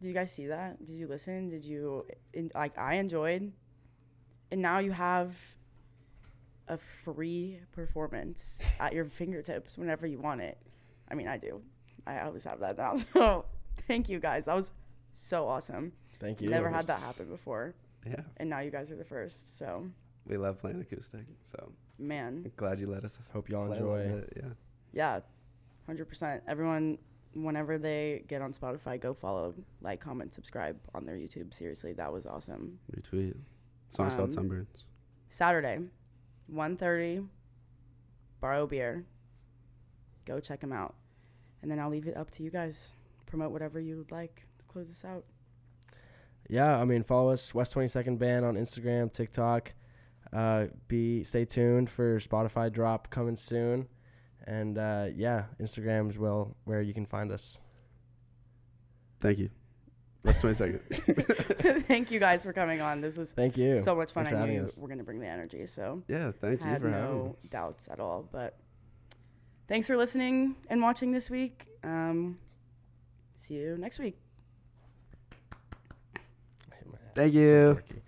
Did 0.00 0.08
you 0.08 0.14
guys 0.14 0.32
see 0.32 0.46
that? 0.46 0.84
Did 0.84 0.94
you 0.94 1.06
listen? 1.06 1.48
Did 1.50 1.64
you 1.64 2.06
in, 2.32 2.50
like? 2.54 2.76
I 2.78 2.94
enjoyed, 2.94 3.52
and 4.50 4.62
now 4.62 4.78
you 4.78 4.92
have 4.92 5.36
a 6.68 6.78
free 7.04 7.58
performance 7.72 8.60
at 8.78 8.92
your 8.92 9.04
fingertips 9.04 9.76
whenever 9.76 10.06
you 10.06 10.18
want 10.18 10.40
it. 10.40 10.56
I 11.10 11.14
mean, 11.14 11.28
I 11.28 11.36
do. 11.36 11.60
I 12.06 12.20
always 12.20 12.44
have 12.44 12.60
that 12.60 12.78
now. 12.78 12.96
So 13.12 13.44
thank 13.88 14.08
you 14.08 14.20
guys. 14.20 14.44
That 14.46 14.54
was 14.56 14.70
so 15.12 15.48
awesome. 15.48 15.92
Thank 16.20 16.40
you. 16.40 16.48
Never 16.48 16.70
had 16.70 16.86
that 16.86 17.00
happen 17.00 17.26
before, 17.28 17.74
Yeah, 18.06 18.20
and 18.36 18.48
now 18.48 18.60
you 18.60 18.70
guys 18.70 18.90
are 18.90 18.96
the 18.96 19.04
first. 19.04 19.58
So 19.58 19.84
we 20.26 20.36
love 20.36 20.58
playing 20.58 20.80
acoustic, 20.80 21.26
so 21.44 21.72
man, 21.98 22.50
glad 22.56 22.78
you 22.80 22.86
let 22.86 23.04
us. 23.04 23.18
Hope 23.32 23.48
y'all 23.48 23.66
play 23.66 23.78
a 23.78 23.80
little 23.82 23.96
enjoy. 23.96 24.20
bit, 24.20 24.32
Yeah. 24.36 24.50
yeah, 24.92 25.20
hundred 25.86 26.08
percent. 26.08 26.42
Everyone, 26.46 26.98
whenever 27.34 27.78
they 27.78 28.24
get 28.28 28.42
on 28.42 28.52
Spotify, 28.52 29.00
go 29.00 29.14
follow, 29.14 29.54
like, 29.82 30.00
comment, 30.00 30.34
subscribe 30.34 30.76
on 30.94 31.04
their 31.06 31.16
YouTube. 31.16 31.54
Seriously, 31.54 31.92
that 31.94 32.12
was 32.12 32.26
awesome. 32.26 32.78
Retweet. 32.96 33.36
Song's 33.88 34.14
called 34.14 34.36
Um, 34.36 34.48
Sunburns. 34.48 34.84
Saturday, 35.30 35.78
1.30, 36.52 37.26
borrow 38.40 38.66
beer. 38.66 39.04
Go 40.26 40.40
check 40.40 40.60
them 40.60 40.72
out. 40.72 40.94
And 41.62 41.70
then 41.70 41.78
I'll 41.78 41.90
leave 41.90 42.06
it 42.06 42.16
up 42.16 42.30
to 42.32 42.42
you 42.42 42.50
guys. 42.50 42.94
Promote 43.26 43.52
whatever 43.52 43.78
you 43.80 43.96
would 43.96 44.10
like 44.10 44.46
to 44.58 44.64
close 44.66 44.88
this 44.88 45.04
out. 45.04 45.24
Yeah, 46.48 46.76
I 46.78 46.84
mean, 46.84 47.04
follow 47.04 47.30
us, 47.30 47.54
West 47.54 47.74
22nd 47.74 48.18
Band 48.18 48.44
on 48.44 48.56
Instagram, 48.56 49.12
TikTok. 49.12 49.72
Uh, 50.32 50.66
be 50.88 51.22
stay 51.24 51.44
tuned 51.44 51.90
for 51.90 52.18
Spotify 52.20 52.72
drop 52.72 53.10
coming 53.10 53.36
soon, 53.36 53.88
and 54.50 54.76
uh, 54.78 55.06
yeah, 55.14 55.44
Instagram 55.62 56.08
as 56.08 56.18
well 56.18 56.56
where 56.64 56.82
you 56.82 56.92
can 56.92 57.06
find 57.06 57.30
us. 57.30 57.60
Thank 59.20 59.38
you. 59.38 59.50
That's 60.24 60.40
20 60.40 60.54
seconds. 60.54 60.82
Thank 61.86 62.10
you 62.10 62.18
guys 62.18 62.42
for 62.42 62.52
coming 62.52 62.80
on. 62.80 63.00
This 63.00 63.16
was 63.16 63.32
Thank 63.32 63.56
you. 63.56 63.80
so 63.80 63.94
much 63.94 64.12
fun. 64.12 64.24
Thanks 64.24 64.30
for 64.34 64.36
I 64.36 64.40
having 64.40 64.56
knew 64.56 64.64
us. 64.64 64.76
we're 64.76 64.88
gonna 64.88 65.04
bring 65.04 65.20
the 65.20 65.26
energy, 65.28 65.64
so 65.66 66.02
yeah, 66.08 66.32
thank 66.40 66.60
you 66.60 66.66
had 66.66 66.82
for 66.82 66.90
having 66.90 67.08
no 67.10 67.36
us. 67.42 67.48
doubts 67.50 67.88
at 67.90 68.00
all. 68.00 68.28
But 68.30 68.58
thanks 69.68 69.86
for 69.86 69.96
listening 69.96 70.56
and 70.68 70.82
watching 70.82 71.12
this 71.12 71.30
week. 71.30 71.66
Um, 71.84 72.38
see 73.46 73.54
you 73.54 73.76
next 73.78 73.98
week. 73.98 74.18
I 75.52 76.74
hit 76.76 76.86
my 76.86 76.98
head. 76.98 77.14
Thank 77.14 77.34
you. 77.34 77.78
quirky. 77.86 78.02